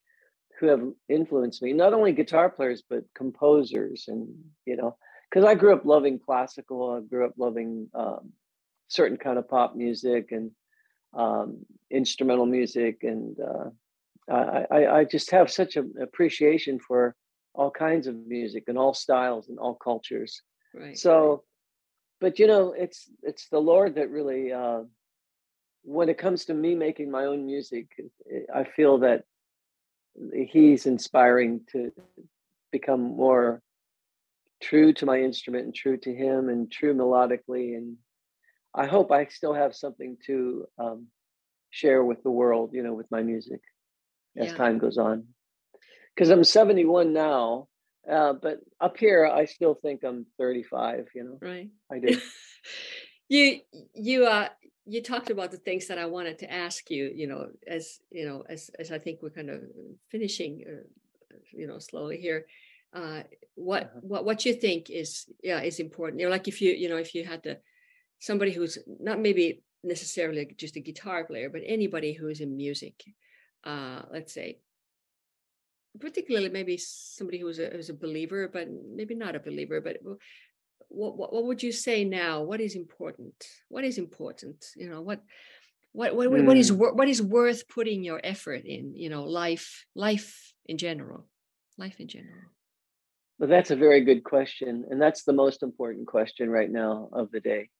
who 0.58 0.66
have 0.66 0.82
influenced 1.08 1.62
me. 1.62 1.72
Not 1.72 1.94
only 1.94 2.12
guitar 2.12 2.50
players, 2.50 2.82
but 2.88 3.04
composers, 3.14 4.06
and 4.08 4.28
you 4.66 4.76
know, 4.76 4.96
because 5.30 5.44
I 5.44 5.54
grew 5.54 5.74
up 5.74 5.84
loving 5.84 6.18
classical. 6.18 6.92
I 6.92 7.00
grew 7.00 7.26
up 7.26 7.34
loving 7.38 7.88
um, 7.94 8.32
certain 8.88 9.16
kind 9.16 9.38
of 9.38 9.48
pop 9.48 9.74
music 9.74 10.32
and 10.32 10.50
um, 11.14 11.64
instrumental 11.90 12.46
music, 12.46 12.98
and 13.02 13.36
uh, 13.40 13.70
I, 14.30 14.66
I 14.70 14.98
I 14.98 15.04
just 15.04 15.30
have 15.30 15.50
such 15.50 15.76
an 15.76 15.94
appreciation 16.00 16.78
for 16.78 17.14
all 17.54 17.70
kinds 17.70 18.06
of 18.06 18.14
music 18.14 18.64
and 18.68 18.78
all 18.78 18.94
styles 18.94 19.48
and 19.48 19.58
all 19.58 19.74
cultures. 19.74 20.42
right 20.74 20.96
So, 20.96 21.44
but 22.20 22.38
you 22.38 22.46
know, 22.46 22.72
it's 22.72 23.10
it's 23.22 23.48
the 23.48 23.58
Lord 23.60 23.96
that 23.96 24.10
really 24.10 24.52
uh, 24.52 24.82
when 25.82 26.08
it 26.08 26.18
comes 26.18 26.44
to 26.46 26.54
me 26.54 26.74
making 26.74 27.10
my 27.10 27.24
own 27.24 27.46
music, 27.46 27.88
I 28.54 28.64
feel 28.64 28.98
that 28.98 29.24
he's 30.32 30.86
inspiring 30.86 31.62
to 31.72 31.92
become 32.70 33.00
more 33.00 33.62
true 34.62 34.92
to 34.92 35.06
my 35.06 35.18
instrument 35.20 35.64
and 35.64 35.74
true 35.74 35.96
to 35.96 36.14
him 36.14 36.50
and 36.50 36.70
true 36.70 36.94
melodically. 36.94 37.76
And 37.76 37.96
I 38.74 38.86
hope 38.86 39.10
I 39.10 39.24
still 39.26 39.54
have 39.54 39.74
something 39.74 40.18
to 40.26 40.66
um, 40.78 41.06
share 41.70 42.04
with 42.04 42.22
the 42.22 42.30
world, 42.30 42.70
you 42.74 42.82
know, 42.82 42.92
with 42.92 43.10
my 43.10 43.22
music 43.22 43.60
as 44.36 44.48
yeah. 44.48 44.56
time 44.56 44.78
goes 44.78 44.98
on. 44.98 45.24
Because 46.14 46.30
I'm 46.30 46.44
71 46.44 47.12
now, 47.12 47.68
uh, 48.10 48.34
but 48.34 48.60
up 48.80 48.96
here 48.96 49.26
I 49.26 49.44
still 49.44 49.74
think 49.74 50.02
I'm 50.04 50.26
35. 50.38 51.08
You 51.14 51.24
know, 51.24 51.38
right? 51.40 51.68
I 51.90 51.98
do. 51.98 52.20
you 53.28 53.60
you 53.94 54.26
uh 54.26 54.48
you 54.86 55.02
talked 55.02 55.30
about 55.30 55.50
the 55.50 55.56
things 55.56 55.86
that 55.86 55.98
I 55.98 56.06
wanted 56.06 56.38
to 56.40 56.52
ask 56.52 56.90
you. 56.90 57.10
You 57.14 57.26
know, 57.28 57.46
as 57.66 58.00
you 58.10 58.26
know, 58.26 58.44
as 58.48 58.70
as 58.78 58.90
I 58.90 58.98
think 58.98 59.20
we're 59.22 59.30
kind 59.30 59.50
of 59.50 59.60
finishing, 60.10 60.64
uh, 60.66 61.36
you 61.52 61.66
know, 61.66 61.78
slowly 61.78 62.18
here. 62.18 62.46
Uh, 62.92 63.22
what 63.54 63.84
uh-huh. 63.84 64.00
what 64.02 64.24
what 64.24 64.44
you 64.44 64.54
think 64.54 64.90
is 64.90 65.26
yeah 65.42 65.60
is 65.62 65.78
important? 65.78 66.20
You 66.20 66.26
know, 66.26 66.32
like 66.32 66.48
if 66.48 66.60
you 66.60 66.72
you 66.72 66.88
know 66.88 66.96
if 66.96 67.14
you 67.14 67.24
had 67.24 67.42
to 67.44 67.58
somebody 68.18 68.52
who's 68.52 68.78
not 68.98 69.20
maybe 69.20 69.62
necessarily 69.82 70.52
just 70.56 70.76
a 70.76 70.80
guitar 70.80 71.24
player, 71.24 71.48
but 71.48 71.62
anybody 71.64 72.12
who 72.12 72.28
is 72.28 72.40
in 72.40 72.56
music, 72.56 73.04
uh, 73.64 74.02
let's 74.12 74.32
say, 74.32 74.58
particularly 75.98 76.48
maybe 76.48 76.76
somebody 76.76 77.40
who's 77.40 77.58
a, 77.58 77.66
who's 77.66 77.90
a 77.90 77.94
believer, 77.94 78.48
but 78.48 78.68
maybe 78.94 79.14
not 79.14 79.34
a 79.34 79.40
believer, 79.40 79.80
but 79.80 79.98
what, 80.88 81.16
what, 81.16 81.32
what 81.32 81.44
would 81.44 81.62
you 81.62 81.72
say 81.72 82.04
now? 82.04 82.42
What 82.42 82.60
is 82.60 82.74
important? 82.74 83.34
What 83.68 83.84
is 83.84 83.98
important? 83.98 84.64
You 84.76 84.88
know, 84.88 85.00
what, 85.00 85.20
what, 85.92 86.14
what, 86.14 86.28
mm. 86.28 86.44
what 86.44 86.56
is, 86.56 86.70
hmm. 86.70 86.76
what 86.78 87.08
is 87.08 87.22
worth 87.22 87.68
putting 87.68 88.04
your 88.04 88.20
effort 88.22 88.64
in, 88.64 88.94
you 88.94 89.08
know, 89.08 89.24
life, 89.24 89.84
life 89.94 90.52
in 90.66 90.78
general, 90.78 91.26
life 91.78 91.98
in 91.98 92.08
general. 92.08 92.50
Well, 93.38 93.48
that's 93.48 93.70
a 93.70 93.76
very 93.76 94.04
good 94.04 94.22
question. 94.22 94.84
And 94.90 95.00
that's 95.00 95.24
the 95.24 95.32
most 95.32 95.62
important 95.62 96.06
question 96.06 96.50
right 96.50 96.70
now 96.70 97.08
of 97.12 97.30
the 97.30 97.40
day. 97.40 97.70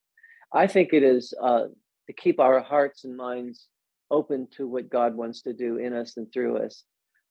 I 0.52 0.66
think 0.66 0.92
it 0.92 1.02
is 1.02 1.34
uh, 1.40 1.66
to 2.06 2.12
keep 2.12 2.40
our 2.40 2.60
hearts 2.60 3.04
and 3.04 3.16
minds 3.16 3.66
open 4.10 4.48
to 4.56 4.66
what 4.66 4.90
God 4.90 5.14
wants 5.14 5.42
to 5.42 5.52
do 5.52 5.76
in 5.76 5.92
us 5.92 6.16
and 6.16 6.32
through 6.32 6.58
us. 6.58 6.84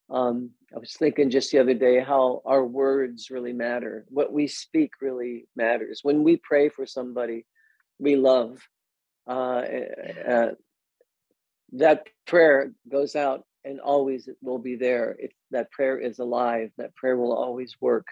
Um, 0.10 0.52
I 0.76 0.80
was 0.80 0.94
thinking 0.94 1.30
just 1.30 1.52
the 1.52 1.60
other 1.60 1.74
day 1.74 2.00
how 2.00 2.42
our 2.46 2.66
words 2.66 3.30
really 3.30 3.54
matter. 3.54 4.06
What 4.10 4.34
we 4.34 4.48
speak 4.48 4.92
really 5.02 5.46
matters. 5.56 6.00
When 6.02 6.24
we 6.24 6.38
pray 6.38 6.70
for 6.70 6.86
somebody 6.86 7.46
we 8.00 8.16
love, 8.16 8.60
uh, 9.28 9.62
uh, 10.28 10.52
that 11.74 12.08
prayer 12.26 12.72
goes 12.92 13.16
out 13.16 13.44
and 13.64 13.80
always 13.80 14.28
will 14.42 14.58
be 14.58 14.76
there. 14.76 15.16
If 15.20 15.32
that 15.52 15.72
prayer 15.72 16.00
is 16.00 16.20
alive, 16.20 16.72
that 16.78 16.96
prayer 16.96 17.18
will 17.18 17.34
always 17.34 17.76
work. 17.80 18.08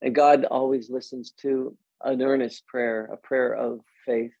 And 0.00 0.14
God 0.14 0.44
always 0.44 0.88
listens 0.88 1.32
to 1.42 1.76
an 2.02 2.22
earnest 2.22 2.66
prayer, 2.66 3.10
a 3.12 3.16
prayer 3.16 3.54
of 3.54 3.80
faith, 4.06 4.32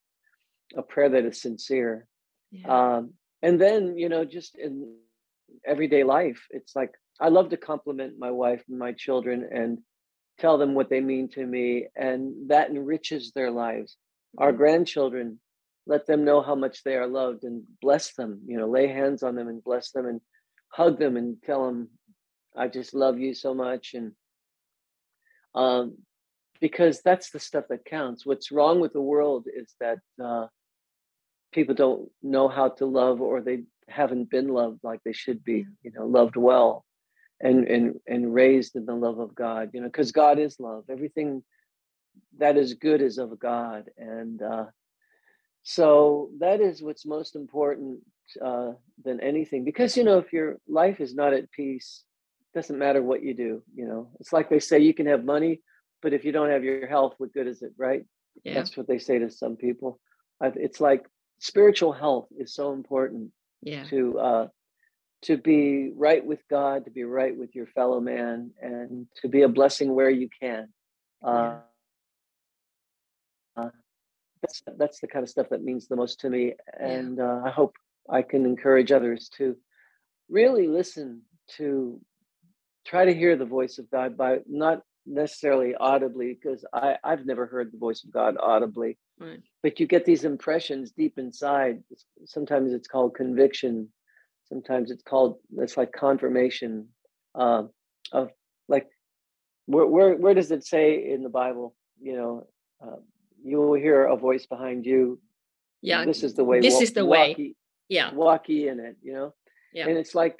a 0.76 0.82
prayer 0.82 1.10
that 1.10 1.24
is 1.24 1.40
sincere. 1.40 2.06
Yeah. 2.50 2.96
Um, 2.96 3.14
and 3.44 3.60
then, 3.60 3.98
you 3.98 4.08
know, 4.08 4.24
just 4.24 4.56
in 4.56 4.94
everyday 5.66 6.02
life. 6.02 6.40
It's 6.50 6.74
like 6.74 6.92
I 7.20 7.28
love 7.28 7.50
to 7.50 7.58
compliment 7.58 8.18
my 8.18 8.30
wife 8.30 8.62
and 8.68 8.78
my 8.78 8.92
children 8.92 9.46
and 9.52 9.78
tell 10.38 10.56
them 10.56 10.72
what 10.74 10.88
they 10.88 11.00
mean 11.00 11.28
to 11.28 11.44
me, 11.44 11.86
and 11.94 12.48
that 12.48 12.70
enriches 12.70 13.32
their 13.32 13.50
lives. 13.50 13.98
Our 14.38 14.48
mm-hmm. 14.48 14.56
grandchildren, 14.56 15.38
let 15.86 16.06
them 16.06 16.24
know 16.24 16.40
how 16.40 16.54
much 16.54 16.82
they 16.82 16.96
are 16.96 17.06
loved 17.06 17.44
and 17.44 17.64
bless 17.82 18.14
them, 18.14 18.40
you 18.46 18.56
know, 18.56 18.66
lay 18.66 18.88
hands 18.88 19.22
on 19.22 19.34
them 19.34 19.48
and 19.48 19.62
bless 19.62 19.90
them 19.90 20.06
and 20.06 20.22
hug 20.72 20.98
them 20.98 21.18
and 21.18 21.36
tell 21.44 21.66
them, 21.66 21.90
I 22.56 22.68
just 22.68 22.94
love 22.94 23.18
you 23.18 23.34
so 23.34 23.52
much. 23.52 23.92
And 23.92 24.12
um, 25.54 25.98
because 26.62 27.02
that's 27.02 27.30
the 27.30 27.38
stuff 27.38 27.66
that 27.68 27.84
counts. 27.84 28.24
What's 28.24 28.50
wrong 28.50 28.80
with 28.80 28.94
the 28.94 29.02
world 29.12 29.46
is 29.54 29.74
that 29.80 29.98
uh, 30.18 30.46
people 31.54 31.74
don't 31.74 32.10
know 32.22 32.48
how 32.48 32.68
to 32.68 32.84
love 32.86 33.20
or 33.20 33.40
they 33.40 33.62
haven't 33.88 34.30
been 34.30 34.48
loved 34.48 34.80
like 34.82 35.00
they 35.04 35.12
should 35.12 35.44
be 35.44 35.66
you 35.82 35.92
know 35.94 36.06
loved 36.06 36.36
well 36.36 36.84
and 37.40 37.66
and 37.68 38.00
and 38.06 38.34
raised 38.34 38.76
in 38.76 38.86
the 38.86 38.94
love 38.94 39.18
of 39.18 39.34
god 39.34 39.70
you 39.72 39.80
know 39.80 39.86
because 39.86 40.12
god 40.12 40.38
is 40.38 40.58
love. 40.60 40.84
Everything 40.90 41.42
that 42.38 42.56
is 42.56 42.74
good 42.74 43.00
is 43.00 43.18
of 43.18 43.38
god. 43.38 43.84
And 43.98 44.40
uh 44.42 44.66
so 45.62 46.30
that 46.40 46.60
is 46.60 46.82
what's 46.82 47.06
most 47.06 47.36
important 47.36 48.00
uh 48.42 48.72
than 49.04 49.20
anything. 49.20 49.64
Because 49.64 49.96
you 49.96 50.04
know 50.04 50.18
if 50.18 50.32
your 50.32 50.58
life 50.68 51.00
is 51.00 51.14
not 51.14 51.32
at 51.32 51.50
peace 51.50 52.04
doesn't 52.54 52.78
matter 52.78 53.02
what 53.02 53.22
you 53.22 53.34
do 53.34 53.62
you 53.74 53.86
know. 53.86 54.10
It's 54.20 54.32
like 54.32 54.48
they 54.48 54.60
say 54.60 54.78
you 54.78 54.94
can 54.94 55.06
have 55.06 55.24
money 55.24 55.60
but 56.02 56.12
if 56.12 56.24
you 56.24 56.32
don't 56.32 56.50
have 56.50 56.64
your 56.64 56.86
health 56.86 57.14
what 57.18 57.32
good 57.32 57.46
is 57.46 57.62
it 57.62 57.72
right? 57.76 58.04
Yeah. 58.42 58.54
that's 58.54 58.76
what 58.76 58.88
they 58.88 58.98
say 58.98 59.18
to 59.18 59.30
some 59.30 59.56
people. 59.56 60.00
It's 60.40 60.80
like 60.80 61.06
spiritual 61.44 61.92
health 61.92 62.26
is 62.38 62.54
so 62.54 62.72
important 62.72 63.30
yeah. 63.60 63.84
to 63.84 64.18
uh, 64.18 64.48
to 65.22 65.36
be 65.36 65.90
right 65.94 66.24
with 66.24 66.40
God, 66.50 66.86
to 66.86 66.90
be 66.90 67.04
right 67.04 67.36
with 67.36 67.54
your 67.54 67.66
fellow 67.66 68.00
man, 68.00 68.52
and 68.60 69.06
to 69.20 69.28
be 69.28 69.42
a 69.42 69.48
blessing 69.48 69.94
where 69.94 70.10
you 70.10 70.28
can. 70.40 70.68
Uh, 71.22 71.58
uh, 73.56 73.68
that's 74.40 74.62
that's 74.78 75.00
the 75.00 75.06
kind 75.06 75.22
of 75.22 75.28
stuff 75.28 75.50
that 75.50 75.62
means 75.62 75.86
the 75.86 75.96
most 75.96 76.20
to 76.20 76.30
me, 76.30 76.54
and 76.80 77.20
uh, 77.20 77.42
I 77.44 77.50
hope 77.50 77.74
I 78.08 78.22
can 78.22 78.46
encourage 78.46 78.90
others 78.90 79.30
to 79.36 79.56
really 80.30 80.66
listen 80.66 81.22
to 81.58 82.00
try 82.86 83.04
to 83.04 83.14
hear 83.14 83.36
the 83.36 83.44
voice 83.44 83.78
of 83.78 83.90
God 83.90 84.16
by 84.16 84.38
not 84.46 84.80
necessarily 85.06 85.74
audibly 85.74 86.32
because 86.32 86.64
I 86.72 86.96
I've 87.04 87.26
never 87.26 87.44
heard 87.44 87.70
the 87.70 87.78
voice 87.78 88.02
of 88.02 88.12
God 88.12 88.36
audibly, 88.40 88.96
right. 89.18 89.40
but 89.62 89.80
you 89.80 89.86
get 89.86 90.04
these 90.04 90.24
impressions 90.24 90.92
deep 90.92 91.18
inside. 91.18 91.82
Sometimes 92.24 92.72
it's 92.72 92.88
called 92.88 93.14
conviction. 93.14 93.88
Sometimes 94.48 94.90
it's 94.90 95.02
called 95.02 95.38
it's 95.56 95.76
like 95.76 95.92
confirmation 95.92 96.88
uh, 97.34 97.64
of 98.12 98.30
like 98.68 98.88
where 99.66 99.86
where 99.86 100.14
where 100.16 100.34
does 100.34 100.50
it 100.50 100.66
say 100.66 101.10
in 101.12 101.22
the 101.22 101.28
Bible? 101.28 101.74
You 102.00 102.16
know, 102.16 102.46
uh, 102.84 102.96
you 103.42 103.58
will 103.58 103.74
hear 103.74 104.04
a 104.04 104.16
voice 104.16 104.46
behind 104.46 104.84
you. 104.84 105.20
Yeah, 105.80 106.04
this 106.04 106.22
is 106.22 106.34
the 106.34 106.44
way. 106.44 106.60
This 106.60 106.80
is 106.80 106.92
the 106.92 107.04
way. 107.04 107.28
Walkie, 107.28 107.56
yeah, 107.88 108.12
walkie 108.12 108.68
in 108.68 108.80
it. 108.80 108.96
You 109.02 109.12
know. 109.12 109.34
Yeah. 109.72 109.88
And 109.88 109.98
it's 109.98 110.14
like 110.14 110.38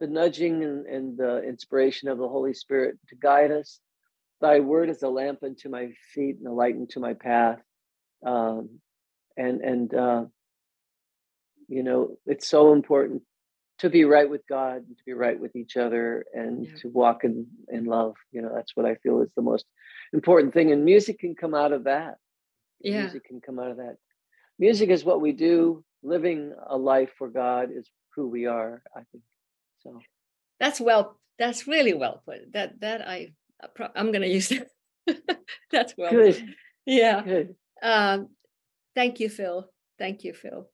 the 0.00 0.06
nudging 0.06 0.64
and, 0.64 0.86
and 0.86 1.18
the 1.18 1.42
inspiration 1.42 2.08
of 2.08 2.18
the 2.18 2.28
Holy 2.28 2.54
Spirit 2.54 2.96
to 3.08 3.14
guide 3.16 3.50
us. 3.50 3.78
Thy 4.40 4.60
word 4.60 4.90
is 4.90 5.02
a 5.02 5.08
lamp 5.08 5.42
unto 5.42 5.68
my 5.68 5.92
feet 6.12 6.36
and 6.38 6.46
a 6.46 6.52
light 6.52 6.74
unto 6.74 7.00
my 7.00 7.14
path. 7.14 7.60
Um, 8.24 8.80
and 9.36 9.60
and 9.60 9.94
uh, 9.94 10.24
you 11.68 11.82
know, 11.82 12.18
it's 12.26 12.48
so 12.48 12.72
important 12.72 13.22
to 13.78 13.90
be 13.90 14.04
right 14.04 14.28
with 14.28 14.42
God 14.48 14.76
and 14.76 14.96
to 14.96 15.04
be 15.04 15.12
right 15.12 15.38
with 15.38 15.54
each 15.54 15.76
other 15.76 16.24
and 16.32 16.64
yeah. 16.64 16.76
to 16.80 16.88
walk 16.88 17.24
in, 17.24 17.46
in 17.68 17.84
love. 17.84 18.14
You 18.32 18.42
know, 18.42 18.52
that's 18.54 18.74
what 18.74 18.86
I 18.86 18.94
feel 18.96 19.20
is 19.20 19.28
the 19.36 19.42
most 19.42 19.66
important 20.12 20.54
thing. 20.54 20.72
And 20.72 20.84
music 20.84 21.18
can 21.18 21.34
come 21.34 21.54
out 21.54 21.72
of 21.72 21.84
that. 21.84 22.16
Yeah. 22.80 23.02
Music 23.02 23.24
can 23.24 23.40
come 23.40 23.58
out 23.58 23.70
of 23.70 23.76
that. 23.78 23.96
Music 24.58 24.88
is 24.88 25.04
what 25.04 25.20
we 25.20 25.32
do. 25.32 25.84
Living 26.02 26.54
a 26.68 26.76
life 26.76 27.10
for 27.18 27.28
God 27.28 27.70
is 27.74 27.90
who 28.14 28.28
we 28.28 28.46
are, 28.46 28.82
I 28.94 29.00
think. 29.12 29.24
So 29.80 30.00
that's 30.60 30.80
well. 30.80 31.18
That's 31.38 31.66
really 31.66 31.92
well 31.92 32.22
put. 32.24 32.52
That 32.52 32.80
that 32.80 33.06
I 33.06 33.32
I'm 33.94 34.12
going 34.12 34.22
to 34.22 34.28
use 34.28 34.48
that. 34.48 34.68
that's 35.70 35.94
well. 35.96 36.10
Good. 36.10 36.54
Yeah. 36.84 37.22
Good. 37.22 37.54
Um, 37.82 38.28
thank 38.94 39.20
you, 39.20 39.28
Phil. 39.28 39.68
Thank 39.98 40.24
you, 40.24 40.34
Phil. 40.34 40.68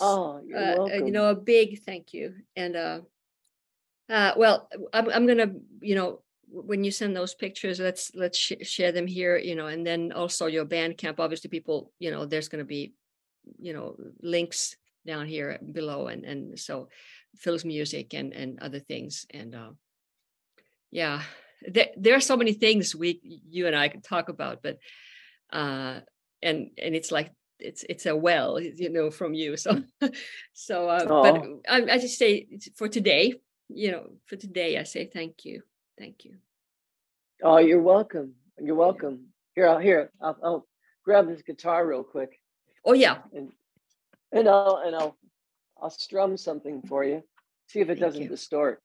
Oh, 0.00 0.40
you're 0.44 0.58
uh, 0.58 0.76
welcome. 0.76 1.06
You 1.06 1.12
know, 1.12 1.28
a 1.28 1.34
big 1.34 1.82
thank 1.82 2.14
you. 2.14 2.34
And 2.56 2.76
uh, 2.76 3.00
uh, 4.08 4.32
well, 4.36 4.68
I'm 4.92 5.10
I'm 5.10 5.26
gonna, 5.26 5.52
you 5.80 5.94
know, 5.94 6.22
when 6.48 6.84
you 6.84 6.90
send 6.90 7.14
those 7.14 7.34
pictures, 7.34 7.80
let's 7.80 8.12
let's 8.14 8.38
sh- 8.38 8.62
share 8.62 8.92
them 8.92 9.06
here. 9.06 9.36
You 9.36 9.56
know, 9.56 9.66
and 9.66 9.86
then 9.86 10.12
also 10.12 10.46
your 10.46 10.64
Bandcamp. 10.64 11.18
Obviously, 11.18 11.50
people, 11.50 11.92
you 11.98 12.10
know, 12.10 12.24
there's 12.24 12.48
gonna 12.48 12.64
be, 12.64 12.94
you 13.58 13.74
know, 13.74 13.96
links 14.22 14.76
down 15.06 15.26
here 15.26 15.58
below, 15.72 16.06
and 16.06 16.24
and 16.24 16.58
so 16.58 16.88
Phil's 17.36 17.64
music 17.64 18.14
and 18.14 18.32
and 18.32 18.58
other 18.60 18.80
things. 18.80 19.26
And 19.30 19.54
uh, 19.54 19.70
yeah, 20.90 21.22
there, 21.68 21.88
there 21.96 22.16
are 22.16 22.20
so 22.20 22.36
many 22.36 22.52
things 22.52 22.94
we 22.94 23.20
you 23.22 23.66
and 23.66 23.76
I 23.76 23.88
could 23.88 24.04
talk 24.04 24.28
about, 24.28 24.62
but 24.62 24.78
uh, 25.52 26.00
and 26.42 26.70
and 26.78 26.94
it's 26.94 27.12
like 27.12 27.32
it's 27.58 27.84
it's 27.88 28.06
a 28.06 28.16
well, 28.16 28.60
you 28.60 28.90
know, 28.90 29.10
from 29.10 29.34
you. 29.34 29.56
So 29.56 29.82
so, 30.52 30.88
uh, 30.88 31.06
but 31.06 31.44
I, 31.68 31.94
I 31.94 31.98
just 31.98 32.18
say 32.18 32.46
for 32.74 32.88
today, 32.88 33.34
you 33.68 33.92
know, 33.92 34.10
for 34.26 34.36
today, 34.36 34.78
I 34.78 34.82
say 34.82 35.06
thank 35.06 35.44
you, 35.44 35.62
thank 35.98 36.24
you. 36.24 36.36
Oh, 37.42 37.58
you're 37.58 37.82
welcome. 37.82 38.34
You're 38.60 38.76
welcome. 38.76 39.26
Here, 39.54 39.68
I'll 39.68 39.78
here. 39.78 40.10
I'll, 40.20 40.38
I'll 40.42 40.66
grab 41.04 41.28
this 41.28 41.42
guitar 41.42 41.86
real 41.86 42.04
quick. 42.04 42.38
Oh 42.84 42.92
yeah. 42.92 43.18
And 43.34 43.52
And 44.32 44.48
I'll 44.48 44.82
and 44.84 44.94
I'll 44.94 45.16
I'll 45.80 45.90
strum 45.90 46.36
something 46.36 46.82
for 46.82 47.04
you. 47.04 47.22
See 47.68 47.80
if 47.80 47.88
it 47.88 47.98
Thank 47.98 48.00
doesn't 48.00 48.22
you. 48.22 48.28
distort. 48.28 48.82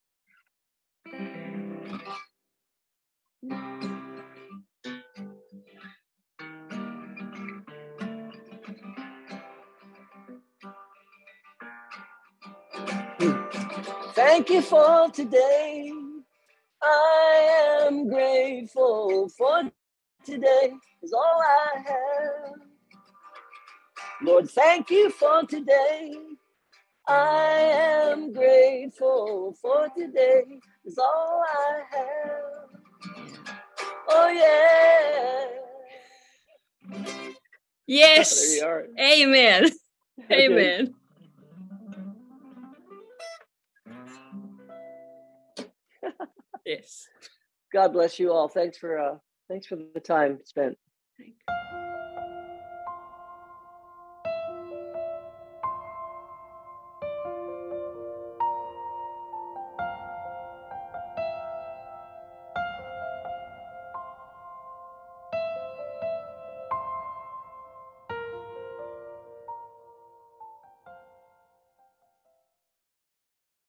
Thank 14.15 14.49
you 14.49 14.61
for 14.61 15.09
today. 15.11 15.91
I 16.83 17.85
am 17.87 18.09
grateful 18.09 19.29
for 19.29 19.63
today 20.25 20.73
is 21.03 21.13
all 21.13 21.41
I 21.43 21.79
have. 21.87 22.53
Lord, 24.23 24.49
thank 24.51 24.91
you 24.91 25.09
for 25.11 25.43
today. 25.43 26.13
I 27.07 28.11
am 28.13 28.33
grateful 28.33 29.55
for 29.61 29.89
today 29.97 30.43
is 30.85 30.97
all 30.99 31.43
I 31.47 31.81
have. 31.91 32.66
Oh 34.09 34.29
yeah. 34.29 35.45
Yes. 37.85 38.35
There 38.41 38.55
you 38.55 38.63
are. 38.65 38.87
Amen. 38.99 39.69
Okay. 40.19 40.47
Amen. 40.47 40.95
yes. 46.65 47.07
God 47.71 47.93
bless 47.93 48.17
you 48.17 48.31
all. 48.31 48.47
Thanks 48.47 48.79
for 48.79 48.97
uh 48.97 49.17
thanks 49.47 49.67
for 49.67 49.75
the 49.93 49.99
time 49.99 50.39
spent. 50.43 50.75
Thank 51.19 51.35
you. 51.47 51.56